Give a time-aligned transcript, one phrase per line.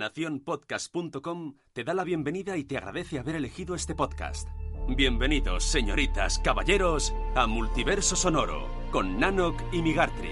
[0.00, 4.48] Naciónpodcast.com te da la bienvenida y te agradece haber elegido este podcast.
[4.88, 10.30] Bienvenidos, señoritas, caballeros, a Multiverso Sonoro, con Nanok y Migartri.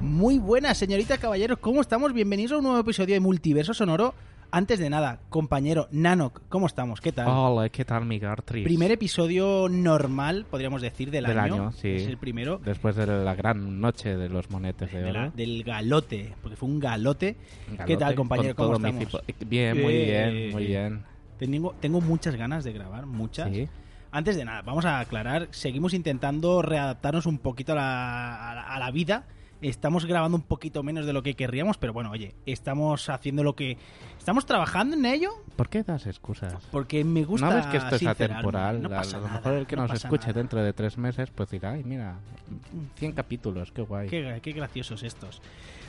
[0.00, 2.14] Muy buenas, señoritas, caballeros, ¿cómo estamos?
[2.14, 4.14] Bienvenidos a un nuevo episodio de Multiverso Sonoro.
[4.52, 7.00] Antes de nada, compañero Nanok, ¿cómo estamos?
[7.00, 7.26] ¿Qué tal?
[7.28, 8.64] Hola, ¿qué tal, Migartris?
[8.64, 11.54] Primer episodio normal, podríamos decir, del, Del año.
[11.54, 11.88] año, sí.
[11.90, 12.58] Es el primero.
[12.64, 16.68] Después de la gran noche de los monetes de de la- del galote, porque fue
[16.70, 17.36] un galote.
[17.86, 18.54] ¿Qué tal, compañero?
[18.54, 19.22] ¿Cómo mi estamos?
[19.26, 21.02] cipo- Bien, muy Eh, bien, muy bien.
[21.38, 23.50] Tengo, tengo muchas ganas de grabar, muchas.
[23.52, 23.68] Sí.
[24.10, 28.62] Antes de nada, vamos a aclarar, seguimos intentando readaptarnos un poquito a la, a la-
[28.62, 29.26] a la vida.
[29.62, 33.54] Estamos grabando un poquito menos de lo que querríamos, pero bueno, oye, estamos haciendo lo
[33.56, 33.78] que...
[34.18, 36.54] Estamos trabajando en ello ¿Por qué das excusas?
[36.70, 38.82] porque me gusta ¿No ves que esto es atemporal?
[38.82, 40.40] No a pasa lo nada, mejor el que no nos escuche nada.
[40.40, 42.16] dentro de tres meses, pues dirá, ay, mira,
[42.96, 44.08] 100 capítulos, qué guay.
[44.08, 45.40] Qué, qué graciosos estos.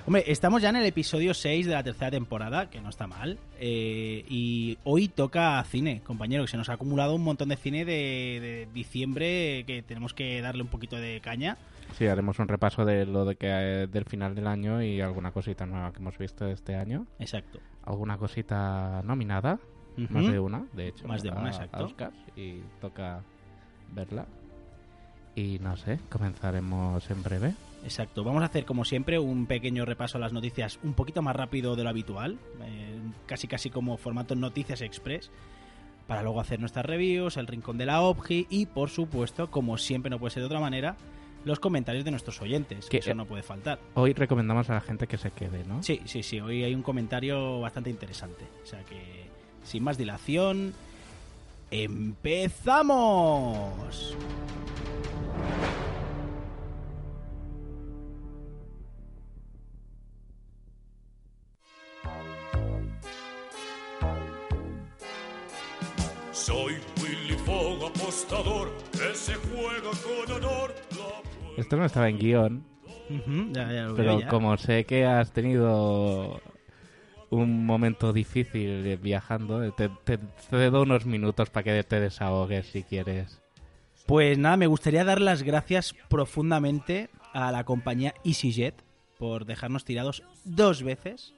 [0.08, 3.38] Hombre, estamos ya en el episodio 6 de la tercera temporada, que no está mal.
[3.60, 7.84] eh, y hoy toca cine, compañero, que se nos ha acumulado un montón de cine
[7.84, 11.58] de, de diciembre que tenemos que darle un poquito de caña.
[11.98, 15.32] Sí, haremos un repaso de lo de que eh, del final del año y alguna
[15.32, 17.06] cosita nueva que hemos visto este año.
[17.20, 17.60] Exacto.
[17.84, 19.60] Alguna cosita nominada,
[20.10, 21.06] más de una, de hecho.
[21.06, 21.84] Más de una, exacto.
[21.84, 23.22] Oscars, y toca
[23.94, 24.26] verla.
[25.36, 27.54] Y no sé, comenzaremos en breve.
[27.84, 28.24] Exacto.
[28.24, 31.76] Vamos a hacer, como siempre, un pequeño repaso a las noticias un poquito más rápido
[31.76, 32.38] de lo habitual.
[32.64, 35.30] eh, casi casi como formato Noticias Express.
[36.08, 40.10] Para luego hacer nuestras reviews, el rincón de la OBGI y, por supuesto, como siempre
[40.10, 40.96] no puede ser de otra manera,
[41.44, 42.86] los comentarios de nuestros oyentes.
[42.86, 43.80] Que Que, eso eh, no puede faltar.
[43.94, 45.84] Hoy recomendamos a la gente que se quede, ¿no?
[45.84, 46.40] Sí, sí, sí.
[46.40, 48.46] Hoy hay un comentario bastante interesante.
[48.64, 49.28] O sea que,
[49.64, 50.74] sin más dilación,
[51.72, 54.16] ¡empezamos!
[66.48, 70.74] Soy Willy Fogg, apostador, que se juega con honor.
[70.92, 72.64] La Esto no estaba en guion,
[73.10, 74.28] Ujú, ya, ya lo pero veo ya.
[74.30, 76.40] como sé que has tenido
[77.32, 80.20] un momento difícil viajando, te, te
[80.50, 83.42] cedo unos minutos para que te desahogues si quieres.
[84.06, 88.86] Pues nada, me gustaría dar las gracias profundamente a la compañía EasyJet
[89.20, 91.34] por dejarnos tirados dos veces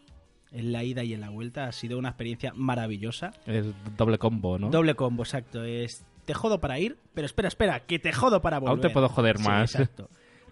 [0.52, 1.66] en la ida y en la vuelta.
[1.66, 3.32] Ha sido una experiencia maravillosa.
[3.46, 3.66] Es
[3.98, 4.70] doble combo, ¿no?
[4.70, 5.64] Doble combo, exacto.
[5.64, 8.72] Es te jodo para ir, pero espera, espera, que te jodo para volver.
[8.72, 9.74] Aún te puedo joder Sí, más.
[9.76, 10.10] exacto.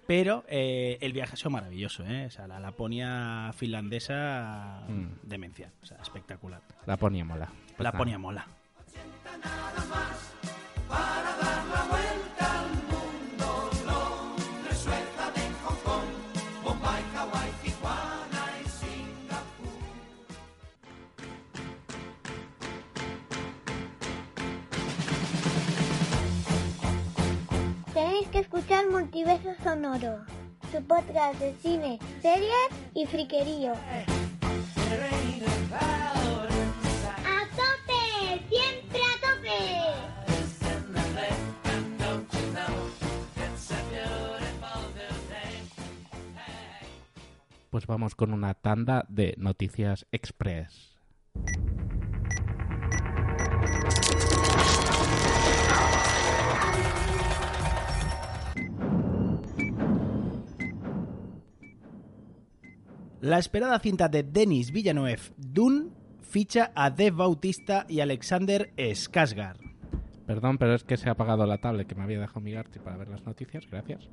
[0.08, 2.26] Pero eh, el viaje ha sido maravilloso, ¿eh?
[2.28, 5.28] O sea, la Laponia finlandesa, Mm.
[5.28, 5.72] demencia.
[5.84, 6.62] O sea, espectacular.
[6.86, 7.48] La ponía mola.
[7.48, 7.92] Pues nada.
[7.92, 8.48] Laponia mola.
[28.40, 30.24] Escuchar Multiverso Sonoro,
[30.72, 32.52] su podcast de cine, series
[32.94, 33.74] y friquerío.
[33.74, 34.06] ¡A
[37.56, 38.46] tope!
[38.48, 39.58] ¡Siempre a tope!
[47.72, 50.96] Pues vamos con una tanda de noticias express.
[63.22, 65.90] La esperada cinta de Denis Villeneuve, Dune,
[66.22, 69.58] ficha a Dave Bautista y Alexander Skarsgård.
[70.28, 72.78] Perdón, pero es que se ha apagado la tablet que me había dejado mi Garty
[72.78, 73.66] para ver las noticias.
[73.72, 74.08] Gracias.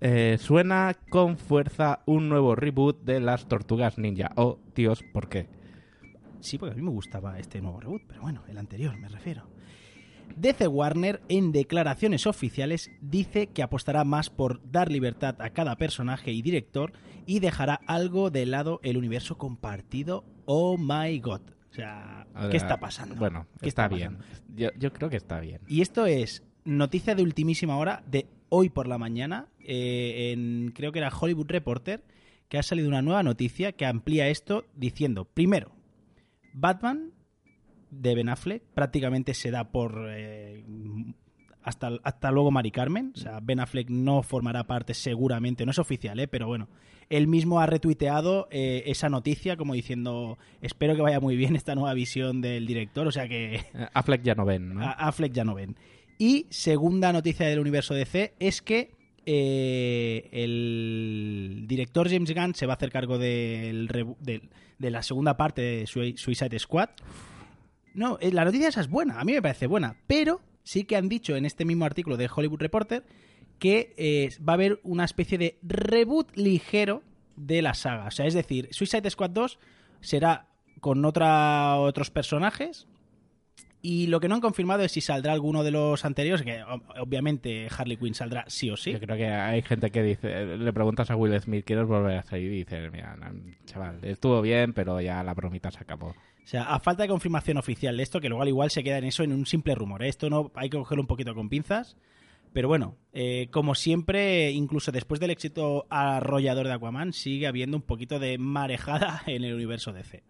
[0.00, 4.32] Eh, suena con fuerza un nuevo reboot de las Tortugas Ninja.
[4.34, 5.46] Oh, Dios, ¿por qué?
[6.40, 9.44] Sí, porque a mí me gustaba este nuevo reboot, pero bueno, el anterior me refiero.
[10.36, 16.32] DC Warner, en declaraciones oficiales, dice que apostará más por dar libertad a cada personaje
[16.32, 16.92] y director
[17.28, 20.24] y dejará algo de lado el universo compartido.
[20.46, 21.42] Oh my god.
[21.70, 23.16] O sea, ¿qué está pasando?
[23.16, 24.16] Bueno, ¿Qué está, está bien.
[24.56, 25.60] Yo, yo creo que está bien.
[25.68, 30.90] Y esto es noticia de ultimísima hora de hoy por la mañana, eh, en creo
[30.90, 32.02] que era Hollywood Reporter,
[32.48, 35.72] que ha salido una nueva noticia que amplía esto diciendo, primero,
[36.54, 37.12] Batman
[37.90, 40.64] de Ben Affleck prácticamente se da por eh,
[41.68, 43.12] hasta, hasta luego Mari Carmen.
[43.14, 46.28] O sea, Ben Affleck no formará parte seguramente, no es oficial, ¿eh?
[46.28, 46.68] pero bueno,
[47.10, 51.74] él mismo ha retuiteado eh, esa noticia como diciendo, espero que vaya muy bien esta
[51.74, 53.62] nueva visión del director, o sea que Eh,
[53.94, 54.80] Affleck ya no ven, ¿no?
[54.84, 55.76] Affleck ya no ven.
[56.18, 58.90] Y segunda noticia del universo DC es que
[59.24, 64.48] eh, el director James Gunn se va a hacer cargo del rebu- del-
[64.78, 66.90] de la segunda parte de Sui- Suicide Squad.
[67.94, 71.08] No, la noticia esa es buena, a mí me parece buena, pero sí que han
[71.08, 73.02] dicho en este mismo artículo de Hollywood Reporter
[73.58, 77.02] que eh, va a haber una especie de reboot ligero
[77.36, 78.06] de la saga.
[78.08, 79.58] O sea, es decir, Suicide Squad 2
[80.00, 80.46] será
[80.80, 82.86] con otra, otros personajes.
[83.80, 86.82] Y lo que no han confirmado es si saldrá alguno de los anteriores, que ob-
[87.00, 88.92] obviamente Harley Quinn saldrá sí o sí.
[88.92, 92.22] Yo creo que hay gente que dice, le preguntas a Will Smith, ¿quieres volver a
[92.24, 92.52] salir?
[92.52, 93.16] Y dice, mira,
[93.66, 96.14] chaval, estuvo bien, pero ya la bromita se acabó.
[96.48, 98.96] O sea, a falta de confirmación oficial de esto, que luego al igual se queda
[98.96, 100.02] en eso, en un simple rumor.
[100.02, 100.08] ¿eh?
[100.08, 101.94] Esto no hay que cogerlo un poquito con pinzas.
[102.54, 107.82] Pero bueno, eh, como siempre, incluso después del éxito arrollador de Aquaman, sigue habiendo un
[107.82, 110.22] poquito de marejada en el universo DC.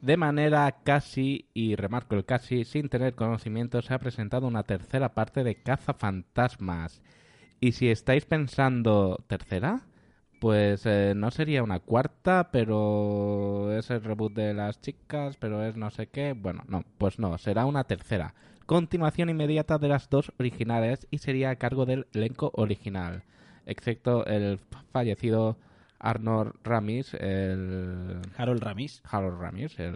[0.00, 5.12] De manera casi, y remarco el casi, sin tener conocimiento, se ha presentado una tercera
[5.12, 7.02] parte de Cazafantasmas.
[7.60, 9.82] Y si estáis pensando, ¿tercera?
[10.38, 15.76] Pues eh, no sería una cuarta, pero es el reboot de las chicas, pero es
[15.76, 16.34] no sé qué.
[16.34, 18.34] Bueno, no, pues no, será una tercera.
[18.66, 23.22] Continuación inmediata de las dos originales y sería a cargo del elenco original,
[23.64, 24.58] excepto el
[24.92, 25.56] fallecido
[25.98, 29.02] Arnold Ramis, el Harold Ramis.
[29.10, 29.94] Harold Ramis, el,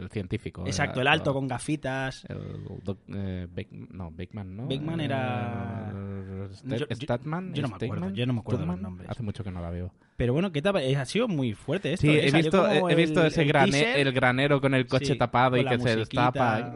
[0.00, 0.64] el científico.
[0.66, 2.24] Exacto, el alto con gafitas.
[2.28, 4.66] el doc- eh, Beck- no, Beckman, ¿no?
[4.66, 8.66] Beckman era- Eh, Sta- Yo- yo- Statman, yo no me acuerdo, yo no me acuerdo
[8.66, 9.10] los nombres.
[9.10, 9.92] Hace mucho que no la veo.
[10.16, 10.76] Pero bueno, ¿qué tal?
[10.78, 12.06] Eh, Ha sido muy fuerte esto.
[12.06, 12.28] Sí, ¿eh?
[12.28, 15.78] he visto, he visto ese grane- el granero con el coche Sí, tapado y que
[15.78, 16.30] se musiquita.
[16.32, 16.74] destapa.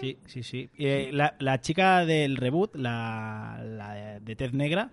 [0.00, 0.68] Sí, sí, sí.
[0.78, 4.90] Eh, la, la chica del reboot, la, la de Tez Negra,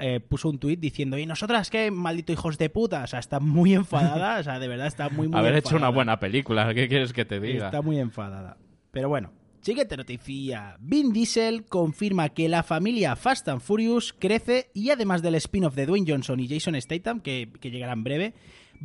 [0.00, 3.04] eh, puso un tuit diciendo, y nosotras qué, maldito hijos de puta.
[3.04, 5.88] O sea, está muy enfadada, o sea, de verdad está muy, muy Haber hecho una
[5.88, 7.66] buena película, ¿qué quieres que te diga?
[7.66, 8.56] Está muy enfadada.
[8.90, 10.76] Pero bueno, siguiente noticia.
[10.80, 15.86] Vin Diesel confirma que la familia Fast and Furious crece y además del spin-off de
[15.86, 18.34] Dwayne Johnson y Jason Statham, que, que llegará en breve,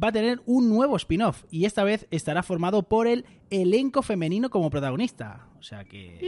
[0.01, 4.49] va a tener un nuevo spin-off y esta vez estará formado por el elenco femenino
[4.49, 5.47] como protagonista.
[5.59, 6.19] O sea que...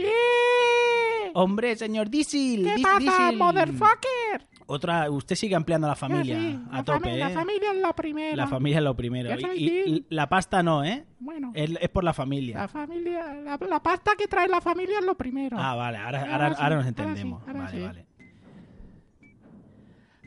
[1.34, 2.64] Hombre, señor Diesel.
[2.64, 3.36] ¿Qué Dis- pasa, Diesel.
[3.36, 4.48] motherfucker?
[4.70, 7.18] Otra, usted sigue ampliando la familia Sí, a la tope, fami- ¿eh?
[7.18, 8.36] La familia es la primera.
[8.36, 9.30] La familia es lo primero.
[9.54, 11.06] Y, y- la pasta no, ¿eh?
[11.20, 12.58] Bueno, Es, es por la familia.
[12.58, 15.56] la familia, la, la pasta que trae la familia es lo primero.
[15.58, 17.42] Ah, vale, ahora, Ahora ahora, sí, ahora nos ahora sí, entendemos.
[17.48, 17.82] ahora vale, sí.
[17.82, 18.06] vale.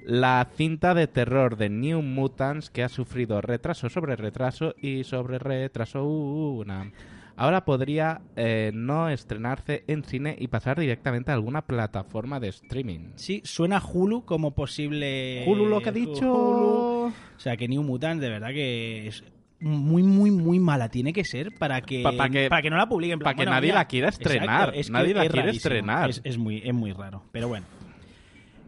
[0.03, 5.37] La cinta de terror de New Mutants que ha sufrido retraso sobre retraso y sobre
[5.37, 6.91] retraso una.
[7.35, 13.11] Ahora podría eh, no estrenarse en cine y pasar directamente a alguna plataforma de streaming.
[13.15, 15.43] Sí, suena Hulu como posible.
[15.47, 16.31] Hulu lo que ha dicho.
[16.31, 17.07] Hulu.
[17.07, 19.23] O sea, que New Mutants, de verdad que es
[19.59, 20.89] muy, muy, muy mala.
[20.89, 23.13] Tiene que ser para que, Pa- pa que- para que no la publiquen.
[23.13, 24.59] en plan, pa que bueno, nadie mira, la quiera estrenar.
[24.69, 25.57] exacto, es que Nadie la es quiere rarísimo.
[25.75, 26.09] estrenar.
[26.09, 27.65] Es, es muy, es muy raro, pero bueno.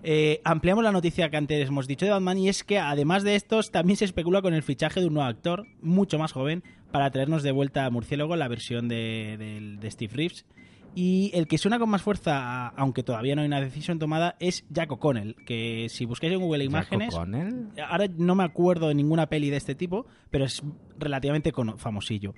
[0.06, 3.36] Eh, ampliamos la noticia que antes hemos dicho de Batman y es que además de
[3.36, 6.62] estos también se especula con el fichaje de un nuevo actor mucho más joven
[6.92, 10.46] para traernos de vuelta a Murciélago la versión de, Steve Reeves
[10.94, 14.66] y el que suena con más fuerza, aunque todavía no hay una decisión tomada, es
[14.70, 19.50] Jack O'Connell, que si buscáis en Google Imágenes, ahora no me acuerdo de ninguna peli
[19.50, 20.62] de este tipo, pero es
[21.00, 22.36] relativamente famosillo.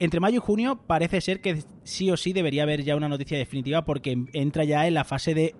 [0.00, 3.38] Entre mayo y junio parece ser que sí o sí debería haber ya una noticia
[3.38, 5.54] definitiva porque entra ya en la fase de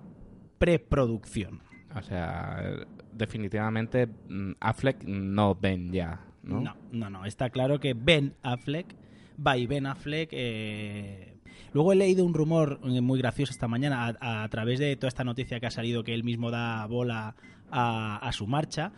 [0.57, 1.61] preproducción.
[1.95, 6.61] O sea, definitivamente mm, Affleck no ven ya, ¿no?
[6.61, 7.25] No, no, no.
[7.25, 8.95] Está claro que Ben Affleck,
[9.45, 10.29] va y Ben Affleck.
[10.31, 11.29] eh,
[11.73, 15.07] Luego he leído un rumor eh, muy gracioso esta mañana a, a través de toda
[15.07, 17.35] esta noticia que ha salido que él mismo da bola
[17.71, 18.91] a, a su marcha.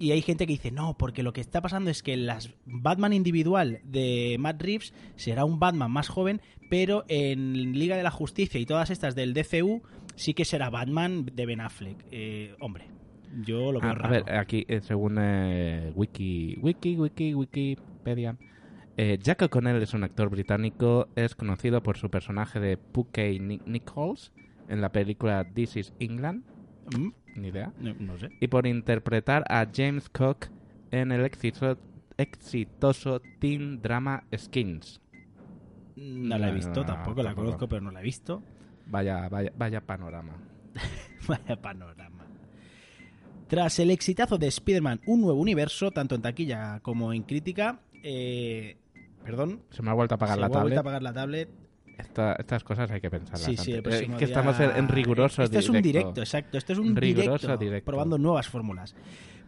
[0.00, 3.12] Y hay gente que dice, no, porque lo que está pasando es que las Batman
[3.12, 6.40] individual de Matt Reeves será un Batman más joven,
[6.70, 9.82] pero en Liga de la Justicia y todas estas del DCU
[10.18, 12.04] sí que será Batman de Ben Affleck.
[12.10, 12.86] Eh, hombre,
[13.42, 14.10] yo lo veo Ah, a raro.
[14.24, 18.36] ver, aquí, eh, según eh, Wiki, Wiki, Wiki, Wikipedia,
[18.96, 22.78] eh, Jack O'Connell es un actor británico, es conocido por su personaje de
[23.40, 24.32] Ni- Nichols
[24.68, 26.42] en la película This is England,
[26.96, 28.30] Mm, ni idea, no, no sé.
[28.40, 30.46] y por interpretar a James Cook
[30.90, 31.78] en el exito-
[32.16, 35.00] exitoso teen drama Skins.
[35.96, 37.44] No la he No, visto, no, tampoco la tampoco.
[37.46, 38.42] conozco, pero no la he visto.
[38.88, 40.32] Vaya, vaya, vaya panorama.
[41.28, 42.24] Vaya panorama.
[43.48, 48.76] Tras el exitazo de Spider-Man Un Nuevo Universo, tanto en taquilla como en crítica, eh,
[49.24, 50.76] perdón, Se me ha vuelto a apagar se la me ha vuelto tablet.
[50.76, 51.48] a apagar la tablet.
[51.98, 53.42] Esta- estas cosas hay que pensarlas.
[53.42, 53.92] Sí, sí, el antes.
[53.94, 56.20] Próximo que estamos en, en riguroso Esto es un directo.
[56.20, 56.56] exacto.
[56.56, 57.90] Esto es un Riguroso directo, directo.
[57.90, 58.94] probando nuevas fórmulas.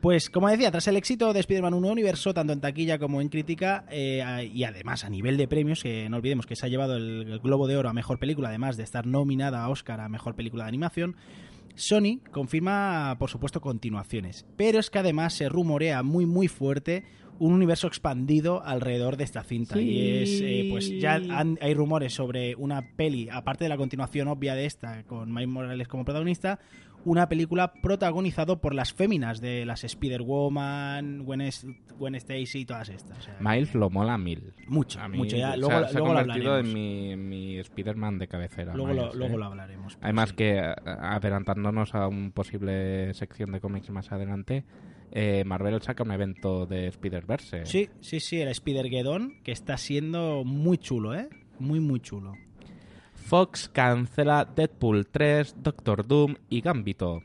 [0.01, 3.29] Pues como decía, tras el éxito de Spider-Man 1 Universo, tanto en taquilla como en
[3.29, 6.97] crítica, eh, y además a nivel de premios, que no olvidemos que se ha llevado
[6.97, 10.09] el, el Globo de Oro a Mejor Película, además de estar nominada a Oscar a
[10.09, 11.17] Mejor Película de Animación,
[11.75, 14.47] Sony confirma, por supuesto, continuaciones.
[14.57, 17.05] Pero es que además se rumorea muy, muy fuerte
[17.41, 19.81] un universo expandido alrededor de esta cinta.
[19.81, 24.29] Y es, eh, pues ya han- hay rumores sobre una peli, aparte de la continuación
[24.29, 26.61] obvia de esta, con Miles Morales como protagonista,
[27.07, 31.49] una película protagonizado por las féminas de las Spider-Woman, Gwen,
[31.99, 33.19] Gwen Stacy y todas estas.
[33.19, 34.53] O sea, Miles lo mola mil.
[34.69, 35.37] Mucho, A mí mucho.
[35.37, 36.75] Ya, se luego ha- se ha luego lo convertido en hablaremos.
[36.75, 38.75] mi, mi Spider-Man de cabecera.
[38.75, 39.39] luego, lo, luego ¿eh?
[39.39, 39.99] lo hablaremos.
[40.03, 40.37] Además Sí.
[40.37, 40.75] que, a-
[41.17, 44.65] adelantándonos a un posible sección de cómics más adelante,
[45.13, 47.67] eh, Marvel saca un evento de Spider-Verse.
[47.67, 51.29] Sí, sí, sí, el Spider-Geddon, que está siendo muy chulo, ¿eh?
[51.59, 52.35] Muy, muy chulo.
[53.15, 57.23] Fox cancela Deadpool 3, Doctor Doom y Gambito.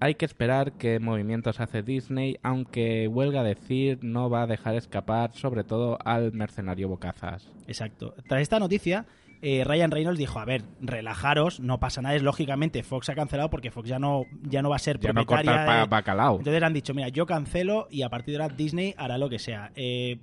[0.00, 5.32] Hay que esperar qué movimientos hace Disney, aunque huelga decir no va a dejar escapar
[5.32, 7.50] sobre todo al mercenario Bocazas.
[7.66, 8.14] Exacto.
[8.28, 9.06] Tras esta noticia,
[9.46, 13.50] eh, Ryan Reynolds dijo, a ver, relajaros, no pasa nada, es lógicamente Fox ha cancelado
[13.50, 15.86] porque Fox ya no, ya no va a ser Ya no propietaria corta el de-
[15.86, 16.38] pa- bacalao.
[16.38, 19.38] Entonces han dicho, mira, yo cancelo y a partir de ahora Disney hará lo que
[19.38, 19.70] sea.
[19.76, 20.18] Eh,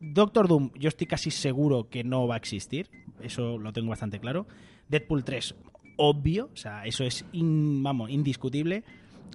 [0.00, 2.88] Doctor Doom, yo estoy casi seguro que no va a existir.
[3.20, 4.46] Eso lo tengo bastante claro.
[4.88, 5.54] Deadpool 3,
[5.98, 6.48] obvio.
[6.54, 8.82] O sea, eso es, in- vamos, indiscutible.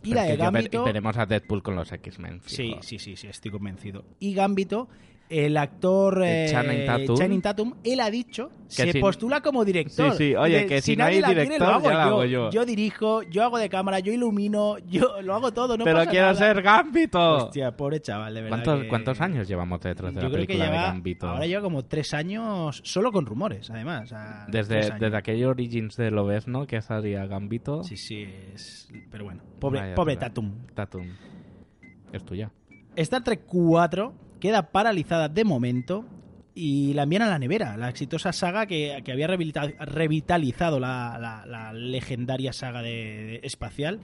[0.03, 0.83] Y Pero la de Gambito...
[0.83, 2.41] veremos a Deadpool con los X-Men.
[2.45, 4.05] Sí, sí, sí, sí, estoy convencido.
[4.19, 4.89] Y Gambito,
[5.29, 7.17] el actor eh, Channing Tatum.
[7.17, 10.11] Channing Tatum, él ha dicho, se si- postula como director.
[10.11, 12.25] Sí, sí, oye, De, que si no nadie hay director, lo hago ya lo hago
[12.25, 12.49] yo.
[12.51, 12.65] yo.
[12.65, 16.27] dirijo, yo hago de cámara, yo ilumino, yo lo hago todo, no Pero pasa quiero
[16.27, 16.37] nada.
[16.39, 17.35] ser Gambito.
[17.45, 18.57] Hostia, pobre chaval, de verdad.
[18.63, 21.27] ¿Cuántos, que- ¿Cuántos años llevamos detrás de Yo la creo que película de Gambito?
[21.27, 24.03] ahora lleva como tres años solo con rumores, además.
[24.03, 27.83] o sea, tres Desde, desde aquello Origins de Lobezno que salía Gambito.
[27.83, 28.89] Sí, sí, es...
[29.11, 30.17] Pero bueno, pobre, Vaya pobre.
[30.17, 30.51] Tatum.
[30.75, 31.07] Tatum.
[32.13, 32.51] Es tuya.
[32.95, 34.13] Star Trek 4
[34.45, 36.05] queda paralizada de momento
[36.53, 41.17] y la envían a la nevera, la exitosa saga que, que había revitaliza- revitalizado la,
[41.19, 43.99] la- legendaria saga de, espacial.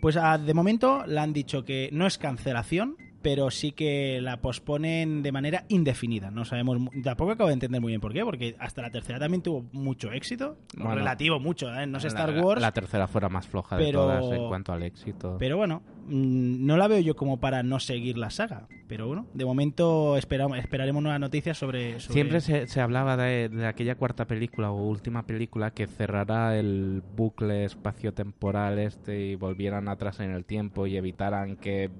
[0.00, 4.40] Pues ah, de momento la han dicho que no es cancelación, pero sí que la
[4.40, 6.30] posponen de manera indefinida.
[6.30, 9.42] No sabemos, tampoco acabo de entender muy bien por qué, porque hasta la tercera también
[9.42, 11.86] tuvo mucho éxito, Bueno, relativo mucho, ¿eh?
[11.86, 12.60] no es La- Star Wars.
[12.60, 15.36] La, tercera fuera más floja de pero- todas en cuanto al éxito.
[15.38, 18.66] Pero bueno, mm, no la veo yo como para no seguir la saga.
[18.88, 22.00] Pero bueno, de momento esperamos, esperaremos nuevas noticias sobre...
[22.00, 26.58] sobre- Siempre se, se hablaba de, de aquella cuarta película o última película que cerrará
[26.58, 31.90] el bucle espacio-temporal este y volvieran atrás en el tiempo y evitaran que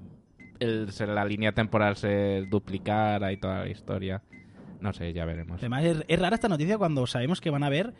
[0.61, 4.21] el- la línea temporal se duplicara y toda la historia.
[4.79, 5.59] No sé, ya veremos.
[5.59, 7.93] Además, es, es rara esta noticia cuando sabemos que van a haber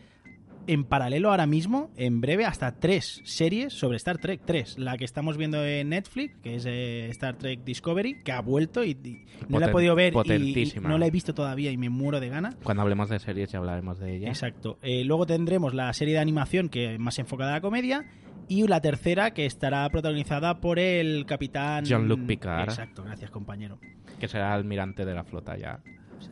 [0.68, 4.42] en paralelo ahora mismo, en breve, hasta tres series sobre Star Trek.
[4.46, 4.78] Tres.
[4.78, 8.84] La que estamos viendo en Netflix, que es eh, Star Trek Discovery, que ha vuelto
[8.84, 11.90] y, y no la he podido ver y- no la he visto todavía y me
[11.90, 12.56] muero de gana.
[12.64, 14.28] Cuando hablemos de series ya hablaremos de ella.
[14.28, 14.78] Exacto.
[14.84, 18.06] Eh, luego tendremos la serie de animación que es más enfocada a la comedia
[18.52, 22.68] y la tercera que estará protagonizada por el capitán Jean-Luc Picard.
[22.68, 23.80] Exacto, gracias compañero.
[24.20, 25.80] Que será almirante de la flota ya.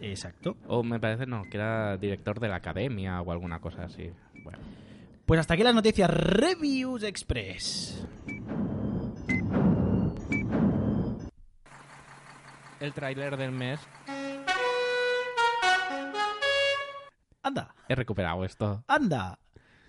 [0.02, 0.58] Exacto.
[0.68, 4.12] O me parece, no, que era director de la academia o alguna cosa así.
[4.44, 4.60] Bueno.
[5.26, 8.06] Pues hasta aquí las noticias Reviews Express.
[12.82, 13.80] El tráiler del mes.
[17.44, 18.84] Anda, He recuperado esto.
[18.90, 19.40] anda.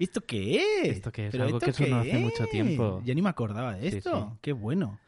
[0.00, 0.88] ¿Esto qué es?
[0.96, 1.30] ¿Esto qué es?
[1.32, 3.02] ¿Pero Algo que sonó qué hace mucho tiempo.
[3.04, 4.30] Ya ni me acordaba de Sí, esto.
[4.32, 4.38] sí.
[4.40, 4.98] Qué bueno.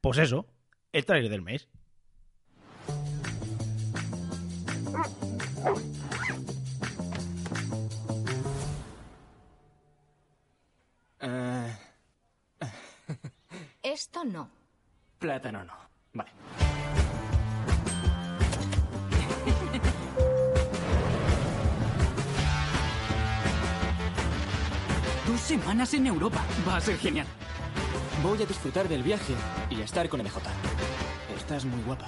[0.00, 0.46] Pues eso,
[0.92, 1.68] el trailer del mes.
[11.20, 11.76] Eh,
[13.82, 14.48] Esto no.
[15.18, 15.74] plátano no.
[16.12, 16.30] Vale.
[25.46, 26.44] Semanas en Europa.
[26.66, 27.26] Va a ser genial.
[28.22, 29.32] Voy a disfrutar del viaje
[29.70, 30.40] y a estar con MJ.
[31.36, 32.06] Estás muy guapa.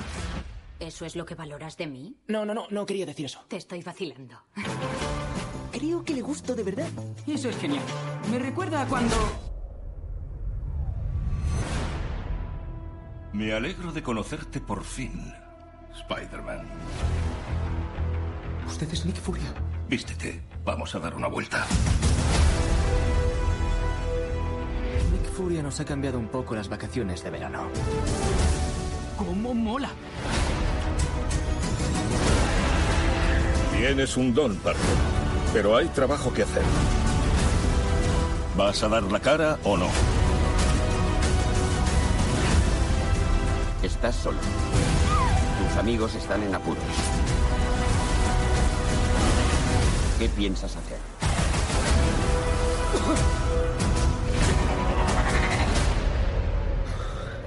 [0.81, 2.17] ¿Eso es lo que valoras de mí?
[2.27, 3.45] No, no, no, no quería decir eso.
[3.47, 4.43] Te estoy vacilando.
[5.73, 6.89] Creo que le gusto de verdad.
[7.27, 7.85] Eso es genial.
[8.31, 9.17] Me recuerda a cuando...
[13.33, 15.33] Me alegro de conocerte por fin,
[15.95, 16.67] Spider-Man.
[18.67, 19.55] Usted es Nick Furia.
[19.89, 21.65] Vístete, vamos a dar una vuelta.
[25.39, 27.69] Furia nos ha cambiado un poco las vacaciones de verano.
[29.17, 29.89] ¿Cómo mola?
[33.73, 34.83] Tienes un don, Parker,
[35.53, 36.65] pero hay trabajo que hacer.
[38.57, 39.87] ¿Vas a dar la cara o no?
[43.85, 44.39] Estás solo.
[44.41, 46.83] Tus amigos están en apuros.
[50.19, 50.99] ¿Qué piensas hacer?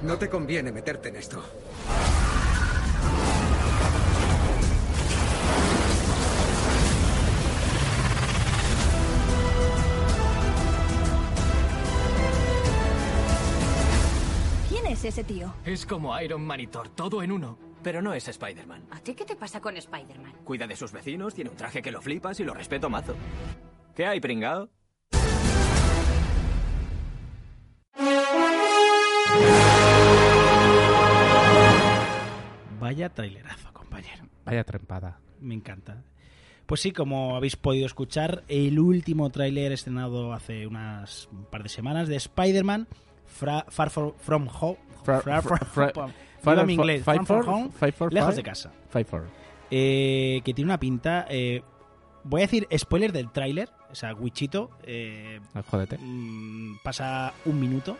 [0.02, 1.40] No te conviene meterte en esto.
[14.68, 15.54] ¿Quién es ese tío?
[15.64, 17.56] Es como Iron Man y Thor, todo en uno.
[17.84, 18.86] Pero no es Spider-Man.
[18.90, 20.32] ¿A ti qué te pasa con Spider-Man?
[20.44, 23.14] Cuida de sus vecinos, tiene un traje que lo flipas y lo respeto mazo.
[23.94, 24.68] ¿Qué hay, pringao?
[32.92, 34.24] Vaya trailerazo, compañero.
[34.44, 35.18] Vaya trempada.
[35.40, 36.02] Me encanta.
[36.66, 41.68] Pues sí, como habéis podido escuchar, el último tráiler estrenado hace unas un par de
[41.68, 42.86] semanas de Spider-Man
[43.26, 44.78] Far From Home.
[46.72, 47.04] Inglés.
[48.12, 48.72] Lejos de casa.
[49.70, 51.26] Eh, que tiene una pinta.
[51.30, 51.62] eh,
[52.24, 53.70] voy a decir spoiler del tráiler.
[53.90, 54.70] O sea, Wichito.
[54.84, 55.98] eh, Ah, Jódete.
[55.98, 57.96] mm, pasa un minuto.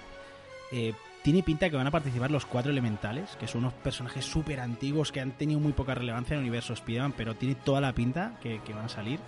[1.22, 5.12] Tiene pinta que van a participar los cuatro elementales, que son unos personajes súper antiguos
[5.12, 8.38] que han tenido muy poca relevancia en el universo Spider-Man, pero tiene toda la pinta
[8.42, 9.20] que, que van a salir.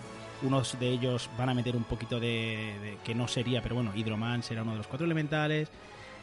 [0.43, 3.93] Unos de ellos van a meter un poquito de, de- que no sería, pero bueno,
[3.95, 5.69] Hydroman será uno de los cuatro elementales.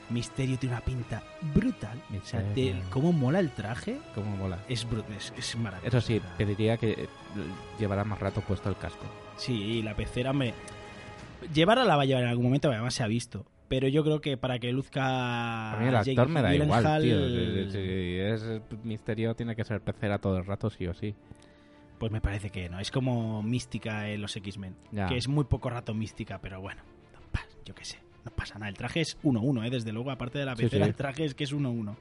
[0.10, 1.24] Misterio tiene una pinta
[1.54, 1.98] brutal.
[2.22, 2.84] O sea, te- Misterio.
[2.90, 3.98] cómo mola el traje.
[4.14, 4.60] Cómo mola.
[4.68, 4.86] Es,
[5.18, 5.98] es, es maravilloso.
[6.00, 7.08] Eso sí, pediría que eh,
[7.80, 9.06] llevara más rato puesto el casco.
[9.38, 10.54] Sí, la pecera, hombre.
[11.54, 13.46] Llevarla la va a llevar en algún momento, además se ha visto.
[13.72, 15.72] Pero yo creo que para que luzca.
[15.72, 17.70] A mí el Jake actor me da igual, tío.
[17.72, 21.16] Si- es misterio, tiene que ser pecera todo el rato, sí o sí.
[21.98, 22.82] Pues me parece que no.
[22.82, 24.76] Es como mística en los X-Men.
[25.08, 26.82] Que es muy poco rato mística, pero bueno.
[27.64, 27.98] Yo qué sé.
[28.26, 28.68] No pasa nada.
[28.68, 29.70] El traje es 1-1, ¿eh?
[29.70, 30.90] Desde luego, aparte de la Sí, pecera, sí.
[30.90, 31.96] el traje es que es 1-1.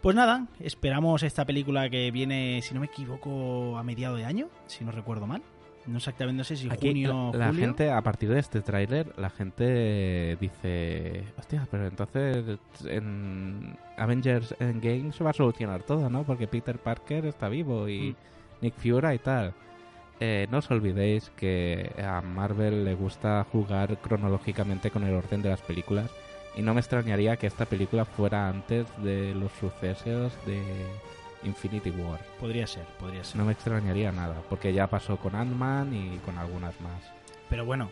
[0.00, 4.48] Pues nada, esperamos esta película que viene, si no me equivoco, a mediado de año,
[4.66, 5.42] si no recuerdo mal.
[5.88, 7.60] No exactamente, no sé si Aquí junio la, la julio.
[7.66, 15.12] gente, a partir de este tráiler, la gente dice, hostia, pero entonces en Avengers Endgame
[15.12, 16.24] se va a solucionar todo, ¿no?
[16.24, 18.14] Porque Peter Parker está vivo y Mm.
[18.60, 19.54] Nick Fury y tal.
[20.20, 25.48] Eh, no os olvidéis que a Marvel le gusta jugar cronológicamente con el orden de
[25.50, 26.10] las películas
[26.56, 30.60] y no me extrañaría que esta película fuera antes de los sucesos de
[31.44, 32.20] Infinity War.
[32.40, 33.36] Podría ser, podría ser.
[33.36, 37.02] No me extrañaría nada, porque ya pasó con Ant-Man y con algunas más.
[37.48, 37.90] Pero bueno,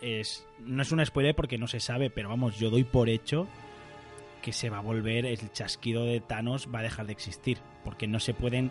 [0.00, 3.46] es, no es un spoiler porque no se sabe, pero vamos, yo doy por hecho
[4.42, 8.06] que se va a volver, el chasquido de Thanos va a dejar de existir, porque
[8.06, 8.70] no se pueden...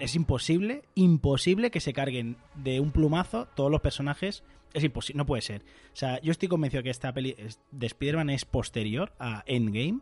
[0.00, 4.42] Es imposible, imposible que se carguen de un plumazo todos los personajes.
[4.72, 5.62] Es imposible, no puede ser.
[5.92, 7.36] O sea, yo estoy convencido que esta peli
[7.70, 10.00] de Spider-Man es posterior a Endgame.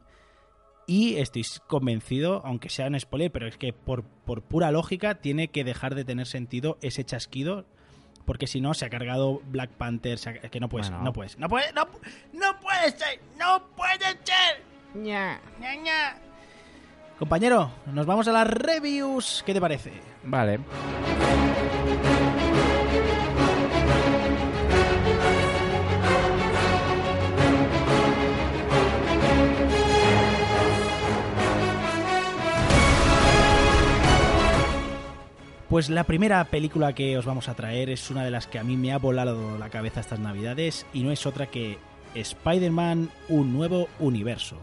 [0.93, 5.49] Y estoy convencido, aunque sea un spoiler, pero es que por, por pura lógica tiene
[5.49, 7.65] que dejar de tener sentido ese chasquido.
[8.27, 10.19] Porque si no, se ha cargado Black Panther.
[10.19, 11.05] se ha- que no puede ser, Bueno.
[11.07, 11.41] no puede ser.
[11.41, 11.87] No puede, no,
[12.35, 14.63] no puede ser, no puede ser.
[14.95, 16.17] Ña, ña.
[17.19, 19.43] Compañero, nos vamos a las reviews.
[19.47, 19.93] ¿Qué te parece?
[20.25, 20.59] Vale.
[35.73, 38.63] Pues la primera película que os vamos a traer es una de las que a
[38.63, 41.79] mí me ha volado la cabeza estas navidades y no es otra que
[42.15, 44.59] Spider-Man, un nuevo universo.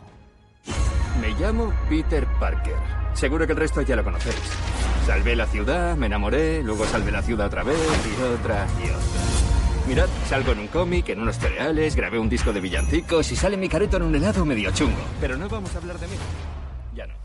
[1.20, 2.76] Me llamo Peter Parker.
[3.16, 4.36] Seguro que el resto ya lo conocéis.
[5.08, 9.88] Salvé la ciudad, me enamoré, luego salvé la ciudad otra vez y otra y otra.
[9.88, 13.58] Mirad, salgo en un cómic, en unos cereales, grabé un disco de villancicos y sale
[13.58, 15.02] mi careto en un helado medio chungo.
[15.20, 16.14] Pero no vamos a hablar de mí.
[16.94, 17.16] Ya no.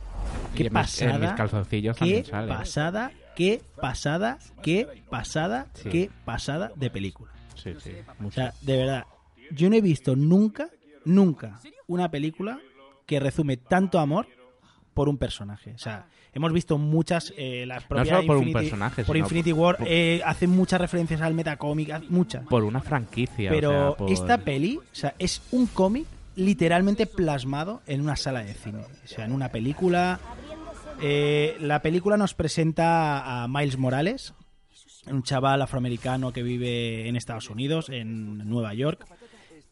[0.55, 1.19] Y Qué en mis- en pasada.
[1.19, 2.49] mis calzoncillos qué también sale.
[2.49, 5.89] pasada, qué pasada, qué pasada, Sí.
[5.91, 7.31] qué pasada de película.
[7.55, 7.93] Sí, sí.
[8.25, 9.05] O sea, de verdad,
[9.51, 10.69] yo no he visto nunca,
[11.05, 12.59] nunca una película
[13.07, 14.27] que resume tanto amor
[14.95, 15.73] por un personaje.
[15.75, 19.51] O sea, hemos visto muchas, eh, las propias solo por un Infinity- personaje, por Infinity
[19.53, 22.47] por- War, por- eh, hacen muchas referencias al metacómic, muchas.
[22.47, 23.51] Por una franquicia.
[23.51, 28.17] Pero o sea, por- esta peli, o sea, es un cómic literalmente plasmado en una
[28.17, 28.81] sala de cine.
[29.05, 30.19] O sea, en una película.
[31.07, 34.33] Eh, la película nos presenta a Miles Morales,
[35.07, 39.05] un chaval afroamericano que vive en Estados Unidos, en Nueva York.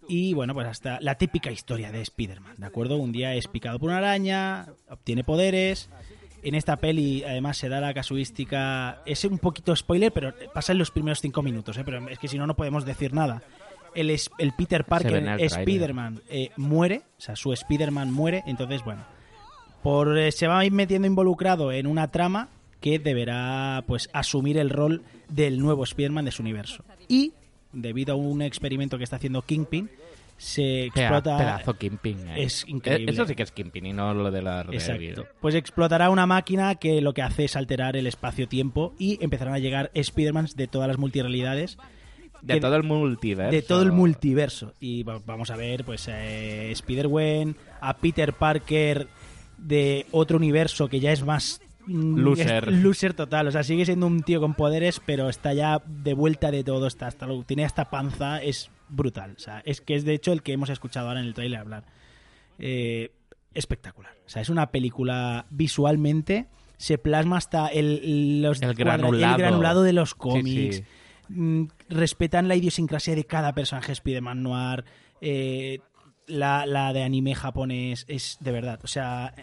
[0.09, 2.97] Y bueno, pues hasta la típica historia de Spider-Man, ¿de acuerdo?
[2.97, 5.88] Un día es picado por una araña, obtiene poderes.
[6.42, 9.01] En esta peli, además, se da la casuística.
[9.07, 11.83] Es un poquito spoiler, pero pasa en los primeros cinco minutos, ¿eh?
[11.85, 13.42] Pero es que si no, no podemos decir nada.
[13.95, 15.12] El, es- el Peter Parker.
[15.61, 19.05] Spider-Man, eh, muere, o sea, su Spider-Man muere, entonces, bueno.
[19.83, 22.49] Por eh, se va a ir metiendo involucrado en una trama
[22.81, 26.85] que deberá pues asumir el rol del nuevo Spider-Man de su universo.
[27.09, 27.33] Y
[27.73, 29.88] debido a un experimento que está haciendo Kingpin,
[30.37, 32.18] se explota pedazo Kingpin.
[32.31, 32.42] eh.
[32.45, 33.12] es increíble.
[33.12, 35.27] Eso sí que es Kingpin y no lo de la Exacto.
[35.40, 39.59] Pues explotará una máquina que lo que hace es alterar el espacio-tiempo y empezarán a
[39.61, 41.79] llegar Spider-Mans de todas las multirealidades.
[42.40, 43.53] De todo el multiverso.
[43.53, 44.73] De todo el multiverso.
[44.81, 49.07] Y va- vamos a ver, pues, eh, Spider-Gwen, a Peter Parker
[49.62, 51.61] de otro universo que ya es más...
[51.87, 52.72] mm, Loser.
[52.72, 53.46] loser total.
[53.48, 56.87] O sea, sigue siendo un tío con poderes, pero está ya de vuelta de todo.
[56.87, 59.35] Está, hasta lo- tiene esta panza, es brutal.
[59.37, 61.61] O sea, es que es de hecho el que hemos escuchado ahora en el tráiler
[61.61, 61.85] hablar.
[62.59, 63.11] Eh,
[63.55, 64.12] espectacular.
[64.27, 66.46] O sea, es una película visualmente.
[66.77, 69.35] Se plasma hasta el, los El granulado.
[69.35, 70.77] el granulado de los cómics.
[70.77, 70.85] sí.
[71.29, 74.85] Mm, respetan la idiosincrasia de cada personaje Spider-Man Noir.
[75.20, 75.79] eh,
[76.27, 78.81] la, la de anime japonés es de verdad.
[78.83, 79.35] O sea,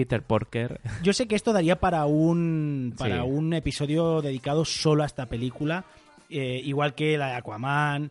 [0.00, 0.80] Peter Parker.
[1.02, 3.28] yo sé que esto daría para un para Sí.
[3.28, 5.84] un episodio dedicado solo a esta película,
[6.30, 8.10] eh, igual que la de Aquaman,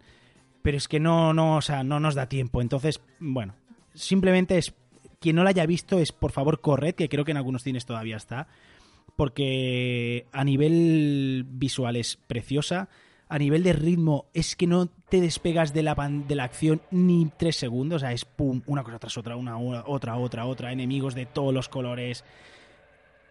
[0.62, 2.62] pero es que no no, o sea, no nos da tiempo.
[2.62, 3.56] Entonces, bueno,
[3.96, 4.74] simplemente es
[5.20, 7.86] quien no la haya visto es por favor corred, que creo que en algunos cines
[7.88, 8.48] todavía está,
[9.16, 12.88] porque a nivel visual es preciosa.
[13.32, 16.82] A nivel de ritmo es que no te despegas de la, pan- de la acción
[16.90, 17.98] ni tres segundos.
[17.98, 20.72] O sea, es pum, una cosa tras otra, una, una, otra, otra, otra.
[20.72, 22.24] Enemigos de todos los colores.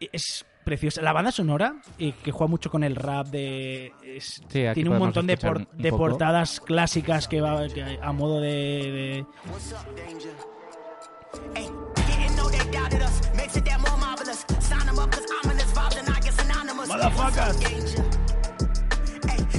[0.01, 1.03] Es preciosa.
[1.03, 3.93] La banda sonora, eh, que juega mucho con el rap de...
[4.05, 8.13] es- Sí, aquí tiene un montón de, por- un- portadas clásicas que va que a
[8.13, 9.27] modo de- de,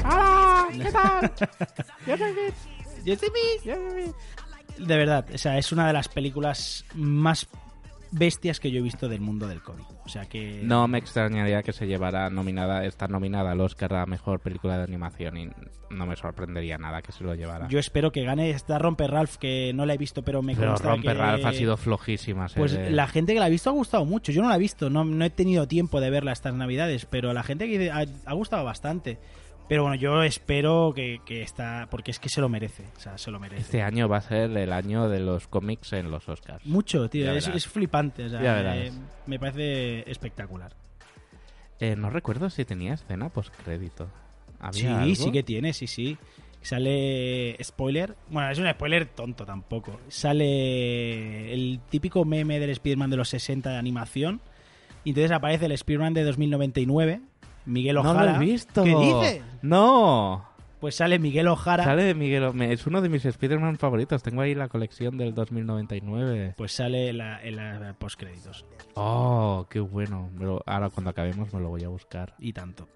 [0.04, 0.68] ¡Hola!
[0.72, 1.32] ¿Qué tal?
[3.06, 3.30] Yo soy
[4.78, 7.48] De verdad, o sea, es una de las películas más
[8.12, 9.86] bestias que yo he visto del mundo del cómic.
[10.06, 10.62] O sea que...
[10.64, 14.84] No me extrañaría que se llevara nominada, estar nominada al Oscar a Mejor Película de
[14.84, 15.50] Animación y
[15.92, 17.68] no me sorprendería nada que se lo llevara.
[17.68, 20.70] Yo espero que gane esta Romper Ralph, que no la he visto, pero me Pero
[20.70, 21.22] consta Romper que...
[21.22, 22.48] Ralph ha sido flojísima.
[22.56, 24.32] Pues la gente que la ha visto ha gustado mucho.
[24.32, 27.34] Yo no la he visto, no, no he tenido tiempo de verla estas navidades, pero
[27.34, 29.20] la gente que ha, ha gustado bastante.
[29.70, 31.88] Pero bueno, yo espero que, que esta...
[31.92, 33.62] Porque es que se lo merece, o sea, se lo merece.
[33.62, 36.66] Este año va a ser el año de los cómics en los Oscars.
[36.66, 38.92] Mucho, tío, es, flipante, o sea, Ya
[39.28, 40.74] me- parece espectacular.
[41.80, 44.10] Eh, no recuerdo si tenía escena postcrédito.
[44.72, 46.18] Sí, sí que tiene, sí, sí.
[46.62, 48.16] Sale spoiler.
[48.30, 50.00] Bueno, es un spoiler tonto tampoco.
[50.10, 54.42] Sale el típico meme del Spider-Man de los 60 de animación.
[55.06, 57.22] Y entonces aparece el Spider-Man de 2099,
[57.70, 58.34] Miguel No Ojara.
[58.34, 58.84] lo he visto.
[58.84, 59.44] ¿Qué dices?
[59.62, 60.46] No.
[60.80, 61.84] Pues sale Miguel Ojara.
[61.84, 64.24] Sale Miguel, O- es uno de mis Spider-Man favoritos.
[64.24, 66.54] Tengo ahí la colección del 2099.
[66.58, 68.66] Pues sale la- en la postcréditos.
[68.96, 70.30] Oh, qué bueno.
[70.38, 72.34] Me lo- ahora cuando acabemos me lo voy a buscar.
[72.40, 72.88] Y tanto.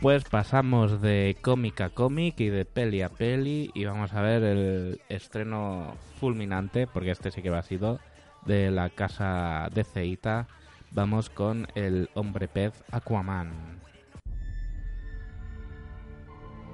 [0.00, 4.42] Pues pasamos de cómic a cómic y de peli a peli y vamos a ver
[4.42, 8.00] el estreno fulminante, porque este sí que va sido,
[8.46, 10.48] de la casa de Ceita.
[10.92, 13.80] Vamos con el hombre pez Aquaman.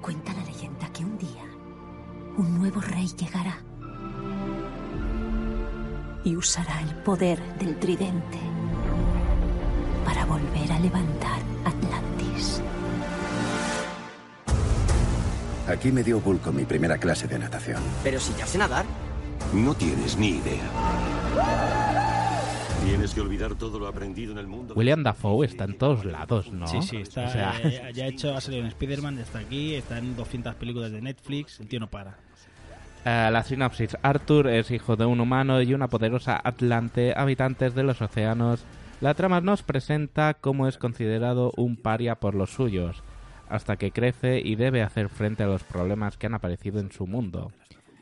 [0.01, 1.43] Cuenta la leyenda que un día
[2.37, 3.57] un nuevo rey llegará
[6.23, 8.39] y usará el poder del tridente
[10.05, 12.61] para volver a levantar Atlantis.
[15.67, 17.81] Aquí me dio Bulco mi primera clase de natación.
[18.03, 18.85] Pero si ya sé nadar.
[19.53, 20.63] No tienes ni idea.
[22.85, 24.73] Tienes que olvidar todo lo aprendido en el mundo.
[24.75, 26.67] William Dafoe está en todos lados, ¿no?
[26.67, 29.75] Sí, sí, está, O sea, eh, ya ha hecho, ha salido en Spider-Man, está aquí,
[29.75, 32.15] está en 200 películas de Netflix, el tío no para.
[33.03, 33.97] Eh, la sinopsis.
[34.01, 38.63] Arthur es hijo de un humano y una poderosa Atlante, habitantes de los océanos.
[39.01, 43.03] La trama nos presenta cómo es considerado un paria por los suyos,
[43.49, 47.07] hasta que crece y debe hacer frente a los problemas que han aparecido en su
[47.07, 47.51] mundo.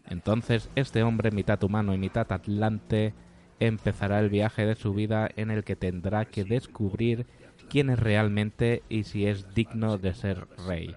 [0.07, 3.13] Entonces, este hombre, mitad humano y mitad atlante,
[3.59, 7.25] empezará el viaje de su vida en el que tendrá que descubrir
[7.69, 10.95] quién es realmente y si es digno de ser rey.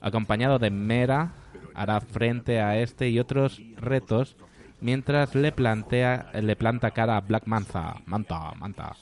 [0.00, 1.32] Acompañado de Mera,
[1.74, 4.36] hará frente a este y otros retos
[4.80, 8.96] mientras le plantea le planta cara a Black Manta, Manta, Manta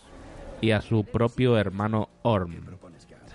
[0.61, 2.55] y a su propio hermano Orm.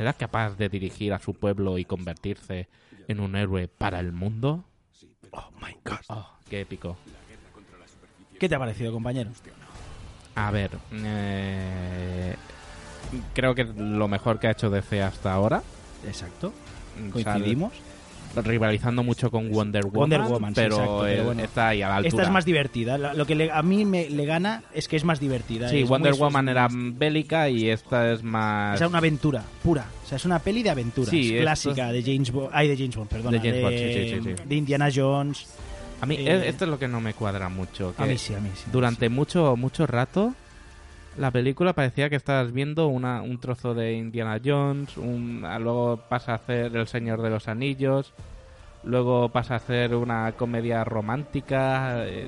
[0.01, 2.67] ¿Será capaz de dirigir a su pueblo y convertirse
[3.07, 4.65] en un héroe para el mundo?
[5.29, 5.99] Oh my god.
[6.09, 6.97] Oh, qué épico.
[8.39, 9.29] ¿Qué te ha parecido, compañero?
[10.33, 12.35] A ver, eh,
[13.35, 15.61] creo que lo mejor que ha hecho DC hasta ahora.
[16.03, 16.47] Exacto.
[16.47, 17.73] O sea, Coincidimos.
[18.35, 21.43] Rivalizando mucho con Wonder Woman, Wonder Woman, sí, pero, exacto, pero bueno.
[21.43, 22.09] está ahí a la altura.
[22.09, 22.97] Esta es más divertida.
[23.13, 25.69] Lo que le- a mí me, le gana es que es más divertida.
[25.69, 28.79] Sí, Wonder Woman era bélica y esta es más...
[28.81, 29.85] Es una aventura pura.
[30.03, 31.09] O sea, es una peli de aventuras.
[31.09, 32.49] Sí, clásica de James Bond.
[32.53, 33.37] Ay, de James Bond, perdona.
[33.37, 35.45] De James Bond, sí, sí, de Indiana Jones.
[36.01, 37.93] A mí Eh, e- esto es lo que no me cuadra mucho.
[37.97, 38.63] a mí sí, a mí sí.
[38.71, 40.33] Durante mucho mucho rato
[41.17, 45.97] la película parecía que estabas viendo una, un trozo de Indiana Jones, un, a- luego
[46.09, 48.13] pasa a hacer El Señor de los Anillos,
[48.83, 52.05] luego pasa a hacer una comedia romántica.
[52.07, 52.27] eh,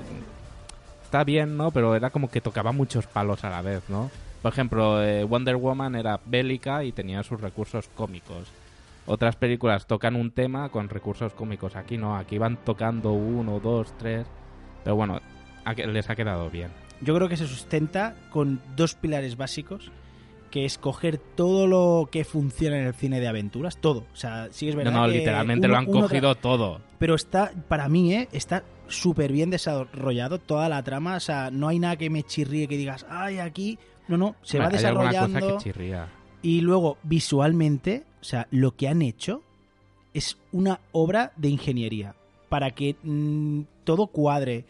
[1.04, 1.70] está bien, ¿no?
[1.70, 4.10] Pero era como que tocaba muchos palos a la vez, ¿no?
[4.42, 8.52] Por ejemplo, eh, Wonder Woman era bélica y tenía sus recursos cómicos.
[9.06, 11.76] Otras películas tocan un tema con recursos cómicos.
[11.76, 14.26] Aquí no, aquí van tocando uno, dos, tres.
[14.82, 15.20] Pero bueno,
[15.76, 16.70] les ha quedado bien.
[17.00, 19.90] Yo creo que se sustenta con dos pilares básicos,
[20.50, 24.04] que es coger todo lo que funciona en el cine de aventuras, todo.
[24.12, 26.80] O sea, sí es No, verdad no, que literalmente uno- lo han cogido todo.
[26.98, 28.28] Pero está, para mí, ¿eh?
[28.32, 31.16] está súper bien desarrollado toda la trama.
[31.16, 33.78] O sea, no hay nada que me chirríe que digas, ay, aquí.
[34.06, 35.40] No, no, se va hay desarrollando.
[35.40, 36.08] cosa que chirría.
[36.42, 39.42] Y luego, visualmente, o sea, lo que han hecho
[40.12, 42.14] es una obra de ingeniería.
[42.48, 44.64] Para que mm, todo cuadre.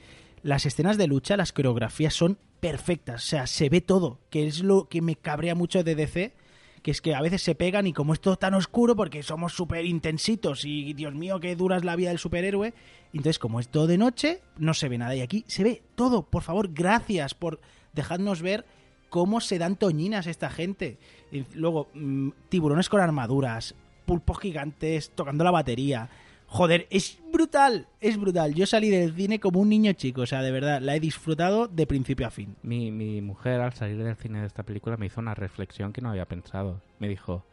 [0.45, 3.25] Las escenas de lucha, las coreografías son perfectas.
[3.25, 4.21] O sea, se ve todo.
[4.29, 6.35] Que es lo que me cabrea mucho de DC.
[6.83, 9.55] Que es que a veces se pegan y como es todo tan oscuro, porque somos
[9.55, 12.75] súper intensitos y Dios mío, que dura es la vida del superhéroe.
[13.15, 15.17] Entonces, como es todo de noche, no se ve nada.
[15.17, 16.25] Y aquí se ve todo.
[16.25, 17.59] Por favor, gracias por
[17.95, 18.67] dejarnos ver
[19.09, 20.99] cómo se dan toñinas esta gente.
[21.33, 26.11] Y luego, mm, tiburones con armaduras, pulpos gigantes tocando la batería.
[26.47, 28.55] Joder, es brutal, es brutal.
[28.55, 31.67] Yo salí del cine como un niño chico, o sea, de verdad, la he disfrutado
[31.67, 32.57] de principio a fin.
[32.63, 36.01] Mi, mi mujer al salir del cine de esta película me hizo una reflexión que
[36.01, 36.81] no había pensado.
[37.01, 37.45] Me dijo,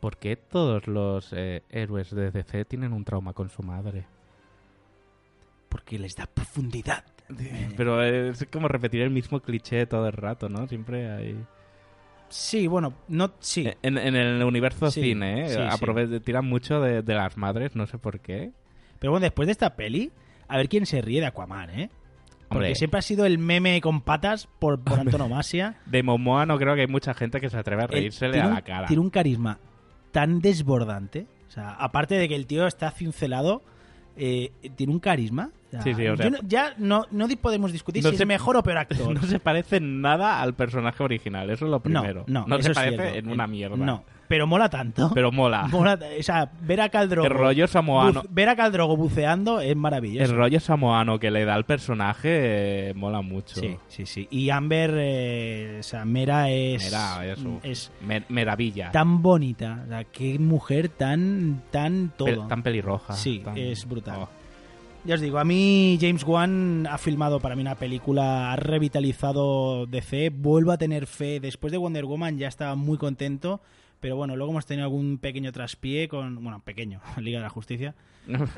[0.00, 4.06] ¿por qué todos los eh, héroes de DC tienen un trauma con su madre?
[5.68, 7.04] Porque les da profundidad.
[7.76, 10.66] Pero es como repetir el mismo cliché todo el rato, ¿no?
[10.66, 11.46] Siempre hay...
[12.30, 13.68] Sí, bueno, no, sí.
[13.82, 15.48] En, en el universo Sí, cine, ¿eh?
[15.48, 18.52] sí, tiran mucho de, de las madres, no sé por qué.
[18.98, 20.12] Pero bueno, después de esta peli,
[20.48, 21.90] a ver quién se ríe de Aquaman, ¿eh?
[22.48, 22.74] Porque Hombre.
[22.74, 25.76] siempre ha sido el meme con patas por, por antonomasia.
[25.86, 28.62] De Momoa no creo que hay mucha gente que se atreva a reírsele a la
[28.62, 28.86] cara.
[28.88, 29.58] Tiene un carisma
[30.10, 31.26] tan desbordante.
[31.48, 33.62] O sea, aparte de que el tío está cincelado,
[34.16, 35.50] eh, tiene un carisma.
[35.70, 38.24] Sea, Sí, sí, o sea- yo no- ya no, no podemos discutir No si se-
[38.24, 39.14] es mejor o peor actor.
[39.14, 42.24] No se parece nada al personaje original, eso es lo primero.
[42.26, 43.18] no, eso se parece cierto.
[43.18, 43.76] en una mierda.
[43.76, 45.10] No, pero mola tanto.
[45.14, 45.66] Pero mola.
[45.70, 47.26] Mola- o sea, ver a Caldrogo.
[47.26, 48.22] El rollo samoano.
[48.30, 50.30] ver a Caldrogo buceando es maravilloso.
[50.30, 53.60] El rollo samoano que le da al personaje eh, mola mucho.
[53.60, 54.26] Sí, sí, sí.
[54.30, 56.84] Y Amber, eh, o sea, Mera es.
[56.92, 57.60] Eso.
[57.62, 58.90] Es Me- Meravilla.
[58.90, 59.82] tan bonita.
[59.84, 62.28] O sea, qué mujer tan, tan todo.
[62.28, 63.12] Pel- tan pelirroja.
[63.14, 64.18] Sí, tan- es brutal.
[64.22, 64.28] Oh.
[65.04, 69.86] Ya os digo, a mí James Wan ha filmado para mí una película, ha revitalizado
[69.86, 71.40] DC, vuelvo a tener fe.
[71.40, 73.62] Después de Wonder Woman ya estaba muy contento,
[74.00, 77.94] pero bueno, luego hemos tenido algún pequeño traspié con, bueno, pequeño, Liga de la Justicia.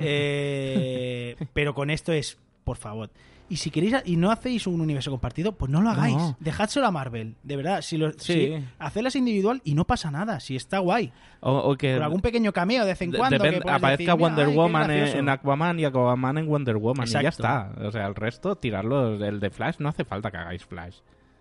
[0.01, 3.11] Eh, pero con esto es, por favor.
[3.53, 6.17] Y si queréis y no hacéis un universo compartido, pues no lo hagáis.
[6.17, 6.37] No.
[6.41, 7.83] Dejádselo a Marvel, de verdad.
[7.83, 8.33] Si lo, Sí.
[8.33, 11.13] si- hacedlas individual y no pasa nada, si está guay.
[11.41, 13.39] O, o que Con algún pequeño cameo de vez en cuando.
[13.39, 15.19] que aparezca decir, "Mira, Wonder ay, Woman en, gracioso".
[15.19, 17.73] en Aquaman y Aquaman en Wonder Woman y ya está.
[17.85, 19.23] O sea, el resto, tirarlo.
[19.23, 20.97] El de Flash no hace falta que hagáis Flash.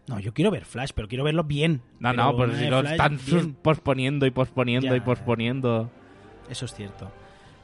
[0.08, 1.82] No, yo quiero ver Flash, pero quiero verlo bien.
[2.02, 3.54] No, Pero no, pues si lo están bien.
[3.54, 5.89] posponiendo y posponiendo Ya, y posponiendo.
[6.50, 7.10] Eso es cierto.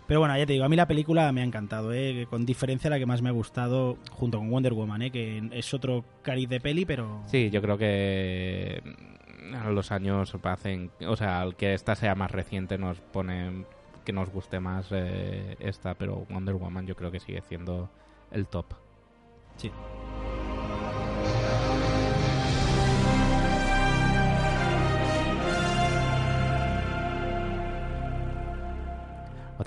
[0.07, 2.27] Pero bueno, ya te digo, a mí la película me ha encantado, ¿eh?
[2.29, 5.11] con diferencia la que más me ha gustado junto con Wonder Woman, ¿eh?
[5.11, 7.21] que es otro cariz de peli, pero...
[7.25, 8.81] Sí, yo creo que
[9.51, 13.65] mm, a los años hacen, o sea, al que esta sea más reciente nos pone
[14.05, 17.89] que nos guste más eh, esta, pero Wonder Woman yo creo que sigue siendo
[18.31, 18.67] el top.
[19.57, 19.69] Sí.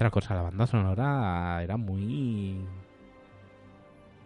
[0.01, 2.57] Otra cosa, la banda sonora era muy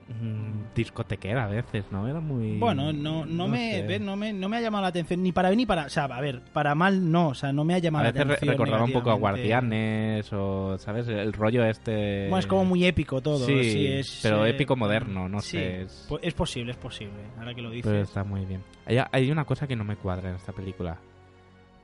[0.08, 2.06] mm, discotequera a veces, ¿no?
[2.06, 5.32] Era muy Bueno, no, no, me, no, me, no me ha llamado la atención, ni
[5.32, 5.86] para bien ni para...
[5.86, 8.12] O sea, a ver, para mal no, o sea, no me ha A llamado la
[8.12, 8.52] veces atención.
[8.52, 9.14] recordaba un poco a.
[9.14, 11.08] Guardianes o, ¿sabes?
[11.08, 12.28] El rollo este...
[12.28, 13.44] Bueno, es como muy épico todo.
[13.44, 15.82] Sí, sí, es, pero eh, épico moderno, no sí, sé.
[15.82, 17.90] Es, es posible, es posible, ahora que lo dices.
[17.90, 18.62] pero está muy bien.
[18.86, 20.98] Hay, hay una cosa que no me cuadra en esta película.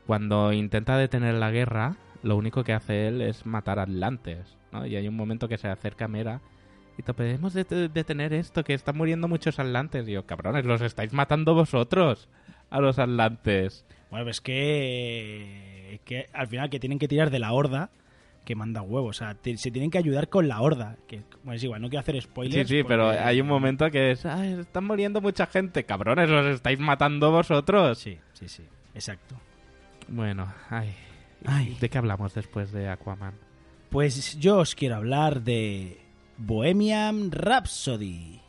[0.06, 4.86] Cuando intenta detener la guerra, lo único que hace él es matar atlantes, ¿no?
[4.86, 6.40] Y hay un momento que se acerca Mera
[6.98, 10.06] y te podemos det- detener esto, que están muriendo muchos atlantes.
[10.08, 12.28] Y yo, cabrones, los estáis matando vosotros
[12.70, 13.86] a los atlantes.
[14.10, 17.90] Bueno, pues que, que al final que tienen que tirar de la horda
[18.44, 19.16] que manda huevos.
[19.16, 20.96] O sea, te- se tienen que ayudar con la horda.
[21.06, 22.68] Que bueno, es igual, no quiero hacer Sí, spoilers.
[22.68, 26.46] sí, pero porque- hay un momento que es, "Ay, están muriendo mucha gente, cabrones, os
[26.46, 27.98] estáis matando vosotros.
[27.98, 29.36] Sí, sí, sí, exacto.
[30.08, 30.94] Bueno, ay.
[31.46, 31.76] Ay.
[31.80, 33.34] ¿De qué hablamos después de Aquaman?
[33.90, 36.00] Pues yo os quiero hablar de
[36.36, 38.40] Bohemian Rhapsody.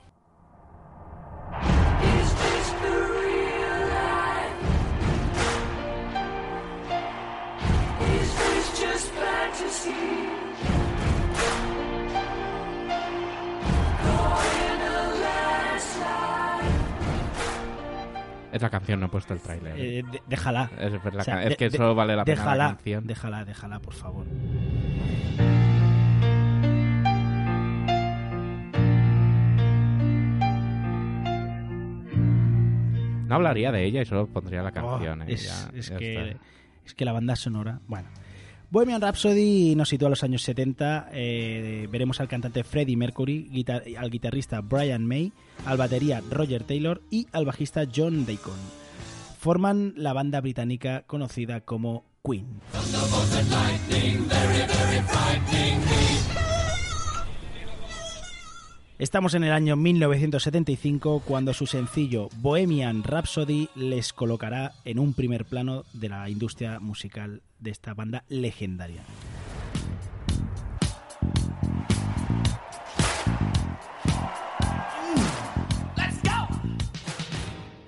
[18.52, 19.74] Es la canción, no he puesto el tráiler.
[19.80, 20.70] Eh, de- déjala.
[20.78, 22.68] Es, es la O sea, ca- es de- que de- solo vale la pena la
[22.76, 23.08] canción.
[23.08, 24.26] Déjala, déjala, por favor.
[33.28, 35.22] No hablaría de ella y solo pondría la Oh, canción.
[35.22, 36.44] eh, es, ya- es ya que, está.
[36.86, 37.80] es que la banda sonora.
[37.88, 38.10] Bueno.
[38.72, 41.10] Bohemian Rhapsody nos sitúa a los años 70.
[41.12, 43.66] eh, veremos al cantante Freddie Mercury,
[43.98, 45.34] al guitarrista Brian May,
[45.66, 48.56] al batería Roger Taylor y al bajista John Deacon.
[49.40, 52.62] Forman la banda británica conocida como Queen.
[59.02, 65.46] Estamos en el año 1975 cuando su sencillo Bohemian Rhapsody les colocará en un primer
[65.46, 69.02] plano de la industria musical de esta banda legendaria.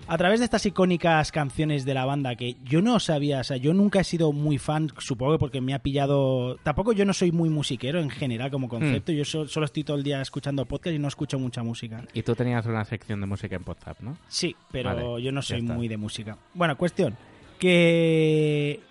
[0.08, 3.58] A través de estas icónicas canciones de la banda que yo no sabía, o sea,
[3.58, 6.58] yo nunca he sido muy fan, supongo que porque me ha pillado.
[6.58, 9.96] Tampoco yo no soy muy musiquero en general como concepto, yo so- solo estoy todo
[9.98, 12.04] el día escuchando podcast y no escucho mucha música.
[12.14, 14.18] Y tú tenías una sección de música en WhatsApp, ¿no?
[14.28, 16.38] Sí, pero Vale, yo no soy muy de música.
[16.54, 17.16] Bueno, cuestión,
[17.60, 18.82] que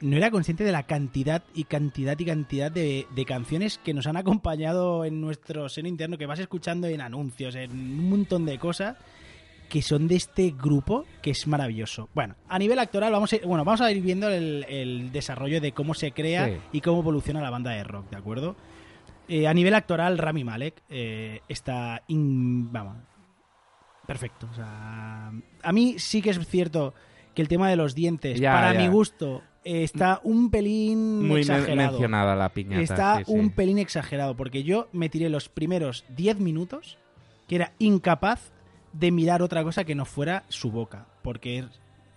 [0.00, 4.06] no era consciente de la cantidad y cantidad y cantidad de, de canciones que nos
[4.06, 8.58] han acompañado en nuestro seno interno, que vas escuchando en anuncios, en un montón de
[8.58, 8.96] cosas
[9.68, 12.08] que son de este grupo que es maravilloso.
[12.14, 15.60] Bueno, a nivel actoral vamos a ir, bueno, vamos a ir viendo el, el desarrollo
[15.60, 16.56] de cómo se crea Sí.
[16.72, 18.56] y cómo evoluciona la banda de rock, ¿de acuerdo?
[19.26, 22.02] Eh, a nivel actoral, Rami Malek eh, está...
[22.08, 22.96] in- vamos,
[24.06, 24.48] perfecto.
[24.50, 26.94] O sea, a mí sí que es cierto
[27.34, 28.80] que el tema de los dientes, Ya, para ya.
[28.80, 31.92] mi gusto, eh, está un pelín Muy exagerado.
[31.92, 32.82] mencionada la piñata.
[32.82, 33.32] Está sí, sí.
[33.32, 36.98] un pelín exagerado, porque yo me tiré los primeros 10 minutos
[37.48, 38.52] que era incapaz
[38.94, 41.64] de mirar otra cosa que no fuera su boca, porque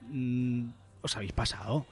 [0.10, 0.70] mm,
[1.02, 1.86] os habéis pasado.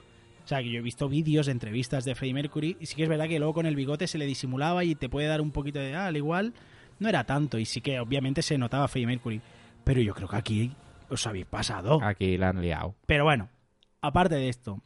[0.44, 3.08] O sea, que yo he visto vídeos, entrevistas de Freddie Mercury, y sí que es
[3.08, 5.80] verdad que luego con el bigote se le disimulaba y te puede dar un poquito
[5.80, 6.54] de, ah, al igual,
[7.00, 9.40] no era tanto, y sí que obviamente se notaba Freddie Mercury.
[9.82, 10.72] Pero yo creo que aquí
[11.08, 12.00] os habéis pasado.
[12.02, 12.94] Aquí la han liado.
[13.06, 13.48] Pero bueno,
[14.00, 14.80] aparte de esto,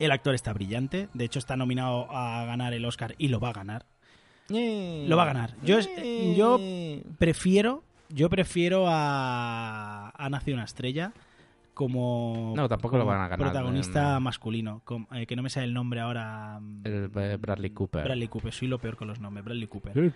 [0.00, 1.08] el actor está brillante.
[1.14, 3.86] De hecho, está nominado a ganar el Oscar y lo va a ganar.
[4.48, 5.54] Lo va a ganar.
[5.62, 5.78] Yo,
[6.34, 6.58] yo
[7.18, 11.12] prefiero, yo prefiero a, a Nace una estrella
[11.74, 14.20] como, No, tampoco lo van a ganar, protagonista no.
[14.20, 14.82] masculino.
[15.14, 16.58] eh, que no me sale el nombre ahora.
[16.60, 18.04] mm, El eh, Bradley Cooper.
[18.04, 18.52] Bradley Cooper.
[18.52, 19.44] Soy lo peor con los nombres.
[19.44, 20.12] Bradley Cooper.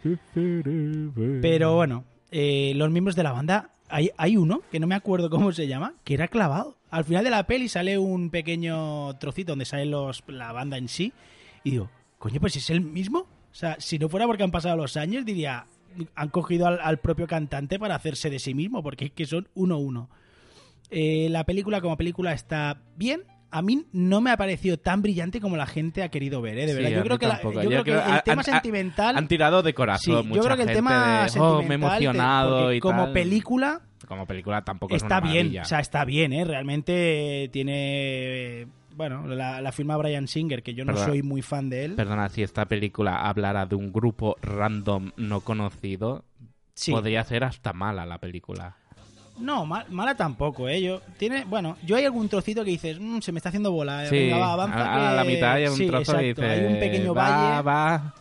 [1.40, 5.30] Pero bueno, eh, los miembros de la banda, hay, hay uno, que no me acuerdo
[5.30, 6.76] cómo se llama, que era clavado.
[6.90, 10.88] Al final de la peli sale un pequeño trocito donde sale los, la banda en
[10.88, 11.12] sí.
[11.62, 13.20] Y digo, coño, pues es el mismo.
[13.20, 15.64] O sea, si no fuera porque han pasado los años, diría,
[16.14, 19.48] han cogido al, al propio cantante para hacerse de sí mismo, porque es que son
[19.54, 20.08] uno uno.
[20.90, 23.22] Eh, la película como película está bien.
[23.50, 26.66] A mí no me ha parecido tan brillante como la gente ha querido ver, ¿eh?
[26.66, 26.90] de verdad.
[26.90, 27.54] yo creo que, la- tampoco.
[27.54, 30.42] yo Yo creo que creo- el han- tema sentimental Han tirado de corazón Sí, yo
[30.42, 33.12] creo que el tema de, "Oh, me he te- emocionado porque y como tal".
[33.12, 35.62] película Como película tampoco es está una bien, maravilla.
[35.62, 36.44] o sea, está bien, ¿eh?
[36.44, 38.66] Realmente tiene...
[38.96, 41.06] Bueno, la, la firma Brian Singer, que yo no Perdona.
[41.12, 41.94] soy muy fan de él.
[41.94, 46.24] Perdona, si esta película hablara de un grupo random no conocido,
[46.74, 46.92] Sí.
[46.92, 48.76] podría ser hasta mala la película.
[49.38, 50.80] No, mal- mala tampoco, ¿eh?
[50.80, 54.06] Yo, tiene, bueno, yo hay algún trocito que dices, "Mm, se me está haciendo bola,
[54.06, 55.16] Sí, venga, va, avanza a, a que-".
[55.16, 56.54] la mitad hay un Sí, trozo que exacto, dice...
[56.66, 57.62] hay un pequeño va, valle.
[57.62, 58.14] va.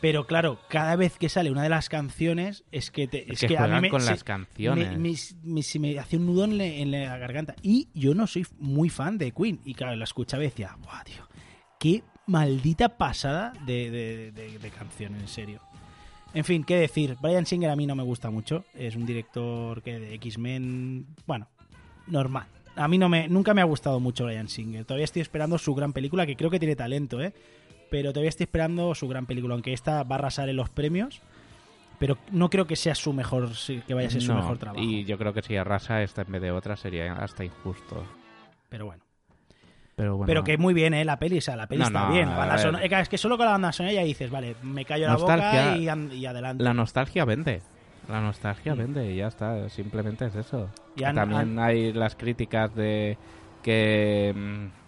[0.00, 3.48] Pero claro, cada vez que sale una de las canciones es que te, Es es
[3.48, 4.92] que a mí me- con se- las canciones.
[4.92, 5.16] me- me-
[5.54, 7.54] me- se me hace un nudo en, la- en la garganta.
[7.62, 9.60] Y yo no soy muy fan de Queen.
[9.64, 11.28] Y claro, la escuchaba y decía, ¡buah, tío!
[11.78, 15.60] ¡Qué maldita pasada de, de- de- de canción, en serio!
[16.32, 17.16] En fin, qué decir.
[17.20, 18.64] Brian Singer a mí no me gusta mucho.
[18.74, 21.06] Es un director que de X-Men.
[21.26, 21.48] Bueno,
[22.06, 22.46] normal.
[22.76, 24.84] A mí no me, nunca me ha gustado mucho Brian Singer.
[24.84, 27.34] Todavía estoy esperando su gran película, que creo que tiene talento, ¿eh?
[27.90, 31.20] Pero todavía estoy esperando su gran película, aunque esta va a arrasar en los premios.
[31.98, 33.50] Pero no creo que sea su mejor,
[33.86, 34.82] que vaya a ser su No, mejor trabajo.
[34.82, 38.04] Y yo creo que si arrasa esta en vez de otra sería hasta injusto.
[38.70, 39.02] Pero bueno.
[39.96, 40.26] Pero bueno.
[40.26, 41.04] Pero que muy bien, ¿eh?
[41.04, 42.30] La peli, o sea, la peli No, está no, bien.
[42.30, 45.16] La banda es que solo con la banda sonora ya dices, vale, me callo la
[45.16, 46.64] boca Nostalgia- y, an- y adelante.
[46.64, 47.60] La nostalgia vende.
[48.08, 49.68] La nostalgia vende y ya está.
[49.68, 50.70] Simplemente es eso.
[50.96, 53.18] Y han- También hay las críticas de
[53.62, 54.79] que mm,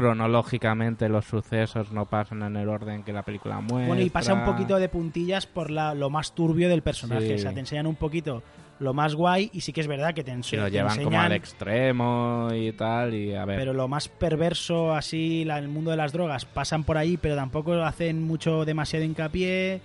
[0.00, 3.86] cronológicamente los sucesos no pasan en el orden que la película muestra.
[3.88, 7.26] Bueno, y pasa un poquito de puntillas por la, lo más turbio del personaje.
[7.28, 7.34] Sí.
[7.34, 8.42] O sea, te enseñan un poquito
[8.80, 11.20] lo más guay y sí que es verdad que te, ense- lo te llevan como
[11.20, 13.12] al extremo y tal.
[13.14, 13.58] Y a ver.
[13.58, 17.34] Pero lo más perverso, así, la- el mundo de las drogas, pasan por ahí, pero
[17.34, 19.80] tampoco hacen mucho, demasiado hincapié.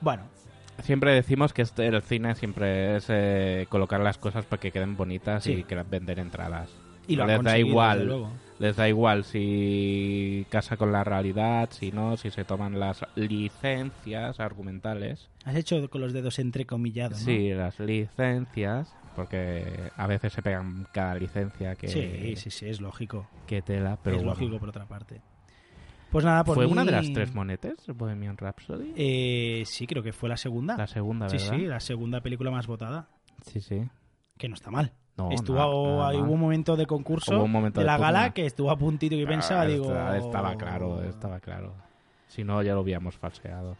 [0.00, 0.22] Bueno,
[0.82, 4.96] Siempre decimos que este- el cine siempre es eh, colocar las cosas para que queden
[4.96, 5.52] bonitas Sí.
[5.52, 6.70] y que vender entradas.
[7.06, 8.30] Y lo han les da igual, luego.
[8.60, 14.38] Les da igual si casa con la realidad, si no, si se toman las licencias
[14.38, 15.28] argumentales.
[15.44, 17.24] has hecho con los dedos entrecomillados, ¿no?
[17.24, 22.80] Sí, las licencias, porque a veces se pegan cada licencia que Sí, sí, sí, es
[22.80, 23.26] lógico.
[23.46, 24.38] que tela, pero es bueno.
[24.38, 25.20] lógico, por otra parte.
[26.10, 28.92] Pues nada, por ¿Fue mí- una de las tres monetes, Bohemian Rhapsody?
[28.96, 30.76] Eh, sí, creo que fue la segunda.
[30.76, 31.56] La segunda, Sí, ¿verdad?
[31.56, 33.08] sí, la segunda película más votada.
[33.46, 33.82] Sí, sí.
[34.36, 34.92] Que no está mal.
[35.28, 38.30] No, estuvo, nada- nada ahí hubo un momento de concurso un momento de la gala
[38.32, 39.84] que estuvo a puntito y Ah, pensaba, digo...
[39.84, 41.74] esta- Estaba claro, estaba claro.
[42.28, 43.76] Si no, ya lo habíamos falseado.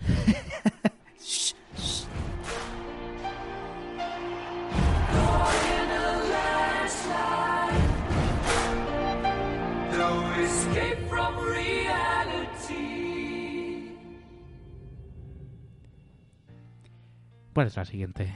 [17.52, 18.34] ¿Cuál es la siguiente?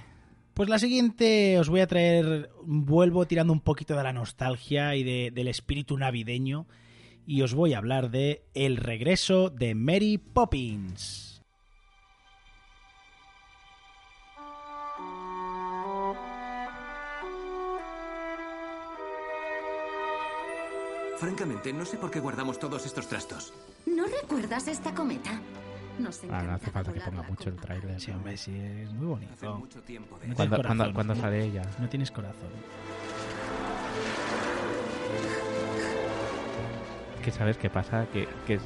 [0.54, 5.02] Pues la siguiente os voy a traer, vuelvo tirando un poquito de la nostalgia y
[5.02, 6.66] de- del espíritu navideño
[7.26, 11.42] y os voy a hablar de El regreso de Mary Poppins.
[21.18, 23.52] Francamente, no sé por qué guardamos todos estos trastos.
[23.86, 25.40] ¿No recuerdas esta cometa?
[25.98, 28.00] Nos Ah, no hace falta que ponga mucho el tráiler.
[28.00, 29.58] Sí, hombre, sí, es muy bonito.
[29.58, 30.76] No tienes ¿Cuándo, corazón.
[30.78, 31.62] cuándo- cuándo sale ella?
[31.78, 32.50] No tienes corazón.
[37.22, 38.62] Que sabes qué pasa, que, que es-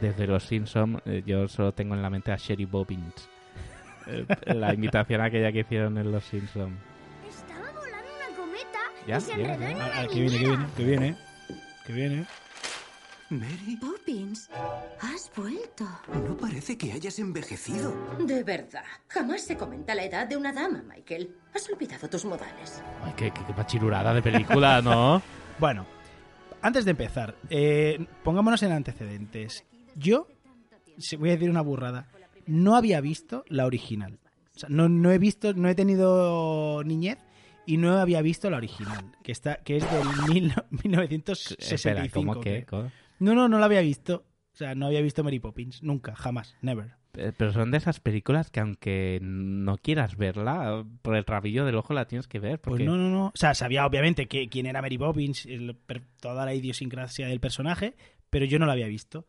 [0.00, 3.28] desde los Simpsons yo solo tengo en la mente a Sherry Bobbins.
[4.10, 6.72] Eh, la invitación aquella que hicieron en los Simpsons.
[7.28, 9.70] Estaba volando una cometa Ya, y se ya, enredó ya.
[9.70, 11.16] en Ah, una ah, que viene, que viene, que viene.
[11.86, 12.26] Que viene.
[13.30, 14.48] Mary, Poppins,
[15.00, 15.84] has vuelto.
[16.26, 17.94] no parece que hayas envejecido.
[18.26, 21.34] De verdad, jamás se comenta la edad de una dama, Michael.
[21.54, 22.82] Has olvidado tus modales.
[23.04, 25.20] Ay, qué, qué, qué pachirurada de película, ¿no?
[25.58, 25.84] Bueno,
[26.62, 29.64] antes de empezar, eh, pongámonos en antecedentes.
[29.96, 30.28] Yo,
[30.96, 32.06] se- voy a decir una burrada,
[32.46, 34.18] no había visto la original.
[34.54, 37.18] O sea, no, no he visto, no he tenido niñez
[37.66, 40.54] y no había visto la original, que está, que es del mil-
[40.84, 41.58] 1965.
[41.74, 42.64] Espera, ¿cómo que?
[42.64, 42.90] ¿Cómo?
[43.18, 44.24] No, no, no la había visto.
[44.52, 46.96] O sea, no había visto Mary Poppins, nunca, jamás, never.
[47.14, 51.76] Eh, Pero son de esas películas que aunque no quieras verla, por el rabillo del
[51.76, 52.60] ojo la tienes que ver.
[52.60, 53.26] Pues no, no, no.
[53.26, 55.76] O sea, sabía obviamente que, quién era Mary Poppins, el-
[56.20, 57.94] toda la idiosincrasia del personaje,
[58.30, 59.26] pero yo no la había visto.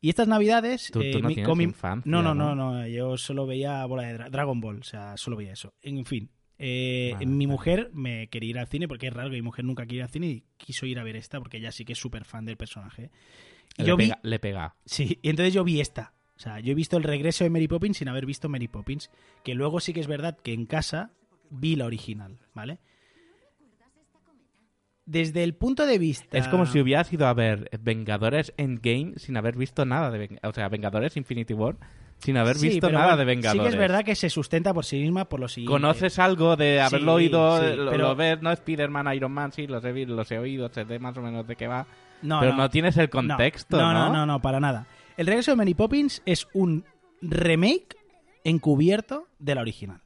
[0.00, 0.90] Y estas navidades...
[0.92, 2.54] Tú- tú no mi- tienes con mi- infancia, no, no, ¿no?
[2.54, 5.74] no, no, Yo solo veía bola de Dra- Dragon Ball, o sea, solo veía eso.
[5.82, 9.36] En fin, eh, Vale, mi mujer me quería ir al cine, porque es raro que
[9.36, 11.70] mi mujer nunca quiera ir al cine y quiso ir a ver esta, porque ella
[11.70, 13.10] sí que es súper fan del personaje.
[13.76, 14.04] Y le, yo vi...
[14.04, 14.76] pega, le pega.
[14.84, 16.14] Sí, y entonces yo vi esta.
[16.36, 19.10] O sea, yo he visto el regreso de Mary Poppins sin haber visto Mary Poppins.
[19.44, 21.10] Que luego sí que es verdad que en casa
[21.50, 22.78] vi la original, ¿vale?
[25.04, 26.36] Desde el punto de vista.
[26.36, 30.52] Es como si hubieras ido a ver Vengadores Endgame sin haber visto nada de O
[30.52, 31.76] sea, Vengadores Infinity War
[32.18, 33.62] sin haber Sí, visto nada bueno, de Vengadores.
[33.62, 35.72] Sí que es verdad que se sustenta por sí misma por lo siguiente.
[35.72, 38.50] Conoces algo de haberlo Sí, oído, sí, lo, pero- lo ves, ¿no?
[38.52, 41.56] Spider-Man, Iron Man, sí, los he, los he oído, sé de más o menos de
[41.56, 41.86] qué va.
[42.22, 42.58] No, pero no.
[42.58, 44.06] no, tienes el contexto, no, ¿no?
[44.08, 44.86] no, no, no, para nada.
[45.16, 46.84] El regreso de Mary Poppins es un
[47.22, 47.96] remake
[48.44, 50.00] encubierto de la original.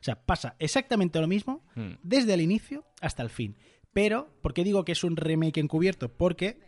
[0.00, 1.94] O sea, pasa exactamente lo mismo Hmm.
[2.02, 3.56] desde el inicio hasta el fin.
[3.92, 6.08] Pero, ¿por qué digo que es un remake encubierto?
[6.10, 6.58] Porque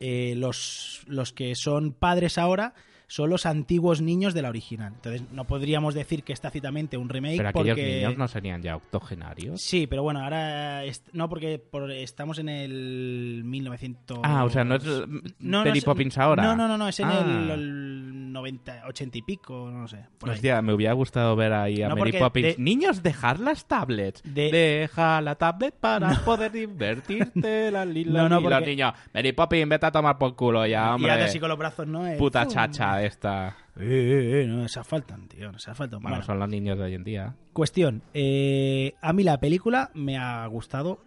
[0.00, 2.74] eh, los, los que son padres ahora
[3.08, 4.92] son los antiguos niños de la original.
[4.96, 7.96] Entonces, no podríamos decir que es tácitamente un remake Pero aquellos porque...
[7.96, 9.62] niños no serían ya octogenarios.
[9.62, 10.82] Sí, pero bueno, ahora
[11.12, 14.18] no porque por- estamos en el 1900.
[14.24, 14.84] Ah, o sea, no es
[15.38, 16.42] No, no Poppins ahora.
[16.42, 17.20] No, no, no, no, es en Ah.
[17.24, 19.98] el, el 90, 80 y pico, no sé.
[20.18, 20.34] por ahí.
[20.34, 22.56] Hostia, me hubiera gustado ver ahí a No, Mary porque Poppins.
[22.56, 24.22] de- Niños, dejar las tablets.
[24.24, 27.70] De- Deja la tablet para poder divertirte.
[27.70, 28.04] La, No, no, li.
[28.04, 31.12] Los porque- niños, Mary Poppins, vete a tomar por culo ya, y hombre.
[31.12, 32.02] hace así con los brazos, ¿no?
[32.18, 32.52] Puta ¡fum!
[33.02, 33.56] Esta.
[33.76, 36.00] Eh, eh, eh, no, esas faltan, tío, no esas faltan.
[36.00, 37.34] Bueno, Bueno, son los niños de hoy en día.
[37.52, 41.00] Cuestión, eh, a mí la película me ha gustado.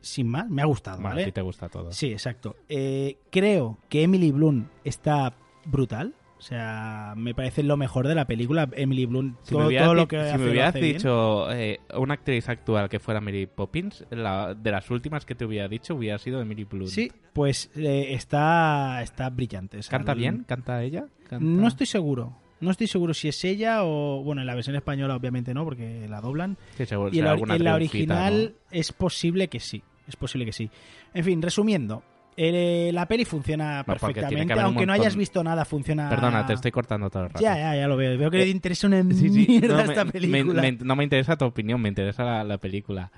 [0.00, 1.24] sin más, me ha gustado, Bueno, a ¿vale?
[1.24, 1.90] ti te gusta todo.
[1.92, 2.56] Sí, exacto.
[2.68, 5.32] Eh, creo que Emily Blunt está
[5.64, 6.14] brutal.
[6.36, 8.68] O sea, me parece lo mejor de la película.
[8.74, 10.68] Emily Blunt, Si me todo, hubieras, todo lo di- que si hace, me lo hubieras
[10.70, 10.92] hace bien.
[10.96, 15.44] dicho eh, una actriz actual que fuera Mary Poppins, la- de las últimas que te
[15.46, 16.90] hubiera dicho hubiera sido Emily Blunt.
[16.90, 19.78] Sí, pues eh, está, está brillante.
[19.78, 20.44] O sea, ¿Canta bien?
[20.46, 21.06] ¿Canta ella?
[21.28, 21.44] ¿Canta?
[21.44, 22.36] No estoy seguro.
[22.60, 24.22] No estoy seguro si es ella o.
[24.22, 26.56] Bueno, en la versión española, obviamente no, porque la doblan.
[26.76, 29.82] Sí, seguro, y en la, en original es posible que sí.
[30.06, 30.70] Es posible que sí.
[31.14, 32.02] En fin, resumiendo.
[32.36, 34.52] Eh, la peli funciona perfectamente.
[34.54, 36.08] Aunque no hayas visto nada, funciona.
[36.10, 37.42] Perdona, te estoy cortando todo el rato.
[37.42, 38.16] Ya, ya, ya lo veo.
[38.18, 40.62] Veo que Eh, le interesa una Sí, sí, mierda no, esta me- película.
[40.62, 43.10] me- me- no me interesa tu opinión, me interesa la, la película.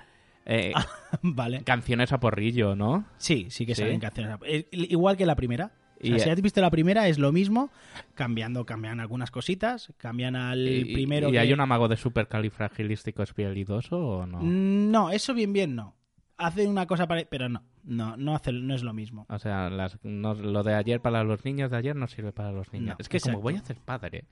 [0.45, 0.71] Eh,
[1.21, 1.63] vale.
[1.63, 3.05] Canciones a porrillo, ¿no?
[3.17, 3.81] Sí, sí que Sí.
[3.81, 4.37] salen canciones.
[4.45, 5.71] Eh, Igual que la primera.
[5.99, 7.71] O sea, Y- si has visto la primera, es lo mismo,
[8.13, 11.29] cambiando, cambian algunas cositas, cambian al Y- primero.
[11.29, 14.37] ¿Y que- hay un amago de supercalifragilístico espialidoso o no?
[14.41, 15.95] Mm, No, eso bien, bien no.
[16.37, 19.25] Hace una cosa pare- pero no, no, no hace, no es lo mismo.
[19.29, 22.51] O sea, las- no- lo de ayer para los niños de ayer no sirve para
[22.51, 22.89] los niños.
[22.89, 24.25] No, es que como voy a ser padre,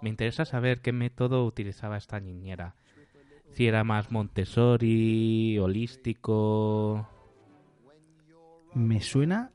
[0.00, 2.74] me interesa saber qué método utilizaba esta niñera.
[3.52, 7.08] Si era más Montessori, holístico...
[8.74, 9.50] Me suena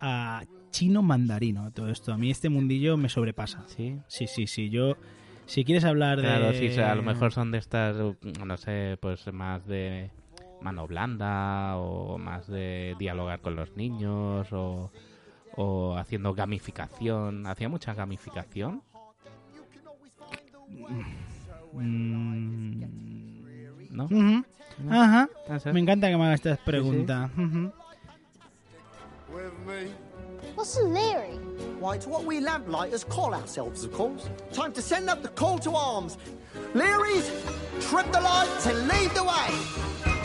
[0.00, 2.12] a chino mandarino todo esto.
[2.12, 3.64] A mí este mundillo me sobrepasa.
[3.68, 3.98] Sí.
[4.08, 4.70] Sí, sí, sí.
[4.70, 4.96] Yo,
[5.44, 6.54] si quieres hablar Claro, de...
[6.54, 7.96] sí, o sea, a lo mejor son de estas,
[8.44, 10.10] no sé, pues más de
[10.60, 14.90] mano blanda o más de dialogar con los niños o,
[15.56, 17.46] o haciendo gamificación.
[17.46, 18.82] ¿Hacía mucha gamificación?
[21.72, 22.84] Mm,
[23.90, 24.04] ¿No?
[24.04, 24.44] ujú.
[24.78, 25.02] ¿No?
[25.02, 25.28] Ajá.
[25.62, 25.70] Sí.
[25.72, 27.30] Me encanta que me hagas estas preguntas.
[27.36, 27.72] Ujú.
[30.54, 31.38] What's a Leary?
[31.80, 34.28] Why, it's what we lamplighters call ourselves, of course.
[34.52, 36.16] Time to send up the call to arms.
[36.74, 37.30] Learys,
[37.80, 40.15] trip the lights and lead the way.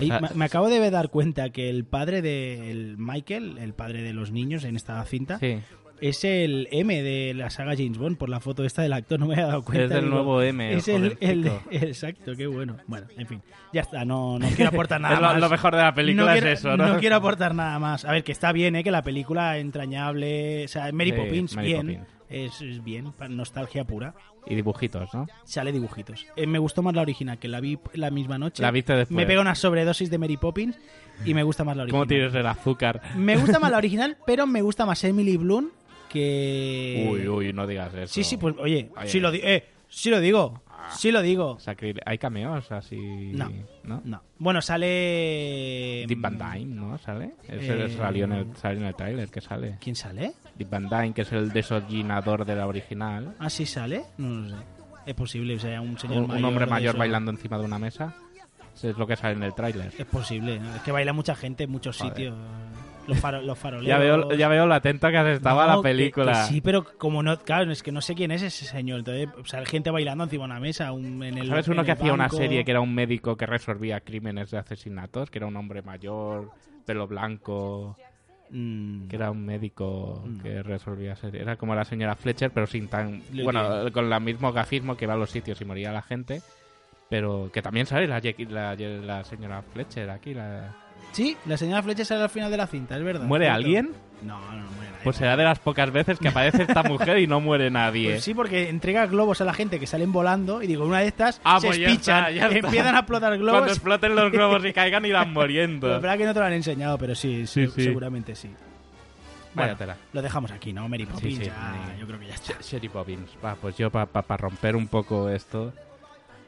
[0.00, 0.20] Y Ah.
[0.20, 4.12] me, me acabo de dar cuenta que el padre de el Michael, el padre de
[4.12, 5.58] los niños en esta cinta, Sí.
[6.00, 8.16] es el M de la saga James Bond.
[8.18, 9.84] Por la foto esta del actor no me había dado cuenta.
[9.84, 11.62] Es del Digo, nuevo M, el Es el, el- jovencico.
[11.86, 12.76] exacto, qué bueno.
[12.86, 13.42] Bueno, en fin,
[13.72, 14.04] ya está.
[14.04, 15.40] No, no quiero aportar nada Es lo- más.
[15.40, 16.98] lo mejor de la película es quiero- eso, ¿no?
[16.98, 18.04] quiero aportar nada más.
[18.04, 18.84] A ver, que está bien, ¿eh?
[18.84, 21.86] Que la película entrañable, o sea, Mary Sí, Poppins, Mary bien.
[21.86, 22.17] Poppins.
[22.30, 24.14] Es, es bien, nostalgia pura.
[24.46, 25.26] Y dibujitos, ¿no?
[25.44, 26.26] Sale dibujitos.
[26.36, 28.62] Eh, me gustó más la original, que la vi la misma noche.
[28.62, 29.16] La viste después.
[29.16, 30.78] Me pega una sobredosis de Mary Poppins
[31.24, 32.00] y me gusta más la original.
[32.02, 33.00] ¿Cómo tienes el azúcar?
[33.16, 35.70] Me gusta más la original, pero me gusta más Emily Bloom
[36.10, 37.08] que...
[37.10, 38.12] Uy, uy, no digas eso.
[38.14, 41.58] Sí, sí, pues oye, sí lo, di- eh, sí lo digo, sí lo digo.
[42.06, 42.96] ¿Hay cameos así?
[43.34, 43.50] No,
[43.84, 44.00] ¿No?
[44.04, 44.22] no.
[44.38, 46.04] Bueno, sale...
[46.06, 46.98] Deep Van Dyne, ¿no?
[46.98, 47.34] ¿Sale?
[47.48, 49.78] Ese Eh, salió en el, salió en el tráiler que sale.
[49.80, 50.32] ¿Quién sale?
[50.56, 53.34] Deep Van Dyne, que es el desollinador de la original.
[53.38, 54.02] ¿Ah, sí sale?
[54.18, 54.64] No lo sé.
[55.06, 57.78] Es posible, o sea, un señor Un, un mayor hombre mayor bailando encima de una
[57.78, 58.14] mesa.
[58.74, 59.92] Eso es lo que sale en el tráiler.
[59.98, 60.74] Es posible, ¿no?
[60.76, 62.12] es que baila mucha gente en muchos Joder.
[62.14, 62.36] sitios.
[63.08, 63.88] Los, faro- los faroleros...
[63.88, 66.32] Ya veo, ya veo lo atento que has estado a No, la que- película.
[66.32, 69.00] que sí, pero como no, claro, es que no sé quién es ese señor.
[69.00, 71.92] Entonces, sale gente bailando encima de una mesa, un- en el ¿Sabes uno en que
[71.92, 75.30] hacía una serie que era un médico que resolvía crímenes de asesinatos?
[75.30, 76.50] Que era un hombre mayor,
[76.86, 77.96] pelo blanco.
[78.50, 79.08] Mm.
[79.08, 81.42] Que era un médico que resolvía series.
[81.42, 83.22] Era como la señora Fletcher, pero sin tan.
[83.44, 86.40] Bueno, con el mismo gafismo que va a los sitios y moría la gente.
[87.10, 90.32] Pero que también sale la, la, la señora Fletcher aquí.
[90.34, 90.74] La...
[91.12, 93.24] Sí, la señora Fletcher sale al final de la cinta, es verdad.
[93.26, 93.56] ¿Muere cierto.
[93.56, 93.92] alguien?
[94.22, 95.04] No, no, no muere nadie.
[95.04, 98.10] Pues será de las pocas veces que aparece esta mujer y no muere nadie.
[98.10, 101.06] Pues sí, porque entrega globos a la gente que salen volando y digo, una de
[101.08, 102.58] estas Ah, se pues ya espichan, está, ya está.
[102.68, 103.52] empiezan a explotar globos.
[103.60, 105.94] Cuando exploten los globos y caigan irán muriendo.
[105.96, 107.84] Es verdad que no te lo han enseñado, pero sí, sí, Sí, sí.
[107.84, 108.50] seguramente sí.
[109.54, 109.76] Bueno,
[110.12, 110.88] lo dejamos aquí, ¿no?
[110.88, 112.54] Mary Poppins, Sí, sí, ya, Mary- yo creo que ya está.
[112.60, 113.30] Sherry Poppins.
[113.44, 115.72] Va, pues yo para romper un poco esto,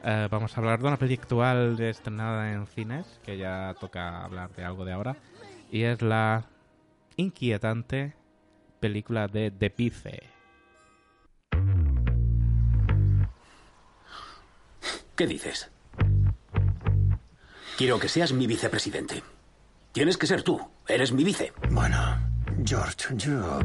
[0.03, 4.23] eh, vamos a hablar de una peli actual de estrenada en cines, que ya toca
[4.23, 5.15] hablar de algo de ahora,
[5.71, 6.45] y es la
[7.15, 8.13] inquietante
[8.79, 10.23] película de The Pice.
[15.15, 15.69] ¿Qué dices?
[17.77, 19.23] Quiero que seas mi vicepresidente.
[19.91, 20.59] Tienes que ser tú.
[20.87, 21.53] Eres mi vice.
[21.69, 21.97] Bueno,
[22.63, 23.59] George, yo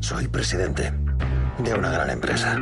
[0.00, 0.92] soy presidente
[1.58, 2.58] de una gran empresa.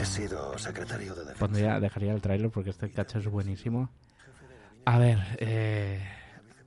[0.00, 1.38] He sido secretario de defensa.
[1.38, 3.90] Pondría, dejaría el tráiler porque este cacho es buenísimo.
[4.84, 6.00] A ver, eh,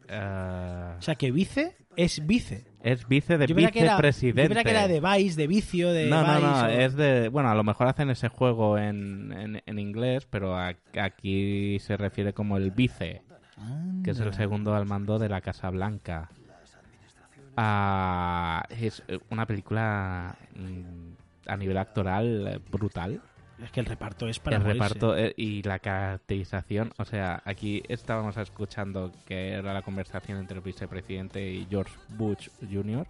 [0.07, 2.65] eh, O sea, que vice es vice.
[2.81, 4.41] es vice de Yo vicepresidente.
[4.43, 6.95] Yo pensaba que era de Vice, de vicio, de No, no, Vice, no, o- es
[6.95, 7.29] de...
[7.29, 11.97] Bueno, a lo mejor hacen ese juego en, en, en inglés, pero a- aquí se
[11.97, 13.21] refiere como el vice,
[14.03, 16.29] que es el segundo al mando de la Casa Blanca.
[17.55, 21.11] Ah, es una película mm,
[21.47, 23.21] a nivel actoral eh, brutal.
[23.63, 24.83] Es que el reparto es para el morirse.
[24.83, 30.57] reparto eh, y la caracterización, o sea, aquí estábamos escuchando que era la conversación entre
[30.57, 33.07] el vicepresidente y George Bush Jr.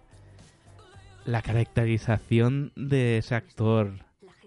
[1.26, 3.92] La caracterización de ese actor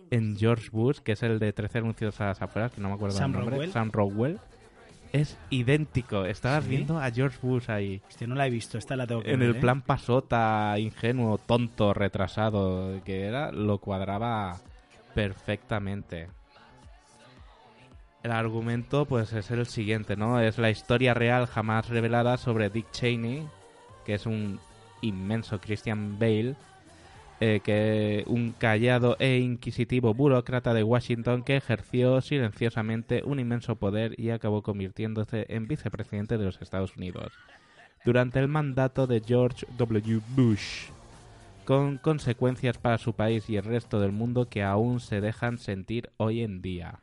[0.09, 2.95] en George Bush, que es el de 13 anuncios a las afueras, que no me
[2.95, 3.71] acuerdo Sam el nombre, Rockwell.
[3.71, 4.39] Sam Rockwell,
[5.11, 6.25] es idéntico.
[6.25, 6.69] Estabas ¿Sí?
[6.69, 8.01] viendo a George Bush ahí.
[8.07, 9.59] Hostia, no la he visto, esta la tengo que En ver, el ¿eh?
[9.59, 14.59] plan pasota, ingenuo, tonto, retrasado que era, lo cuadraba
[15.13, 16.27] perfectamente.
[18.23, 20.39] El argumento, pues, es el siguiente, ¿no?
[20.39, 23.47] Es la historia real jamás revelada sobre Dick Cheney,
[24.05, 24.59] que es un
[25.01, 26.55] inmenso Christian Bale,
[27.43, 34.13] eh, que un callado e inquisitivo burócrata de Washington que ejerció silenciosamente un inmenso poder
[34.19, 37.33] y acabó convirtiéndose en vicepresidente de los Estados Unidos
[38.05, 40.21] durante el mandato de George W.
[40.35, 40.89] Bush,
[41.65, 46.11] con consecuencias para su país y el resto del mundo que aún se dejan sentir
[46.17, 46.99] hoy en día.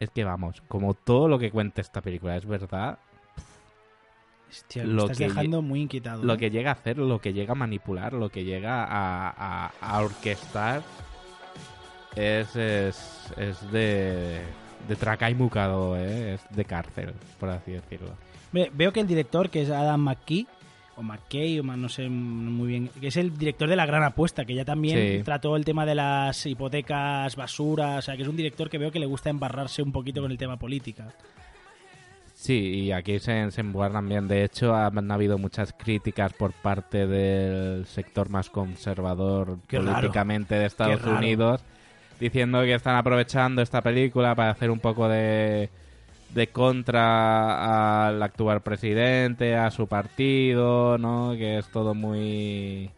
[0.00, 2.98] Es que vamos, como todo lo que cuenta esta película es verdad,
[4.50, 6.24] Hostia, me estás que dejando muy inquietado.
[6.24, 6.38] Lo ¿eh?
[6.38, 10.00] que llega a hacer, lo que llega a manipular, lo que llega a, a- a
[10.02, 10.82] orquestar
[12.16, 14.40] es, es, es de,
[14.88, 16.34] de traca y mucado, ¿eh?
[16.34, 18.10] es de cárcel, por así decirlo.
[18.52, 20.46] Ve- Veo que el director, que es Adam McKee,
[20.96, 24.44] o McKay, o no sé muy bien, que es el director de La Gran Apuesta,
[24.44, 25.22] que ya también Sí.
[25.24, 28.90] trató el tema de las hipotecas, basura, o sea, que es un director que veo
[28.90, 31.08] que le gusta embarrarse un poquito con el tema política.
[32.40, 34.26] Sí, y aquí se, se bien.
[34.26, 39.92] De hecho, han habido muchas críticas por parte del sector más conservador Qué raro.
[39.96, 41.18] políticamente de Estados Qué raro.
[41.18, 41.60] Unidos,
[42.18, 45.68] diciendo que están aprovechando esta película para hacer un poco de,
[46.32, 51.32] de contra al actual presidente, a su partido, ¿no?
[51.36, 52.88] Que es todo muy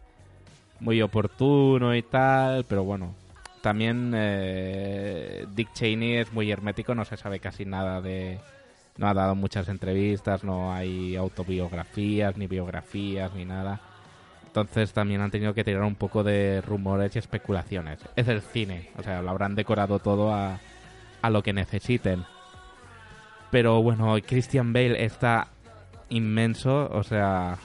[0.79, 3.13] muy oportuno y tal, pero bueno,
[3.61, 8.39] también eh, Dick Cheney es muy hermético, no se sabe casi nada de...
[8.97, 13.79] No ha dado muchas entrevistas, no hay autobiografías, ni biografías, ni nada.
[14.45, 17.99] Entonces también han tenido que tirar un poco de rumores y especulaciones.
[18.15, 20.59] Es el cine, o sea, lo habrán decorado todo a,
[21.23, 22.23] a lo que necesiten.
[23.49, 25.47] Pero bueno, Christian Bale está
[26.09, 27.57] inmenso, o sea,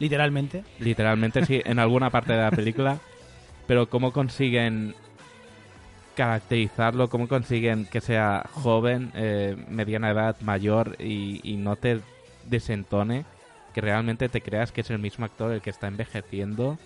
[0.00, 0.64] Literalmente.
[0.80, 2.98] literalmente sí, en alguna parte de la película.
[3.68, 4.94] Pero cómo consiguen
[6.14, 12.00] caracterizarlo, cómo consiguen que sea joven, eh, mediana edad, mayor y, y no te
[12.48, 13.24] desentone,
[13.74, 16.78] que realmente te creas que es el mismo actor el que está envejeciendo.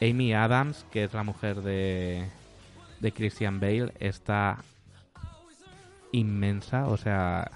[0.00, 2.28] Amy Adams, que es la mujer de,
[3.00, 4.58] de Christian Bale, está
[6.12, 7.50] inmensa, o sea,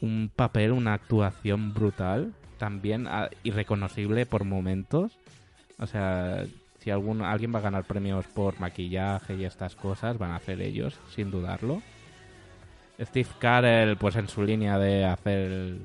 [0.00, 5.12] un papel, una actuación brutal, también ah, irreconocible por momentos.
[5.78, 6.44] O sea,
[6.86, 10.60] si algún, alguien va a ganar premios por maquillaje y estas cosas, van a hacer
[10.62, 11.82] ellos, sin dudarlo.
[13.00, 15.80] Steve Carell, pues en su línea de hacer el,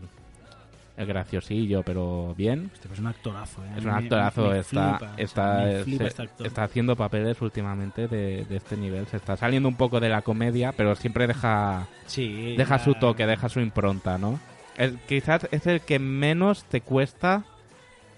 [0.98, 2.70] el graciosillo, pero bien.
[2.72, 3.70] Este es un actorazo, ¿eh?
[3.78, 6.46] Es un me- actorazo, me está, flipa, o sea, está, me flipa se- este actor.
[6.48, 9.08] está haciendo papeles últimamente de, de este nivel.
[9.08, 12.94] Se está saliendo un poco de la comedia, pero siempre deja, Sí, deja la- su
[12.94, 14.40] toque, deja su impronta, ¿no?
[14.78, 17.44] Es- quizás es el que menos te cuesta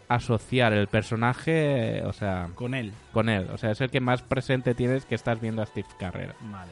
[0.07, 2.49] asociar el personaje, o sea...
[2.55, 2.93] Con él.
[3.11, 5.87] Con él, o sea, es el que más presente tienes que estás viendo a Steve
[5.97, 6.35] Carrera.
[6.41, 6.71] Vale.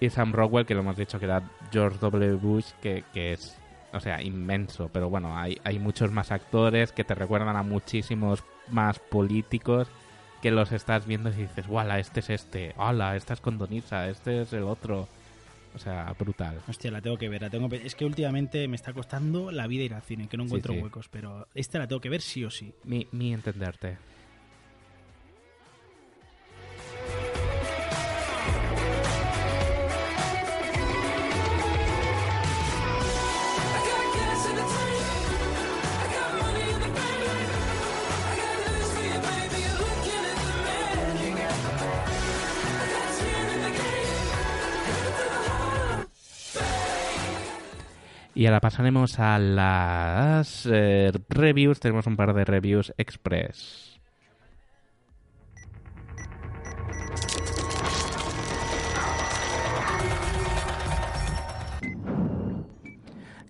[0.00, 1.42] Y Sam Rockwell, que lo hemos dicho que era
[1.72, 2.34] George W.
[2.34, 3.56] Bush, que, que es,
[3.92, 4.88] o sea, inmenso.
[4.92, 9.88] Pero bueno, hay, hay muchos más actores que te recuerdan a muchísimos más políticos
[10.40, 11.98] que los estás viendo y dices, ¡wala!
[11.98, 13.16] Este es este, ¡hala!
[13.16, 15.08] Esta es Condonisa, este es el otro.
[15.78, 16.60] O sea, brutal.
[16.66, 17.40] Hostia, la tengo que ver.
[17.40, 20.42] La tengo Es que últimamente me está costando la vida ir al cine, que no
[20.42, 20.80] Sí, encuentro sí.
[20.80, 22.72] huecos, pero esta la tengo que ver sí o sí.
[22.82, 23.96] Mi, mi entenderte.
[48.38, 51.80] Y ahora pasaremos a las eh, reviews.
[51.80, 54.00] Tenemos un par de reviews express.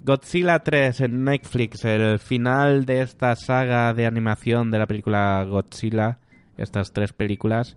[0.00, 6.18] Godzilla 3 en Netflix, el final de esta saga de animación de la película Godzilla,
[6.56, 7.76] estas tres películas,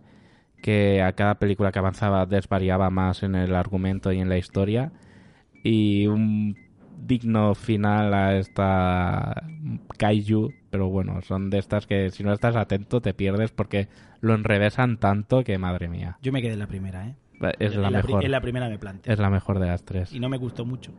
[0.64, 4.94] que a cada película que avanzaba desvariaba más en el argumento y en la historia.
[5.62, 6.71] Y un
[7.06, 9.44] digno final a esta
[9.98, 13.88] kaiju, pero bueno, son de estas que si no estás atento te pierdes porque
[14.22, 16.18] lo enrevesan tanto que madre mía.
[16.22, 17.16] Yo me quedé en la primera, ¿eh?
[17.60, 18.24] Es la mejor.
[18.24, 19.12] en la primera me planté.
[19.12, 20.14] Es la mejor de las tres.
[20.14, 20.92] Y no me gustó mucho.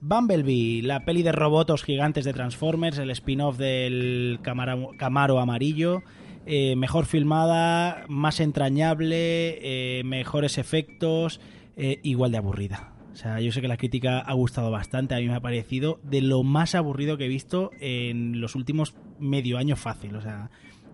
[0.00, 6.02] Bumblebee, la peli de robots gigantes de Transformers, el spin-off del Camaro, Camaro amarillo,
[6.44, 9.58] eh, mejor filmada, más entrañable,
[9.98, 11.40] eh, mejores efectos,
[11.76, 12.93] eh, igual de aburrida.
[13.14, 16.00] O sea, yo sé que la crítica ha gustado bastante, a mí me ha parecido
[16.02, 20.16] de lo más aburrido que he visto en los últimos medio año fácil.
[20.16, 20.50] O sea,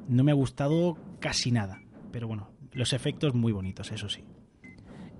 [0.06, 1.80] no me ha gustado casi nada.
[2.12, 4.22] Pero bueno, los efectos muy bonitos, eso sí.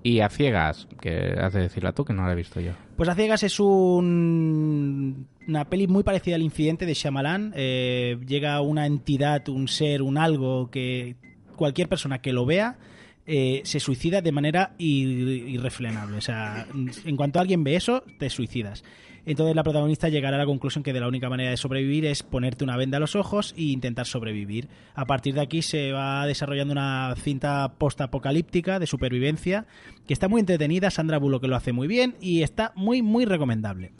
[0.03, 2.71] Y a ciegas, que has de decirla tú que no la he visto yo.
[2.97, 7.53] Pues A Ciegas es un- una peli muy parecida al incidente de Shyamalan.
[7.55, 11.15] Eh, llega una entidad, un ser, un algo que
[11.55, 12.77] cualquier persona que lo vea
[13.25, 16.17] eh, se suicida de manera ir- irrefrenable.
[16.17, 16.67] O sea,
[17.05, 18.83] en cuanto alguien ve eso, te suicidas.
[19.23, 22.23] Entonces la protagonista llegará a la conclusión que de la única manera de sobrevivir es
[22.23, 24.67] ponerte una venda a los ojos e intentar sobrevivir.
[24.95, 29.67] A partir de aquí se va desarrollando una cinta post-apocalíptica de supervivencia
[30.07, 33.91] que está muy entretenida, Sandra Bullock lo hace muy bien y está muy muy recomendable.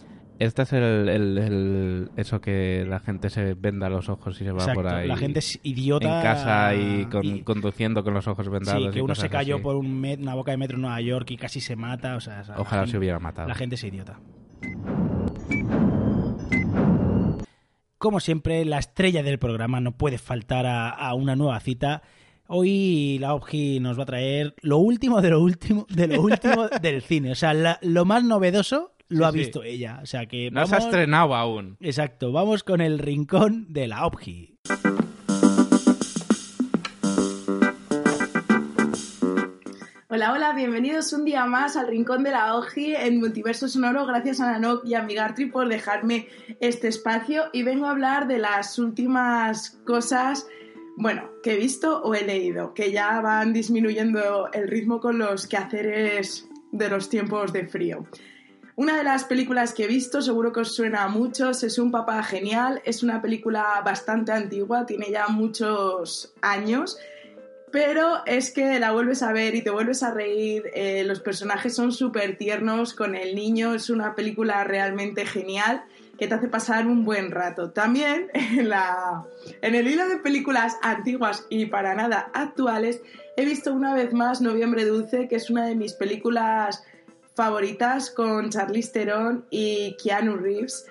[0.42, 4.52] Este es el, el- el- eso que la gente se venda los ojos y se
[4.52, 5.08] va Exacto, por ahí.
[5.08, 8.82] la gente es idiota En casa y, con- y- conduciendo con los ojos vendados.
[8.82, 9.64] Sí, y que uno se cayó así.
[9.64, 12.16] por un met- una boca de metro en Nueva York y casi se mata.
[12.16, 13.48] O sea, la Ojalá gente- se hubiera matado.
[13.50, 14.20] La gente es idiota.
[17.98, 22.02] Como siempre, la estrella del programa no puede faltar a, a una nueva cita.
[22.48, 26.68] Hoy la OBGI nos va a traer lo último de lo último de lo último
[26.82, 27.32] del cine.
[27.32, 29.38] O sea, la- lo más novedoso lo Sí, ha sí.
[29.38, 30.00] visto ella.
[30.02, 31.78] O sea que No se ha estrenado aún.
[31.80, 34.58] Exacto, vamos con el rincón de la OBGI.
[40.14, 44.06] Hola, hola, bienvenidos un día más al Rincón de la OGI en Multiverso Sonoro.
[44.06, 46.28] Gracias a Nanok y a Migartri por dejarme
[46.60, 50.46] este espacio y vengo a hablar de las últimas cosas,
[50.98, 55.48] bueno, que he visto o he leído, que ya van disminuyendo el ritmo con los
[55.48, 58.06] quehaceres de los tiempos de frío.
[58.82, 61.92] Una de las películas que he visto, seguro que os suena a muchos, es Un
[61.92, 62.82] papá genial.
[62.84, 66.98] Es una película bastante antigua, tiene ya muchos años
[67.72, 71.74] pero es que la vuelves a ver y te vuelves a reír, eh, los personajes
[71.74, 75.86] son súper tiernos con el niño, es una película realmente genial
[76.20, 77.72] que te hace pasar un buen rato.
[77.72, 79.24] También en, la,
[79.62, 83.02] en el hilo de películas antiguas y para nada actuales,
[83.38, 86.84] he visto una vez más Noviembre Dulce, que es una de mis películas
[87.36, 90.86] favoritas con Charlize Theron y Keanu Reeves.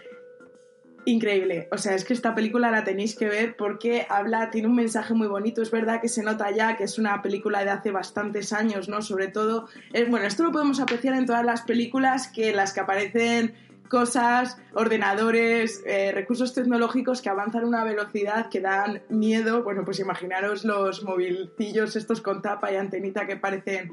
[1.07, 4.75] Increíble, o sea, es que esta película la tenéis que ver porque habla, tiene un
[4.75, 7.91] mensaje muy bonito, es verdad que se nota ya que es una película de hace
[7.91, 9.01] bastantes años, ¿no?
[9.01, 9.67] Sobre todo,
[10.09, 13.55] bueno, esto lo podemos apreciar en todas las películas que las que aparecen
[13.89, 19.99] cosas, ordenadores, eh, recursos tecnológicos que avanzan a una velocidad que dan miedo, bueno, pues
[20.01, 23.93] imaginaros los movilcillos estos con tapa y antenita que parecen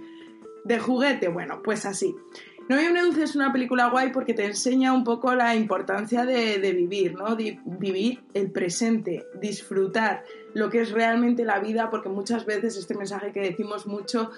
[0.68, 2.16] de juguete, bueno, pues así.
[2.70, 6.74] Noviembre Dulce es una película guay porque te enseña un poco la importancia de, de
[6.74, 7.36] vivir, ¿no?
[7.36, 13.32] Vivir el presente, disfrutar lo que es realmente la vida, porque muchas veces este mensaje
[13.32, 14.32] que decimos mucho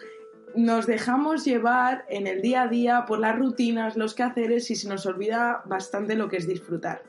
[0.55, 4.89] nos dejamos llevar en el día a día por las rutinas, los quehaceres y se
[4.89, 7.03] nos olvida bastante lo que es disfrutar.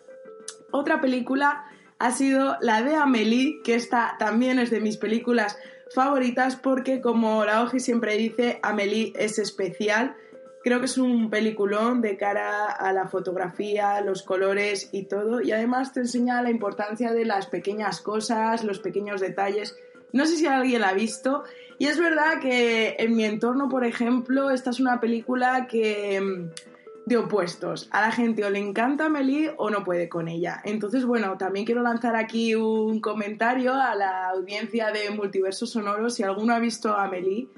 [0.70, 1.64] Otra película
[1.98, 5.58] ha sido la de Amélie, que esta también es de mis películas
[5.94, 10.16] favoritas porque como la Oji siempre dice, Amélie es especial.
[10.62, 15.40] Creo que es un peliculón de cara a la fotografía, los colores y todo.
[15.40, 19.76] Y además te enseña la importancia de las pequeñas cosas, los pequeños detalles.
[20.12, 21.44] No sé si alguien la ha visto.
[21.78, 26.69] Y es verdad que en mi entorno, por ejemplo, esta es una película que mm,
[27.06, 27.88] de opuestos.
[27.90, 30.60] A la gente o le encanta Amelie o no puede con ella.
[30.64, 36.10] Entonces, bueno, también quiero lanzar aquí un comentario a la audiencia de Multiverso Sonoro.
[36.10, 37.48] Si alguno ha visto a Amelie,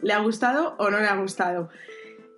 [0.00, 1.70] ¿le ha gustado o no le ha gustado?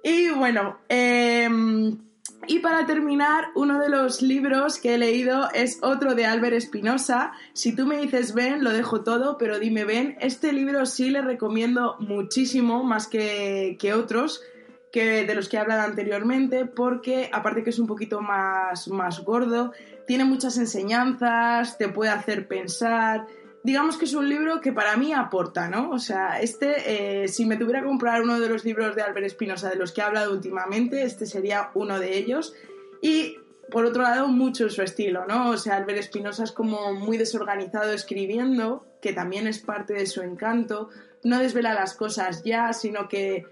[0.03, 1.99] Y bueno, em,
[2.47, 7.33] y para terminar, uno de los libros que he leído es otro de Albert Espinosa.
[7.53, 10.17] Si tú me dices ven, lo dejo todo, pero dime ven.
[10.21, 14.43] Este libro sí le recomiendo muchísimo, más que, que otros
[14.93, 19.21] que de los que he hablado anteriormente, porque aparte que es un poquito más, más
[19.25, 19.73] gordo,
[20.07, 23.27] tiene muchas enseñanzas, te puede hacer pensar.
[23.65, 25.91] Digamos que es un libro que para mí aporta, ¿no?
[25.91, 29.27] O sea, este, eh, si me tuviera que comprar uno de los libros de Albert
[29.27, 32.55] Espinosa de los que he hablado últimamente, este sería uno de ellos.
[33.01, 33.39] Y
[33.71, 35.51] por otro lado, mucho su estilo, ¿no?
[35.51, 40.21] O sea, Albert Espinosa es como muy desorganizado escribiendo, que también es parte de su
[40.21, 40.91] encanto.
[41.25, 43.47] No desvela las cosas ya, sino que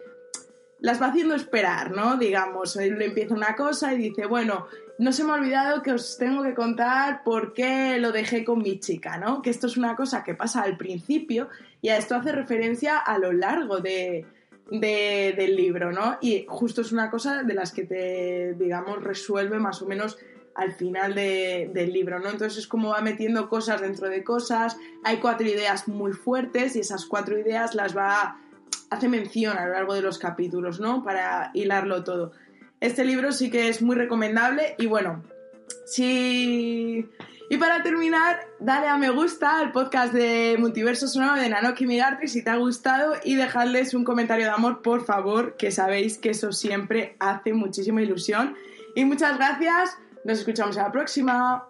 [0.81, 2.17] las va haciendo esperar, ¿no?
[2.17, 4.67] Digamos, él le empieza una cosa y dice, bueno,
[4.99, 8.59] no se me ha olvidado que os tengo que contar por qué lo dejé con
[8.59, 9.43] mi chica, ¿no?
[9.43, 11.49] Que esto es una cosa que pasa al principio
[11.83, 14.27] y a esto hace referencia a lo largo de,
[14.71, 16.19] de- del libro, ¿no?
[16.21, 20.19] Y justo es una cosa de las que te, digamos, resuelve más o menos
[20.55, 22.29] al final de- del libro, ¿no?
[22.29, 26.81] Entonces es como va metiendo cosas dentro de cosas, hay cuatro ideas muy fuertes y
[26.81, 28.39] esas cuatro ideas las va,
[28.91, 31.03] hace mención a lo largo de los capítulos, ¿no?
[31.03, 32.33] Para hilarlo todo.
[32.81, 35.23] Este libro sí que es muy recomendable y bueno,
[35.87, 37.09] si...
[37.53, 42.29] Y para terminar, dale a me gusta al podcast de Multiverso Sonoro de Nanoki Migartri
[42.29, 46.31] si te ha gustado y dejadles un comentario de amor, por favor, que sabéis que
[46.31, 48.55] eso siempre hace muchísima ilusión.
[48.95, 51.67] Y muchas gracias, nos escuchamos a la próxima.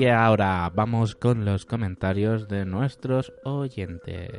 [0.00, 4.30] Y ahora vamos con los comentarios de nuestros oyentes.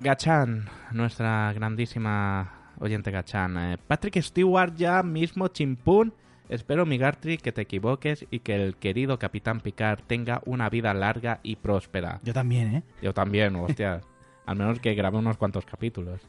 [0.00, 3.58] Gachan, nuestra grandísima oyente Gachan.
[3.58, 6.14] Eh, Patrick Stewart ya mismo chimpún.
[6.48, 11.38] Espero, Migartri, que te equivoques y que el querido Capitán Picard tenga una vida larga
[11.44, 12.18] y próspera.
[12.24, 12.82] Yo también, ¿eh?
[13.00, 14.00] Yo también, hostia.
[14.46, 16.20] Al menos que grabe unos cuantos capítulos.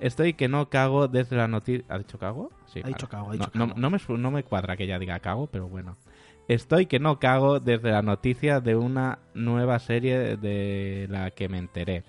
[0.00, 1.84] Estoy que no cago desde la noticia...
[1.88, 2.50] ¿Ha dicho cago?
[2.66, 2.80] Sí.
[2.84, 3.80] Ha dicho cago, ha dicho no, no- cago.
[3.80, 5.96] no me, su- no me cuadra que ella diga cago, pero bueno.
[6.48, 11.58] Estoy que no cago desde la noticia de una nueva serie de la que me
[11.58, 12.04] enteré.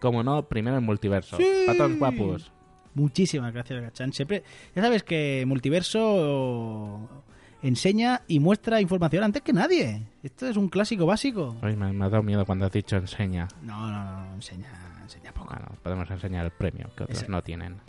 [0.00, 1.36] Como no, primero el multiverso.
[1.36, 1.44] Sí.
[1.66, 2.50] Patos guapos.
[2.94, 4.12] Muchísimas gracias, Gachan.
[4.12, 4.42] Siempre,
[4.74, 7.08] ya sabes que Multiverso
[7.62, 10.02] enseña y muestra información antes que nadie.
[10.22, 11.56] Esto es un clásico básico.
[11.62, 13.48] Ay, me, me ha dado miedo cuando has dicho enseña.
[13.62, 14.68] No, no, no, enseña,
[15.02, 15.54] enseña poco.
[15.54, 17.80] Bueno, podemos enseñar el premio, que otros no tienen.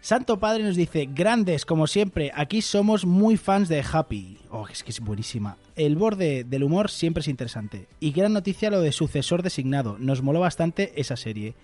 [0.00, 4.36] Santo Padre nos dice, grandes como siempre, aquí somos muy fans de Happy.
[4.50, 5.56] Oh, es que es buenísima.
[5.76, 7.86] El borde del humor siempre es interesante.
[8.00, 9.98] Y gran noticia lo de sucesor designado.
[10.00, 11.54] Nos moló bastante esa serie.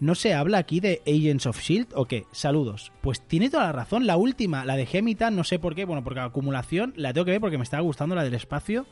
[0.00, 2.24] ¿No se habla aquí de Agents of Shield o qué?
[2.32, 2.92] Saludos.
[3.00, 4.06] Pues tiene toda la razón.
[4.06, 5.84] La última, la de Gemita, no sé por qué.
[5.84, 8.86] Bueno, porque la acumulación la tengo que ver porque me estaba gustando la del espacio.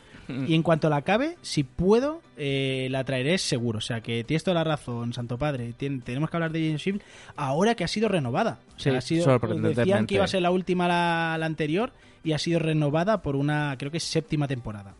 [0.47, 3.79] Y en cuanto la acabe, si puedo, eh, la traeré seguro.
[3.79, 5.75] O sea que tienes toda la razón, Santo Padre.
[5.79, 7.03] Tien- tenemos que hablar de Agents of Shield
[7.37, 8.61] ahora que ha sido renovada.
[8.77, 9.39] O sea, Sí, ha sido,
[9.75, 11.93] decían que iba a ser la última la, la anterior
[12.25, 14.95] y ha sido renovada por una, creo que séptima temporada.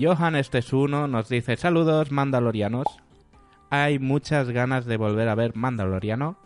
[0.00, 2.86] Johan este es uno nos dice saludos mandalorianos.
[3.76, 6.36] Hay muchas ganas de volver a ver Mandaloriano.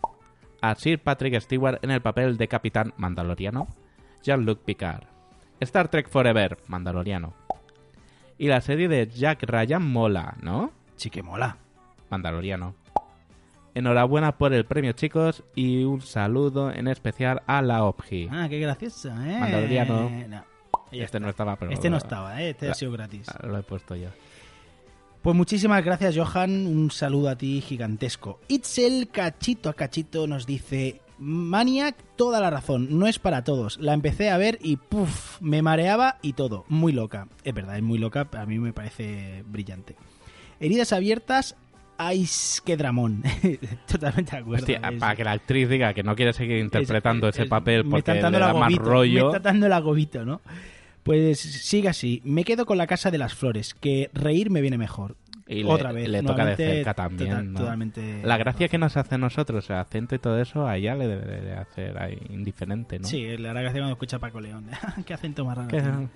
[0.62, 3.68] A Sir Patrick Stewart en el papel de Capitán Mandaloriano.
[4.22, 5.05] Jean-Luc Picard.
[5.61, 7.35] Star Trek Forever, Mandaloriano.
[8.39, 10.72] Y la serie de Jack Ryan mola, ¿no?
[10.97, 11.59] Sí que mola.
[12.09, 12.74] Mandaloriano.
[13.74, 18.31] Enhorabuena por el premio, chicos, y un saludo en especial a la OPGI.
[18.33, 19.37] Ah, qué gracioso, ¿eh?
[19.39, 20.11] Mandaloriano.
[20.29, 20.45] No.
[20.91, 21.20] Este está.
[21.20, 21.72] no estaba, pero...
[21.72, 22.51] Este no estaba, ¿eh?
[22.51, 23.26] Este ha sido gratis.
[23.43, 24.09] Lo he puesto yo.
[25.23, 26.66] Pues muchísimas gracias, Johan.
[26.66, 28.41] Un saludo a ti gigantesco.
[28.49, 33.79] Itzel Cachito a Cachito nos dice: Maniac, toda la razón, no es para todos.
[33.79, 36.64] La empecé a ver y puff, me mareaba y todo.
[36.69, 37.29] Muy loca.
[37.45, 39.97] Es verdad, es muy loca, a mí me parece brillante.
[40.61, 41.57] Heridas abiertas,
[41.99, 42.27] ¡ay,
[42.64, 43.23] qué dramón!
[43.91, 44.62] Totalmente de acuerdo.
[44.64, 47.85] Hostia, para que la actriz diga que no quiere seguir interpretando es- ese es- papel
[47.85, 49.31] me porque le da el más rollo.
[49.31, 50.41] Me está dando el agobito, ¿no?
[51.09, 52.21] Pues sigue así.
[52.25, 55.17] Me quedo con la casa de las flores, que reír me viene mejor.
[55.47, 56.07] Y le, Otra vez.
[56.11, 57.31] le toca de cerca también.
[57.31, 57.61] total- ¿no?
[57.61, 58.21] Totalmente.
[58.23, 61.09] La gracia que nos hace a nosotros, el acento y todo eso, a ella le
[61.09, 63.09] debe de hacer ahí indiferente, ¿no?
[63.09, 64.67] Sí, la gracia cuando escucha a Paco León.
[65.07, 66.11] Qué acento más raro.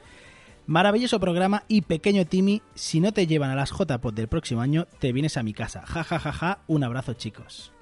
[0.67, 4.87] Maravilloso programa y pequeño Timmy, si no te llevan a las JPOD del próximo año,
[5.01, 5.83] te vienes a mi casa.
[5.87, 6.59] Ja, ja, ja, ja.
[6.67, 7.73] Un abrazo, chicos.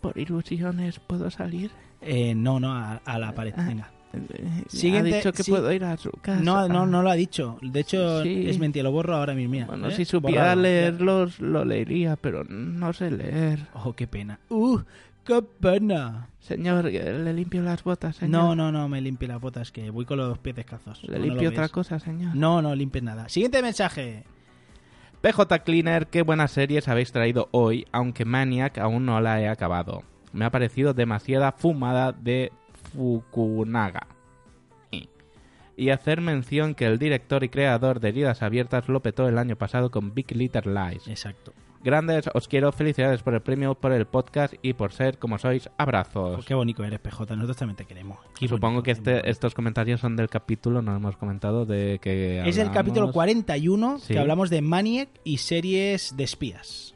[0.00, 1.72] Por ilusiones, ¿puedo salir?
[2.00, 3.52] Eh, no, no, a, a la pared.
[3.56, 3.90] Venga.
[4.14, 5.50] Ha dicho que sí.
[5.50, 6.40] puedo ir a su casa.
[6.42, 7.58] No, no, no lo ha dicho.
[7.62, 8.48] De hecho, Sí.
[8.48, 9.52] es mentira, lo borro ahora mismo.
[9.52, 9.94] mira, Bueno, ¿eh?
[9.94, 10.62] si supiera Borrado.
[10.62, 13.66] leerlos, lo leería, pero no sé leer.
[13.74, 14.38] Oh, qué pena.
[14.48, 14.80] ¡Uh!
[15.24, 16.28] ¡Qué pena!
[16.40, 18.30] Señor, que le limpio las botas, señor.
[18.30, 21.02] No, no, no, me limpie las botas, que voy con los pies descalzos.
[21.04, 22.36] ¿Le ¿No limpio otra cosa, señor?
[22.36, 23.28] No, no limpies nada.
[23.30, 24.24] Siguiente mensaje.
[25.22, 30.02] PJ Cleaner, qué buenas series habéis traído hoy, aunque Maniac aún no la he acabado.
[30.34, 32.52] Me ha parecido demasiada fumada de
[32.94, 34.06] Fukunaga.
[34.90, 35.08] Y-
[35.76, 39.56] Y hacer mención que el director y creador de Heridas Abiertas lo petó el año
[39.56, 41.08] pasado con Big Little Lies.
[41.08, 41.52] Exacto.
[41.82, 45.68] Grandes, os quiero felicidades por el premio, por el podcast y por ser como sois.
[45.76, 46.36] Abrazos.
[46.36, 47.36] Pues qué bonito eres, PJ.
[47.36, 48.16] Nosotros también te queremos.
[48.38, 52.40] Qué Supongo bonito, que este, estos comentarios son del capítulo, no hemos comentado, de que
[52.48, 54.14] Es el capítulo 41 Sí.
[54.14, 56.93] que hablamos de Maniac y series de espías.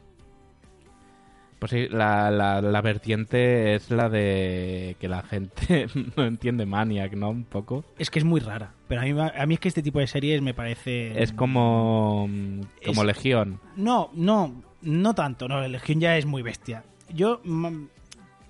[1.59, 7.13] Pues sí, la, la, la vertiente es la de que la gente no entiende Maniac,
[7.13, 7.29] ¿no?
[7.29, 7.83] Un poco.
[7.97, 8.71] Es que es muy rara.
[8.87, 11.21] Pero a mí, a mí es que este tipo de series me parece...
[11.21, 12.29] Es como,
[12.85, 13.59] como Es- Legión.
[13.75, 15.47] No, no, no tanto.
[15.49, 16.83] No, la Legión ya es muy bestia.
[17.13, 17.83] Yo mm,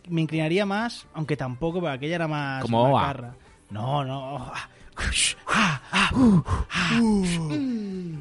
[0.09, 3.33] me inclinaría más, aunque tampoco, porque aquella era más Como Oa.
[3.71, 4.37] No, no.
[4.53, 4.69] ah,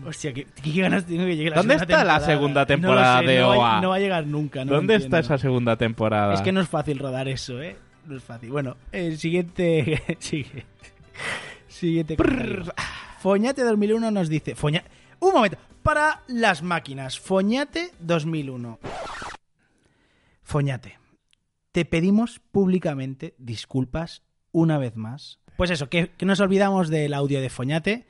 [0.07, 2.27] Hostia, qué, qué ganas tengo que llegue la ¿Dónde está la temporada.
[2.27, 3.81] segunda No temporada sé, de no va- OA?
[3.81, 4.65] no va a llegar nunca.
[4.65, 6.35] no ¿Dónde está esa segunda temporada?
[6.35, 7.77] Es que no es fácil rodar eso, ¿eh?
[8.07, 8.51] No es fácil.
[8.51, 10.03] Bueno, el siguiente.
[10.19, 10.65] sigue.
[11.69, 12.17] Siguiente.
[13.21, 14.55] Foñate 2001 nos dice.
[14.55, 14.83] Foña...
[15.21, 15.59] Un momento.
[15.83, 17.19] Para las máquinas.
[17.21, 18.79] Foñate 2001.
[20.43, 20.99] Foñate.
[21.73, 24.23] Te pedimos públicamente disculpas
[24.53, 25.39] una vez más.
[25.59, 28.07] Pues eso, que, que nos olvidamos del audio de Foñate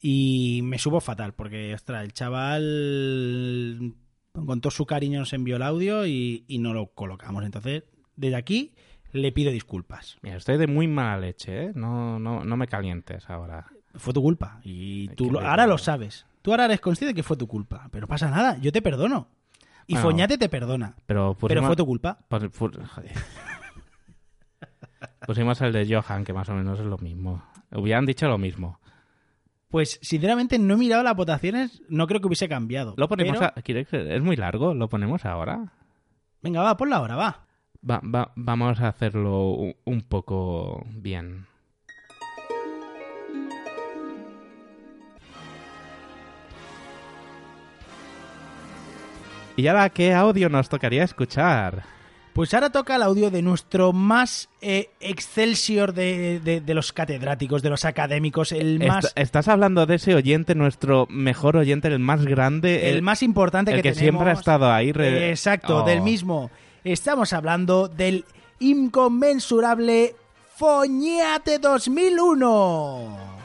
[0.00, 3.92] y me subo fatal porque, ostras, el chaval
[4.32, 7.44] con todo su cariño nos envió el audio y, y no lo colocamos.
[7.44, 7.84] Entonces,
[8.16, 8.72] desde aquí
[9.12, 10.16] le pido disculpas.
[10.22, 11.72] Mira, estoy de muy mala leche, ¿eh?
[11.74, 13.66] No, no, no me calientes ahora.
[13.96, 16.24] Fue tu culpa y tú lo- ahora lo sabes.
[16.40, 19.28] Tú ahora eres consciente de que fue tu culpa, pero pasa nada, yo te perdono.
[19.86, 20.94] Y Bueno, Foñate te perdona.
[21.04, 22.20] Pero, Pero fue tu culpa.
[22.30, 23.12] joder.
[25.30, 27.40] Pusimos el de Johan, que más o menos es lo mismo.
[27.70, 28.80] Hubieran dicho lo mismo.
[29.68, 32.94] Pues sinceramente no he mirado las votaciones, no creo que hubiese cambiado.
[32.96, 35.72] Lo ponemos Pero- a- ¿quieres que- Es muy largo, lo ponemos ahora.
[36.42, 37.46] Venga, va, ponla ahora, va.
[37.88, 39.52] Va- va- vamos a hacerlo
[39.84, 41.46] un poco bien.
[49.56, 51.82] ¿Y ahora qué audio nos tocaría escuchar?
[52.32, 57.60] Pues ahora toca el audio de nuestro más eh, excelsior de, de- de los catedráticos,
[57.62, 61.98] de los académicos, el más, Est- estás hablando de ese oyente, nuestro mejor oyente, el
[61.98, 64.18] más grande, el más importante el que, que tenemos.
[64.20, 64.92] siempre ha estado ahí.
[64.92, 65.82] re- Exacto, Oh.
[65.86, 66.50] del mismo.
[66.84, 68.24] Estamos hablando del
[68.60, 70.14] inconmensurable
[70.56, 73.39] Foñate 2001.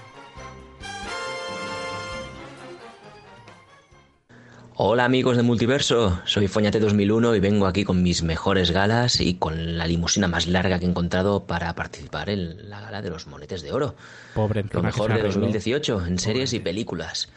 [4.77, 9.35] Hola amigos de Multiverso, soy Foñate 2001 y vengo aquí con mis mejores galas y
[9.35, 13.25] con la limusina más larga que he encontrado para participar en la gala de los
[13.25, 13.95] monetes de oro.
[14.33, 15.31] Pobre Lo mejor de arregló.
[15.31, 17.29] 2018 en series y películas.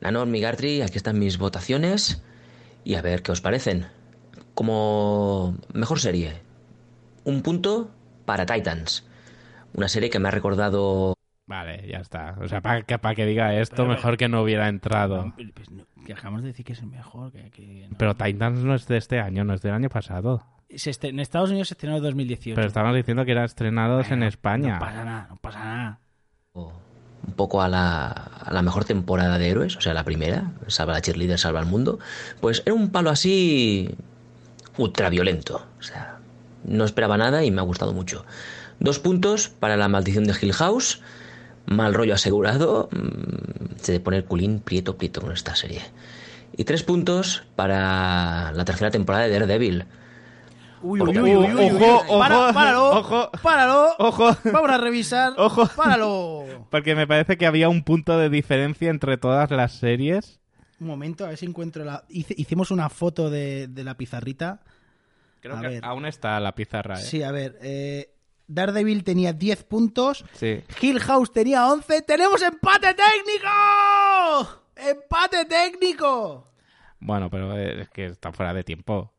[0.00, 2.20] Nano, Migartri, aquí están mis votaciones
[2.82, 3.86] y a ver qué os parecen.
[4.54, 6.42] Como mejor serie,
[7.22, 7.90] un punto
[8.24, 9.04] para Titans.
[9.72, 11.15] Una serie que me ha recordado
[11.46, 12.36] Vale, ya está.
[12.40, 15.32] O sea, para que, pa' que diga esto, Pero- mejor que no hubiera entrado.
[15.54, 17.30] Pues no, acabamos de decir que es el mejor.
[17.32, 17.96] Que, que no.
[17.98, 20.44] Pero Titans no es de este año, no es del año pasado.
[20.74, 22.56] Se estre- en Estados Unidos se estrenó en 2018.
[22.56, 24.74] Pero estábamos diciendo que eran estrenados en España.
[24.74, 26.00] No pasa nada, no pasa nada.
[26.54, 30.92] un poco a la, a la mejor temporada de héroes, o sea, la primera, Salva
[30.94, 31.98] la cheerleader, salva al mundo,
[32.40, 33.94] pues era un palo así
[34.78, 36.18] ultraviolento, o sea,
[36.64, 38.24] no esperaba nada y me ha gustado mucho.
[38.78, 41.00] Dos puntos para la maldición de Hill House,
[41.66, 45.82] mal rollo asegurado, mm, se de poner culín prieto prieto con esta serie.
[46.56, 49.84] Y tres puntos para la tercera temporada de Daredevil.
[50.82, 51.82] Uy, Porque uy, uy, uy, uy.
[51.82, 53.30] Ojo, Para- ojo, páralo, ojo.
[53.42, 53.88] páralo.
[53.98, 54.36] Ojo.
[54.44, 55.32] Vamos a revisar.
[55.38, 55.66] Ojo.
[55.74, 56.66] Páralo.
[56.70, 60.38] Porque me parece que había un punto de diferencia entre todas las series.
[60.78, 62.04] Un momento, a ver si encuentro la.
[62.08, 64.60] hice- hicimos una foto de, de la pizarrita.
[65.40, 65.84] Creo A que ver.
[65.84, 67.02] aún está la pizarra, ¿eh?
[67.02, 67.58] Sí, a ver.
[67.62, 68.10] eh,
[68.48, 70.24] Daredevil tenía 10 puntos.
[70.34, 70.62] Sí.
[70.80, 72.02] Hill House tenía 11.
[72.02, 74.62] ¡Tenemos empate técnico!
[74.76, 76.52] ¡Empate técnico!
[77.00, 79.12] Bueno, pero es que está fuera de tiempo.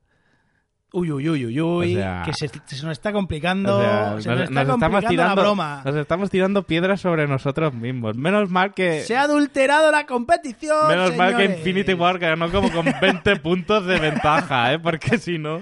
[0.93, 1.95] Uy, uy, uy, uy, uy.
[1.95, 3.78] O sea- que se, se nos está complicando.
[3.78, 5.82] O sea, se nos, está estamos complicando tirando, la broma.
[5.84, 8.15] nos estamos tirando piedras sobre nosotros mismos.
[8.15, 10.88] Menos mal que Se ha adulterado la competición.
[10.88, 11.43] menos mal que.
[11.45, 14.80] Infinity War ganó como con 20 puntos de ventaja, ¿eh?
[14.80, 15.61] Porque si no...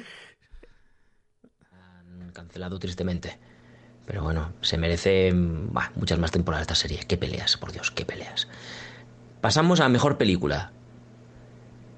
[2.33, 3.39] cancelado tristemente.
[4.05, 6.99] Pero bueno, se merece mm, muchas más temporadas esta serie.
[7.07, 8.47] Qué peleas, por Dios, qué peleas.
[9.41, 10.71] Pasamos a mejor película.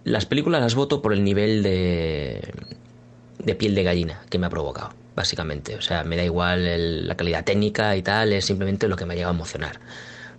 [0.03, 2.53] Las películas las voto por el nivel de,
[3.39, 5.76] de piel de gallina que me ha provocado, básicamente.
[5.76, 9.05] O sea, me da igual el- la calidad técnica y tal, es simplemente lo que
[9.05, 9.80] me ha llegado a emocionar.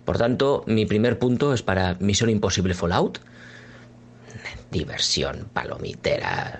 [0.05, 3.19] Por tanto, mi primer punto es para Misión Imposible Fallout.
[4.71, 6.59] Diversión, palomitera.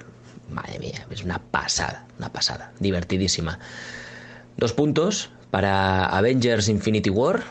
[0.49, 2.73] Madre mía, es una pasada, una pasada.
[2.79, 3.59] Divertidísima.
[4.59, 7.43] Dos puntos para Avengers Infinity War.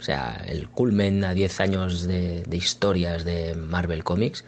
[0.00, 4.44] O sea, el culmen a 10 años de, historias de Marvel Comics.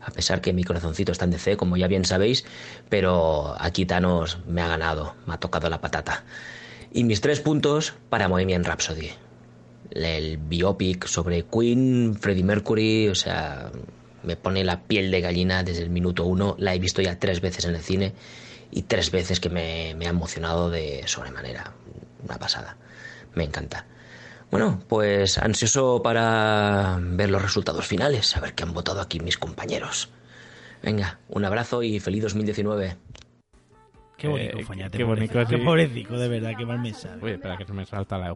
[0.00, 2.44] A pesar que mi corazoncito está en DC, como ya bien sabéis.
[2.88, 6.24] Pero aquí Thanos me ha ganado, me ha tocado la patata.
[6.92, 9.10] Y mis tres puntos para Bohemian Rhapsody.
[9.92, 13.70] El biopic sobre Queen, Freddie Mercury, o sea,
[14.24, 16.56] me pone la piel de gallina desde el minuto uno.
[16.58, 18.14] La he visto ya tres veces en el cine
[18.70, 21.72] y tres veces que me, me ha emocionado de sobremanera.
[22.24, 22.76] Una pasada.
[23.34, 23.86] Me encanta.
[24.50, 29.36] Bueno, pues ansioso para ver los resultados finales, a ver qué han votado aquí mis
[29.38, 30.10] compañeros.
[30.82, 32.96] Venga, un abrazo y feliz 2019.
[34.16, 34.98] Qué bonito, Eh, Foñate.
[34.98, 35.46] qué bonito.
[35.46, 37.22] Qué pobrecito, de verdad, qué mal me sale.
[37.22, 38.34] Uy, espera que se me salta la.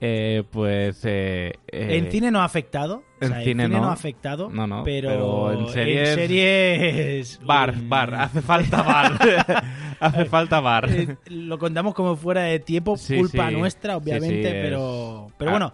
[0.00, 1.04] Eh, pues...
[1.04, 3.02] eh, eh, en cine no ha afectado.
[3.20, 3.78] o en cine no.
[3.80, 3.88] no.
[3.88, 4.48] ha afectado.
[4.48, 9.18] No, no, Pero, pero en series- series- Bar, bar, hace falta bar.
[10.00, 10.88] hace falta bar.
[10.90, 13.54] Eh, lo contamos como fuera de tiempo, Sí, culpa sí.
[13.56, 15.54] nuestra, obviamente, sí, es- pero, pero Ah.
[15.54, 15.72] bueno.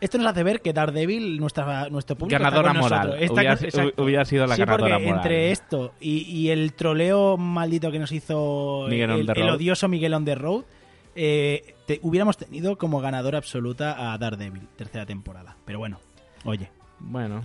[0.00, 3.06] Esto nos hace ver que Daredevil, nuestra, nuestro público, está Ganadora con nosotros.
[3.06, 3.22] moral.
[3.22, 5.18] Está Hubiera- sido la Sí, ganadora porque moral.
[5.20, 10.34] entre esto y, y el troleo maldito que nos hizo el, odioso Miguel on the
[10.34, 10.64] road,
[11.14, 15.56] eh, te- hubiéramos tenido como ganadora absoluta a Daredevil, tercera temporada.
[15.64, 15.98] Pero bueno,
[16.44, 16.70] oye.
[17.00, 17.42] Bueno.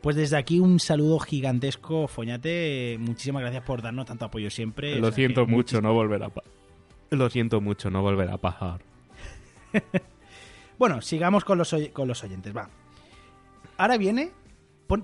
[0.00, 2.96] Pues desde aquí un saludo gigantesco, Foñate.
[2.98, 4.96] Muchísimas gracias por darnos tanto apoyo siempre.
[4.96, 6.32] Lo O sea, siento mucho, no volverá a
[7.10, 8.80] Lo siento mucho, no volverá a pasar.
[10.78, 12.68] Bueno, sigamos con los, con los oyentes, va.
[13.76, 14.32] Ahora viene...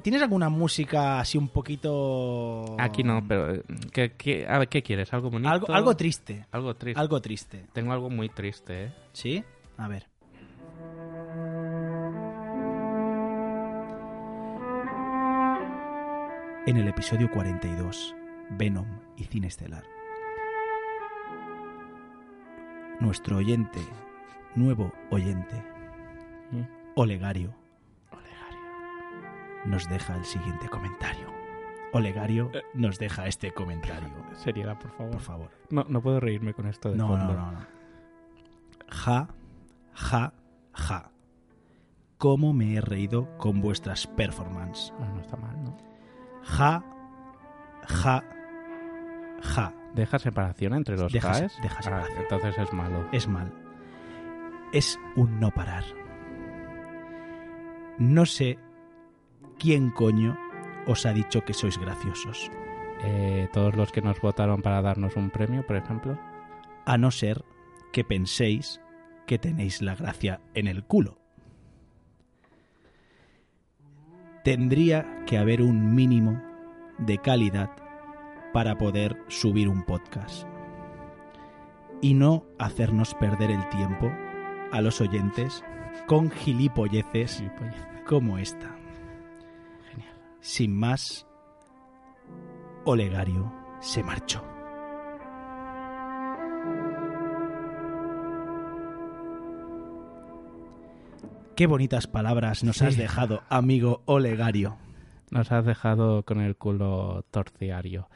[0.03, 2.76] ¿Tienes alguna música así un poquito...
[2.79, 3.55] Aquí no, pero...
[3.55, 3.62] eh,
[3.93, 5.12] ¿qué, qué, a ver, ¿qué quieres?
[5.14, 5.49] ¿Algo bonito?
[5.49, 6.45] Algo, algo triste.
[6.51, 7.01] Algo triste.
[7.01, 7.66] Algo triste.
[7.72, 8.93] Tengo algo muy triste, ¿eh?
[9.12, 9.43] ¿Sí?
[9.79, 10.07] A ver.
[16.66, 18.14] En el episodio 42,
[18.51, 19.85] Venom y Cine Estelar.
[23.01, 23.81] Nuestro oyente,
[24.55, 25.57] nuevo oyente,
[26.95, 27.55] Olegario,
[29.65, 31.27] nos deja el siguiente comentario.
[31.93, 34.09] Olegario nos deja este comentario.
[34.35, 35.11] Seriedad, por favor.
[35.13, 35.51] Por favor.
[35.71, 37.33] No, no puedo reírme con esto de No, fondo.
[37.35, 37.59] no, no, no.
[38.91, 39.29] Ja,
[39.95, 40.33] ja,
[40.75, 41.11] ja.
[42.19, 44.93] ¿Cómo me he reído con vuestras performances?
[45.01, 45.77] Ah, no está mal, ¿no?
[46.43, 46.85] Ja,
[47.87, 48.25] ja,
[49.43, 49.73] ja.
[49.95, 51.57] ¿Deja separación entre los Deja jaes?
[51.63, 52.19] deja Ah, separación.
[52.23, 53.09] entonces es malo.
[53.13, 53.53] Es mal.
[54.73, 55.85] Es un no parar.
[57.99, 58.59] No sé
[59.59, 60.39] quién coño
[60.87, 62.51] os ha dicho que sois graciosos.
[63.05, 66.19] Eh, todos los que nos votaron para darnos un premio, por ejemplo.
[66.85, 67.45] A no ser
[67.93, 68.81] que penséis
[69.27, 71.19] que tenéis la gracia en el culo.
[74.43, 76.41] Tendría que haber un mínimo
[76.97, 77.71] de calidad
[78.53, 80.47] para poder subir un podcast.
[82.01, 84.11] Y no hacernos perder el tiempo
[84.73, 85.63] a los oyentes
[86.07, 87.43] con gilipolleces
[88.07, 88.75] como esta.
[90.41, 91.26] Sin más,
[92.84, 94.43] Olegario se marchó.
[101.57, 102.84] Qué bonitas palabras nos Sí.
[102.86, 104.76] has dejado, amigo Olegario.
[105.30, 108.09] Nos has dejado con el culo torciario.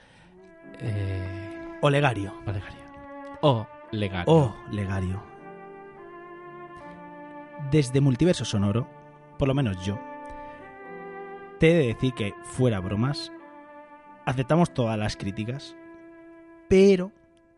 [0.80, 1.78] Eh...
[1.82, 2.32] Olegario.
[2.46, 2.80] Olegario.
[3.42, 4.54] O legario.
[4.70, 5.22] Legario.
[7.70, 8.88] Desde Multiverso Sonoro,
[9.38, 9.98] por lo menos yo,
[11.62, 13.30] te he de decir que, fuera bromas,
[14.26, 15.76] aceptamos todas las críticas,
[16.68, 17.12] pero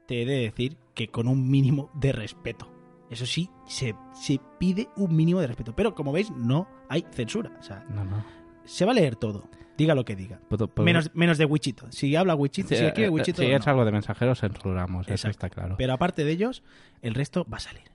[0.07, 2.71] te he de decir que con un mínimo de respeto.
[3.09, 5.75] Eso sí, se, se pide un mínimo de respeto.
[5.75, 7.51] Pero como veis, no hay censura.
[7.59, 8.23] O sea, No, no.
[8.67, 9.49] se va a leer todo.
[9.79, 10.39] Diga lo que diga.
[10.77, 11.91] Menos, menos de Wichito.
[11.91, 13.41] Si habla Wichito, Sí, si escribe eh, Wichito.
[13.41, 13.57] si no.
[13.57, 15.07] es algo de mensajeros, censuramos.
[15.07, 15.31] Eso Exacto.
[15.31, 15.77] está claro.
[15.79, 16.63] Pero aparte de ellos,
[17.01, 17.94] el resto va a salir.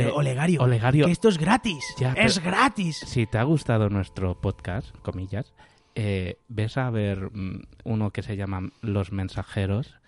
[0.00, 1.06] Eh, Olegario, Olegario.
[1.06, 1.84] que esto es gratis.
[1.98, 2.96] Ya, es pero- gratis.
[3.06, 5.52] Si te ha gustado nuestro podcast, comillas,
[5.94, 9.98] eh, ves a ver mm, uno que se llama Los Mensajeros,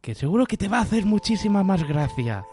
[0.00, 2.44] que seguro que te va a hacer muchísima más gracia.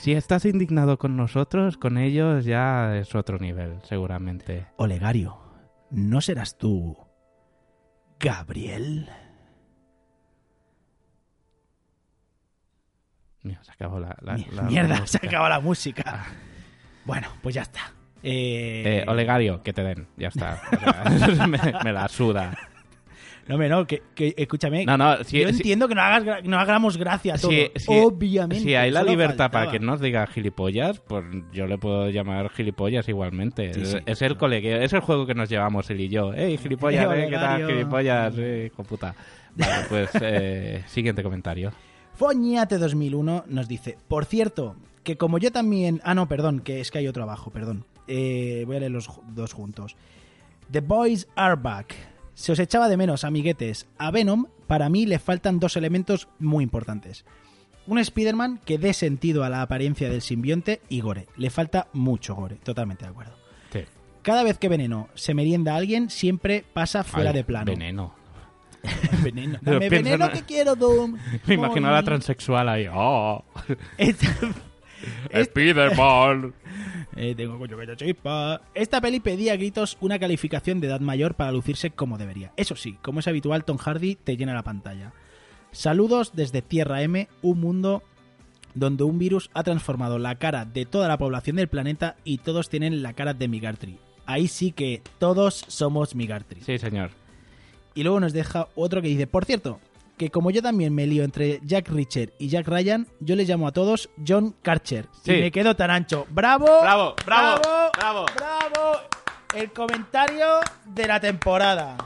[0.00, 4.66] Si estás indignado con nosotros, con ellos ya es otro nivel, seguramente.
[4.76, 5.38] Olegario,
[5.90, 6.96] ¿no serás tú
[8.18, 9.08] Gabriel?
[13.46, 16.26] Mira, se acabó la, la- Mi- la- Mierda, se acaba la música.
[17.04, 17.92] Bueno, pues ya está.
[18.22, 20.60] Eh, Eh, Olegario, que te den, ya está.
[20.72, 22.56] O sea, me, me la suda.
[23.46, 24.84] No, hombre, no, que, que- escúchame.
[24.84, 27.50] No, no, si- yo si- entiendo que no, hagas, no hagamos gracia a todo.
[27.52, 28.64] Si, Obviamente.
[28.64, 33.08] Si hay la libertad para que nos diga gilipollas, pues yo le puedo llamar gilipollas
[33.08, 33.72] igualmente.
[33.72, 36.34] Sí, es, sí, es el colegueo, es el juego que nos llevamos él y yo.
[36.34, 37.04] ¡Ey, gilipollas!
[37.14, 38.34] Eh, eh, ¿Qué tal, gilipollas?
[38.36, 39.14] Eh, hijo puta.
[39.54, 41.70] Vale, pues eh, siguiente comentario.
[42.16, 46.00] Foñate 2001 nos dice, por cierto, que como yo también...
[46.02, 47.84] Ah, no, perdón, que es que hay otro abajo, perdón.
[48.08, 49.96] Eh, voy a leer los dos juntos.
[50.70, 51.94] The Boys Are Back.
[52.32, 53.86] Se os echaba de menos, amiguetes.
[53.98, 57.26] A Venom, para mí, le faltan dos elementos muy importantes.
[57.86, 61.28] Un Spider-Man que dé sentido a la apariencia del simbionte y gore.
[61.36, 63.34] Le falta mucho gore, totalmente de acuerdo.
[63.72, 63.80] Sí.
[64.22, 67.66] Cada vez que Veneno se merienda a alguien, siempre pasa fuera Ay, de plano.
[67.66, 68.14] Veneno.
[69.22, 69.58] veneno.
[69.62, 71.16] Dame veneno en- que quiero, Doom.
[71.46, 72.86] Me imagino a la transexual ahí.
[72.92, 73.44] ¡Oh!
[73.98, 74.36] Esta-
[75.44, 76.54] Spiderman.
[77.16, 78.60] Eh, tengo coño que te chispa.
[78.74, 82.52] Esta peli pedía a gritos una calificación de edad mayor para lucirse como debería.
[82.56, 85.12] Eso sí, como es habitual, Tom Hardy te llena la pantalla.
[85.72, 88.02] Saludos desde Tierra M, un mundo
[88.74, 92.68] donde un virus ha transformado la cara de toda la población del planeta y todos
[92.68, 93.98] tienen la cara de Migartri.
[94.26, 96.60] Ahí sí que todos somos Migartri.
[96.62, 97.10] Sí, señor.
[97.96, 99.80] Y luego nos deja otro que dice, por cierto,
[100.18, 103.66] que como yo también me lío entre Jack Reacher y Jack Ryan, yo les llamo
[103.66, 105.06] a todos John Karcher.
[105.24, 105.32] Sí.
[105.32, 106.26] Y me quedo tan ancho.
[106.30, 106.66] ¡Bravo!
[106.82, 107.60] Bravo, bravo,
[107.96, 108.26] ¡Bravo!
[108.36, 108.98] ¡Bravo!
[109.54, 110.60] El comentario
[110.94, 111.96] de la temporada.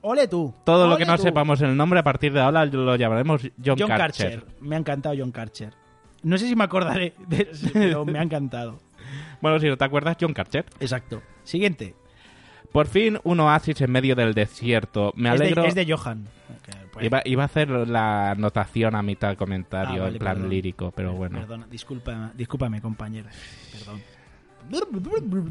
[0.00, 0.52] Ole tú.
[0.64, 1.22] Todo lo que no tú.
[1.22, 4.40] sepamos el nombre a partir de ahora lo llamaremos John, John Karcher.
[4.40, 4.46] Karcher.
[4.60, 5.72] Me ha encantado John Karcher.
[6.24, 8.80] No sé si me acordaré, de, pero me ha encantado.
[9.40, 10.64] Bueno, si no te acuerdas, John Karcher.
[10.80, 11.22] Exacto.
[11.44, 11.94] Siguiente.
[12.72, 15.12] Por fin un oasis en medio del desierto.
[15.16, 15.64] Me Es de- alegro.
[15.64, 16.26] Es de, Johan.
[16.64, 20.18] Que, pues, Iba, iba a hacer la anotación a mitad del comentario, Ah, vale, en
[20.18, 20.50] plan perdón.
[20.50, 21.38] lírico, pero bueno.
[21.40, 23.28] Perdona, disculpa, discúlpame, compañero.
[23.72, 24.00] Perdón.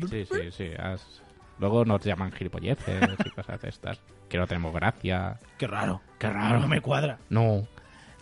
[0.09, 0.69] Sí, sí, sí.
[0.77, 1.21] has-
[1.59, 3.99] Luego nos llaman gilipolleces y cosas de estas.
[4.29, 5.39] Que no tenemos gracia.
[5.57, 7.17] Qué raro, qué raro, no me cuadra.
[7.29, 7.67] No.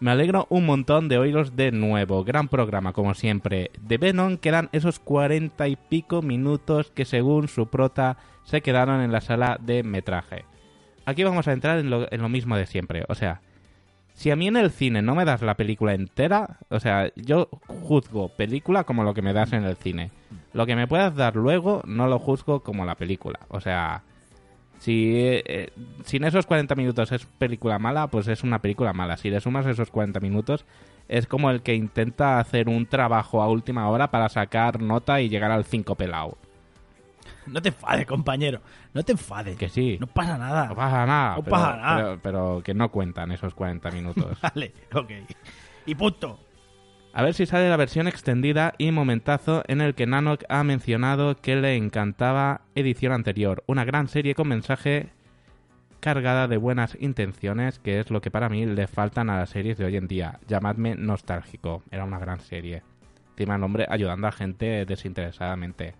[0.01, 2.25] Me alegro un montón de oíros de nuevo.
[2.25, 3.71] Gran programa, como siempre.
[3.79, 9.13] De Venom quedan esos cuarenta y pico minutos que según su prota se quedaron en
[9.13, 10.43] la sala de metraje.
[11.05, 13.05] Aquí vamos a entrar en lo, en lo mismo de siempre.
[13.07, 13.39] O sea,
[14.13, 17.49] si a mí en el cine no me das la película entera, o sea, yo
[17.67, 20.11] juzgo película como lo que me das en el cine.
[20.51, 23.39] Lo que me puedas dar luego no lo juzgo como la película.
[23.47, 24.03] O sea,
[24.85, 25.71] si eh,
[26.03, 29.17] sin esos 40 minutos es película mala, pues es una película mala.
[29.17, 30.63] Si le sumas esos 40 minutos,
[31.07, 35.29] es como el que intenta hacer un trabajo a última hora para sacar nota y
[35.29, 36.37] llegar al 5 pelado.
[37.47, 38.61] No te enfades, compañero.
[38.93, 39.57] No te enfades.
[39.57, 39.97] Que sí.
[39.99, 40.67] No pasa nada.
[40.67, 41.35] No pasa nada.
[41.37, 41.95] No pero, pasa nada.
[41.97, 44.37] Pero, pero que no cuentan esos 40 minutos.
[44.41, 45.11] Vale, ok.
[45.87, 46.44] Y punto.
[47.17, 51.37] A ver si sale la versión extendida y momentazo en el que Nanok ha mencionado
[51.37, 53.63] que le encantaba edición anterior.
[53.67, 55.07] Una gran serie con mensaje
[56.01, 59.77] cargada de buenas intenciones, que es lo que para mí le faltan a las series
[59.77, 60.39] de hoy en día.
[60.49, 61.83] Llamadme nostálgico.
[61.89, 62.83] Era una gran serie.
[63.31, 65.95] Encima el hombre ayudando a gente desinteresadamente.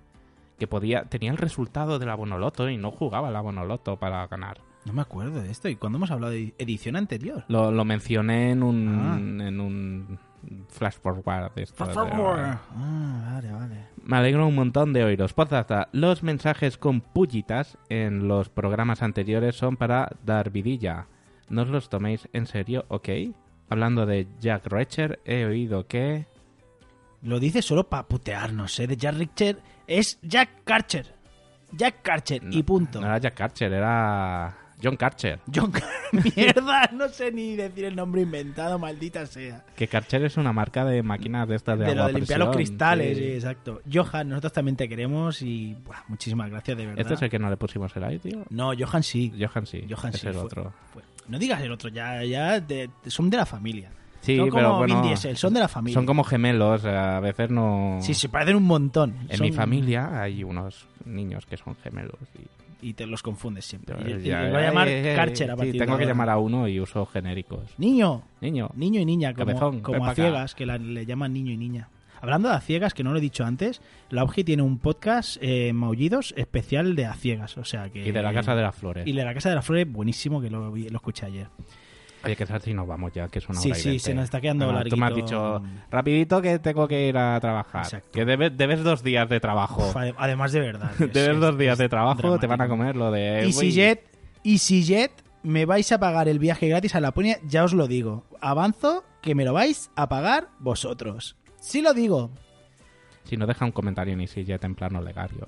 [0.59, 4.57] Que podía tenía el resultado de la Bonoloto y no jugaba la Bonoloto para ganar.
[4.85, 5.69] No me acuerdo de esto.
[5.69, 7.45] ¿Y cuándo hemos hablado de edición anterior?
[7.47, 9.17] Lo, lo mencioné en un, Ah.
[9.47, 10.19] en un
[10.69, 11.85] flash forward esto.
[11.85, 12.39] De- favor.
[12.39, 13.85] Ah, vale, vale.
[14.03, 15.33] Me alegro un montón de oíros.
[15.33, 21.07] Postdata, los mensajes con pullitas en los programas anteriores son para dar vidilla.
[21.49, 23.09] No os los toméis en serio, ¿ok?
[23.69, 26.27] Hablando de Jack Reacher, he oído que...
[27.21, 28.87] Lo dice solo para putearnos, ¿eh?
[28.87, 31.15] De Jack Reacher es Jack Karcher.
[31.71, 33.01] Jack Karcher y punto.
[33.01, 35.39] No era Jack Karcher, era John Karcher.
[35.53, 35.71] John
[36.35, 39.63] Mierda, no sé ni decir el nombre inventado, maldita sea.
[39.75, 42.39] Que Karcher es una marca de máquinas de estas de, De, agua lo de limpiar
[42.39, 43.23] los cristales, sí.
[43.23, 43.81] sí, exacto.
[43.91, 47.01] Johan, nosotros también te queremos y buah, muchísimas gracias, de verdad.
[47.01, 48.43] ¿Este es el que no le pusimos el aire, tío?
[48.49, 49.33] No, Johan sí.
[49.39, 49.85] Johan sí.
[49.89, 50.73] Johan es sí, el fue- otro.
[50.93, 53.91] fue- No digas el otro, ya, ya de- son de la familia.
[54.21, 55.93] Sí, son como pero bueno, Vin Diesel, son de la familia.
[55.93, 57.99] Son como gemelos, a veces no...
[58.01, 59.15] Sí, se parecen un montón.
[59.29, 62.41] En Son- mi familia hay unos niños que son gemelos y...
[62.87, 63.95] Y te los confundes siempre.
[64.03, 65.97] Yo- Y, y ya- les voy a llamar eh, Karcher a sí, partir de tengo
[65.97, 66.13] que ahora.
[66.13, 67.73] llamar a uno y uso genéricos.
[67.79, 68.21] Niño.
[68.41, 68.69] Niño.
[68.75, 71.89] Niño y niña, como, Cabezón, como a ciegas, que la- le llaman niño y niña.
[72.21, 75.37] Hablando de a ciegas, que no lo he dicho antes, la OGI tiene un podcast,
[75.41, 77.57] eh, Maullidos, especial de a ciegas.
[77.57, 78.07] O sea que...
[78.07, 79.05] Y de la Casa de las Flores.
[79.07, 81.47] Y de la Casa de las Flores, buenísimo, que lo, lo escuché ayer.
[82.25, 84.03] Oye, que si nos vamos ya, que es una Sí, hora y sí, veinte.
[84.03, 85.61] se nos está quedando Ah, Tú me has dicho,
[85.91, 87.83] rapidito que tengo que ir a trabajar.
[87.83, 88.09] Exacto.
[88.11, 89.87] Que debes, debes dos días de trabajo.
[89.89, 90.91] Uf, además de verdad.
[90.99, 93.43] es- debes es- dos días de trabajo, te van a comer lo de...
[93.45, 94.03] EasyJet,
[94.43, 95.11] EasyJet,
[95.43, 98.25] me vais a pagar el viaje gratis a Laponia, ya os lo digo.
[98.41, 101.35] Avanzo que me lo vais a pagar vosotros.
[101.59, 102.31] Sí lo digo.
[103.23, 105.47] Si no deja un comentario en EasyJet en plano legario.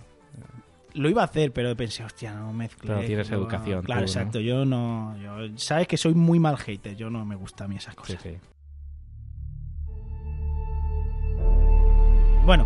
[0.98, 2.88] Lo iba a hacer, pero pensé, hostia, no mezclé.
[2.94, 4.08] Pero tienes no- educación Claro, tú, ¿no?
[4.08, 4.40] exacto.
[4.40, 5.16] Yo no.
[5.18, 6.96] Yo, Sabes que soy muy mal hater.
[6.96, 8.20] Yo no me gusta a mí esas cosas.
[8.22, 8.38] Sí, sí.
[12.46, 12.66] Bueno,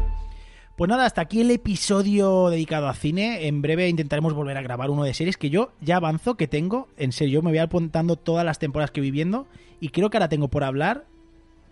[0.77, 3.47] pues nada, hasta aquí el episodio dedicado a cine.
[3.47, 6.87] En breve intentaremos volver a grabar uno de series que yo ya avanzo, que tengo.
[6.97, 9.47] En serio, yo me voy apuntando todas las temporadas que voy viendo.
[9.79, 11.05] Y creo que ahora tengo por hablar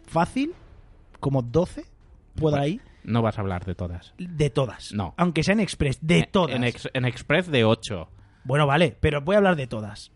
[0.08, 0.54] fácil,
[1.20, 1.86] como 12,
[2.36, 4.14] por ahí, No vas a hablar de todas.
[4.18, 4.94] de todas.
[4.94, 5.14] No.
[5.18, 6.56] Aunque sea en Express, de todas.
[6.56, 8.10] En, ex- en Express de 8.
[8.44, 10.12] Bueno, vale, pero voy a hablar de todas.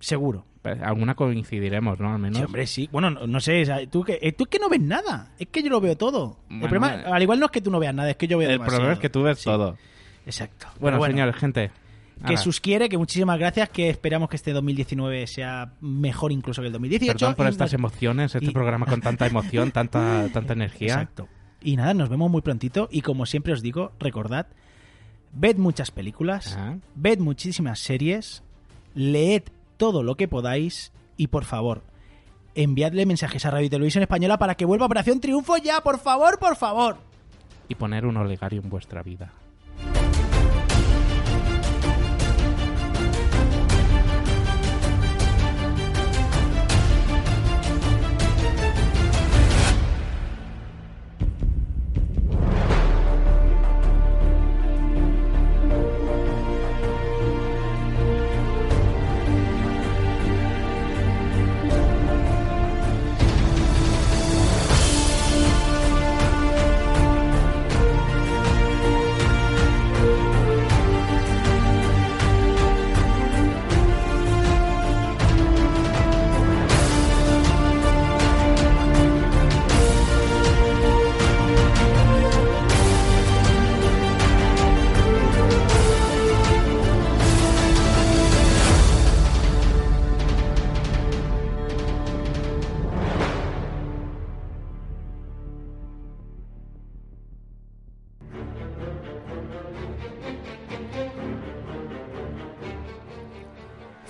[0.00, 0.44] Seguro.
[0.82, 2.12] Alguna coincidiremos, ¿no?
[2.12, 2.38] Al menos.
[2.38, 2.88] Sí, hombre, sí.
[2.92, 5.30] Bueno, no, no sé, tú que, eh, tú es que no ves nada.
[5.38, 6.38] Es que yo lo veo todo.
[6.50, 8.26] el Bueno, problema, eh, al igual no es que tú no veas nada, es que
[8.28, 8.76] yo veo El demasiado.
[8.76, 9.44] problema es que tú ves Sí.
[9.44, 9.78] todo.
[10.26, 10.66] Exacto.
[10.78, 11.70] Bueno, señores, gente.
[12.18, 12.36] Que nada.
[12.36, 16.72] sus quiere, que muchísimas gracias, que esperamos que este 2019 sea mejor incluso que el
[16.72, 17.16] 2018.
[17.16, 20.88] Perdón por y estas emociones, este y- programa con tanta emoción, tanta, tanta energía.
[20.94, 21.28] Exacto.
[21.68, 24.46] Y nada, nos vemos muy prontito y como siempre os digo, recordad,
[25.34, 26.78] ved muchas películas, Ajá.
[26.94, 28.42] ved muchísimas series,
[28.94, 29.42] leed
[29.76, 31.82] todo lo que podáis y por favor,
[32.54, 36.38] enviadle mensajes a Radio y Televisión Española para que vuelva Operación Triunfo ya, por favor,
[36.38, 36.96] por favor.
[37.68, 39.30] Y poner un olegario en vuestra vida.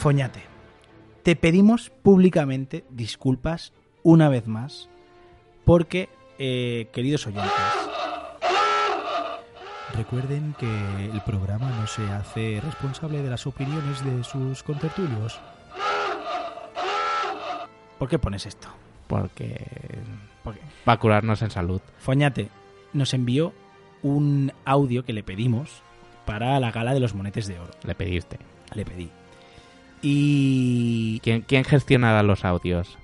[0.09, 0.41] Foñate,
[1.23, 4.89] te pedimos públicamente disculpas una vez más
[5.67, 6.09] porque,
[6.39, 7.53] eh, queridos oyentes,
[9.93, 15.39] Recuerden que el programa no se hace responsable de las opiniones de sus contertulios.
[17.99, 18.69] ¿por qué pones esto?
[19.09, 19.63] Porque
[20.89, 21.83] va a curarnos en salud.
[21.99, 22.49] Foñate
[22.95, 23.53] nos envió
[24.03, 25.83] un audio que le pedimos
[26.25, 27.73] para la gala de los monetes de oro.
[27.83, 28.39] Le pediste.
[28.73, 29.11] Le pedí.
[30.03, 31.21] Y...
[31.23, 32.99] ¿Quién, quién gestionará los audios?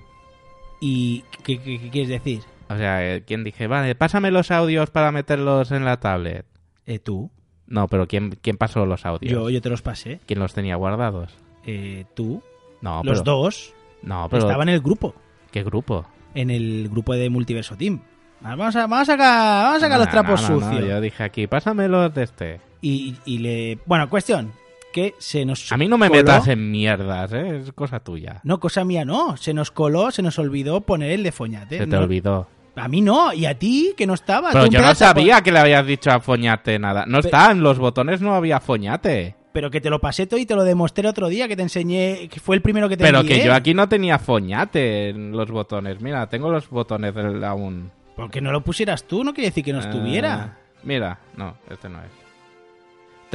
[0.79, 2.41] ¿Y qué, qué- qué quieres decir?
[2.69, 6.45] O sea, eh, ¿quién dije, vale, pásame los audios para meterlos en la tablet?
[6.85, 7.29] Eh, ¿Tú?
[7.67, 9.31] No, pero ¿quién, quién pasó los audios?
[9.31, 10.19] Yo, yo te los pasé.
[10.25, 11.33] ¿Quién los tenía guardados?
[11.65, 12.41] Eh, ¿Tú?
[12.81, 13.73] No, Los pero- dos.
[14.03, 14.43] No, pero...
[14.43, 15.15] Estaban en el grupo.
[15.51, 16.05] ¿Qué grupo?
[16.35, 18.01] En el grupo de Multiverso Team.
[18.41, 20.89] Vamos a, vamos a sacar, vamos a sacar los trapos no, no, no, sucios.
[20.89, 22.61] yo dije aquí, pásamelos de este.
[22.81, 23.79] Y, y le...
[23.85, 24.51] Bueno, cuestión.
[24.95, 27.57] Que se nos A mí no me coló- metas en mierdas, ¿eh?
[27.65, 28.39] Es cosa tuya.
[28.45, 29.35] No, cosa mía no.
[29.35, 31.79] Se nos coló, se nos olvidó poner el de Foñate.
[31.79, 32.47] Se te No- olvidó.
[32.77, 34.51] A mí no, y a ti, que no estaba.
[34.53, 37.03] Pero yo no sabía que le habías dicho a Foñate nada.
[37.05, 39.35] No Pe- está, en los botones no había Foñate.
[39.51, 42.29] Pero que te lo pasé todo y te lo demostré otro día, que te enseñé,
[42.29, 43.39] que fue el primero que te Pero envié.
[43.39, 45.99] que yo aquí no tenía Foñate en los botones.
[45.99, 47.91] Mira, tengo los botones del- aún.
[48.15, 50.55] Porque no lo pusieras tú, no quiere decir que no estuviera.
[50.57, 52.24] Eh, mira, no, este no es.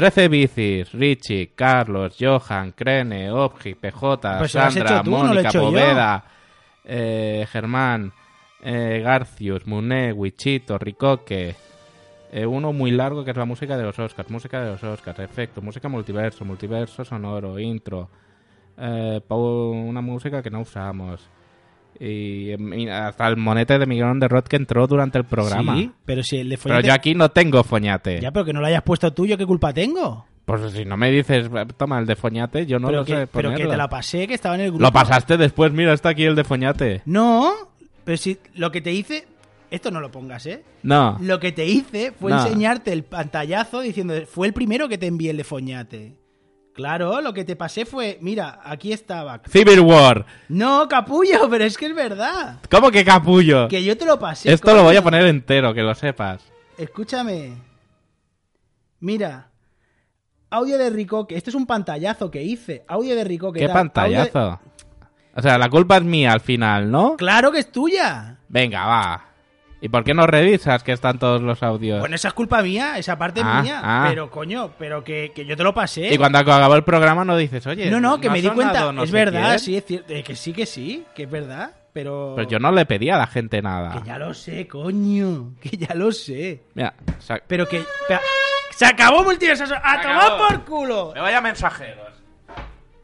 [0.01, 5.61] 13 bicis, Richie, Carlos, Johan, Crene, Obji, PJ, Pues Sandra, tú, no Mónica, yo.
[5.61, 6.25] Poveda,
[6.85, 8.11] eh, Germán,
[8.63, 11.55] eh, Garcius, Muné, Wichito, Ricoque.
[12.33, 15.19] eh, uno muy largo que es la música de los Oscars, música de los Oscars,
[15.19, 18.09] efecto, música multiverso, multiverso sonoro, intro.
[18.79, 21.29] eh, una música que no usamos.
[21.99, 25.77] Y hasta el monete de Miguel de Rod que entró durante el programa.
[25.77, 28.21] Sí, pero si el de Pero yo aquí no tengo foñate.
[28.21, 30.27] Ya, pero que no lo hayas puesto tú, ¿yo qué culpa tengo?
[30.47, 33.27] Pues si no me dices, toma el de foñate, yo no pero lo que, sé
[33.27, 34.83] pero que te la pasé, que estaba en el grupo.
[34.83, 37.03] Lo pasaste después, mira, está aquí el de foñate.
[37.05, 37.53] No,
[38.05, 39.27] pero si lo que te hice...
[39.71, 40.65] Esto no lo pongas, ¿eh?
[40.83, 41.17] No.
[41.21, 42.43] Lo que te hice fue No.
[42.45, 46.17] enseñarte el pantallazo diciendo, fue el primero que te envié el de Foñate.
[46.81, 49.43] Claro, lo que te pasé fue, mira, aquí estaba.
[49.47, 50.25] Civil War.
[50.49, 52.57] No, capullo, pero es que es verdad.
[52.71, 53.69] ¿Cómo que capullo?
[53.69, 54.51] Que yo te lo pasé.
[54.51, 56.41] Esto lo voy a poner entero, que lo sepas.
[56.79, 57.53] Escúchame.
[58.99, 59.51] Mira.
[60.49, 61.37] Audio de Ricoque.
[61.37, 62.83] Este es un pantallazo que hice.
[62.89, 63.61] Audio de Ricoque.
[63.61, 63.77] ¿Qué tal.
[63.77, 64.61] Audio pantallazo?
[65.37, 67.17] O sea, la culpa es mía al final, ¿no?
[67.19, 68.39] Claro que es tuya.
[68.49, 69.30] Venga, va.
[69.83, 72.01] ¿Y por qué no revisas que están todos los audios?
[72.01, 73.81] Bueno, esa es culpa mía, esa parte Ah, es mía.
[73.83, 74.07] ah.
[74.11, 76.13] Pero, coño, pero que, que yo te lo pasé.
[76.13, 78.93] Y cuando acabó el programa no dices, oye, no, no, que me di cuenta.
[78.93, 79.59] no es verdad, quién?
[79.59, 80.13] sí, es cierto.
[80.13, 81.73] eh, que sí, que sí, que es verdad.
[81.93, 82.35] Pero.
[82.37, 83.91] Pero yo no le pedí a la gente nada.
[83.93, 85.55] Que ya lo sé, coño.
[85.61, 86.63] Que ya lo sé.
[86.75, 86.95] Mira,
[87.47, 87.83] Pero que.
[88.73, 89.65] ¡Se acabó Multiverso!
[89.65, 90.39] ¡A tomar acabó.
[90.49, 91.13] por culo!
[91.15, 92.09] Me vaya mensajeros.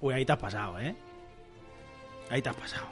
[0.01, 0.95] Uy, ahí te has pasado, ¿eh?
[2.31, 2.85] Ahí te has pasado.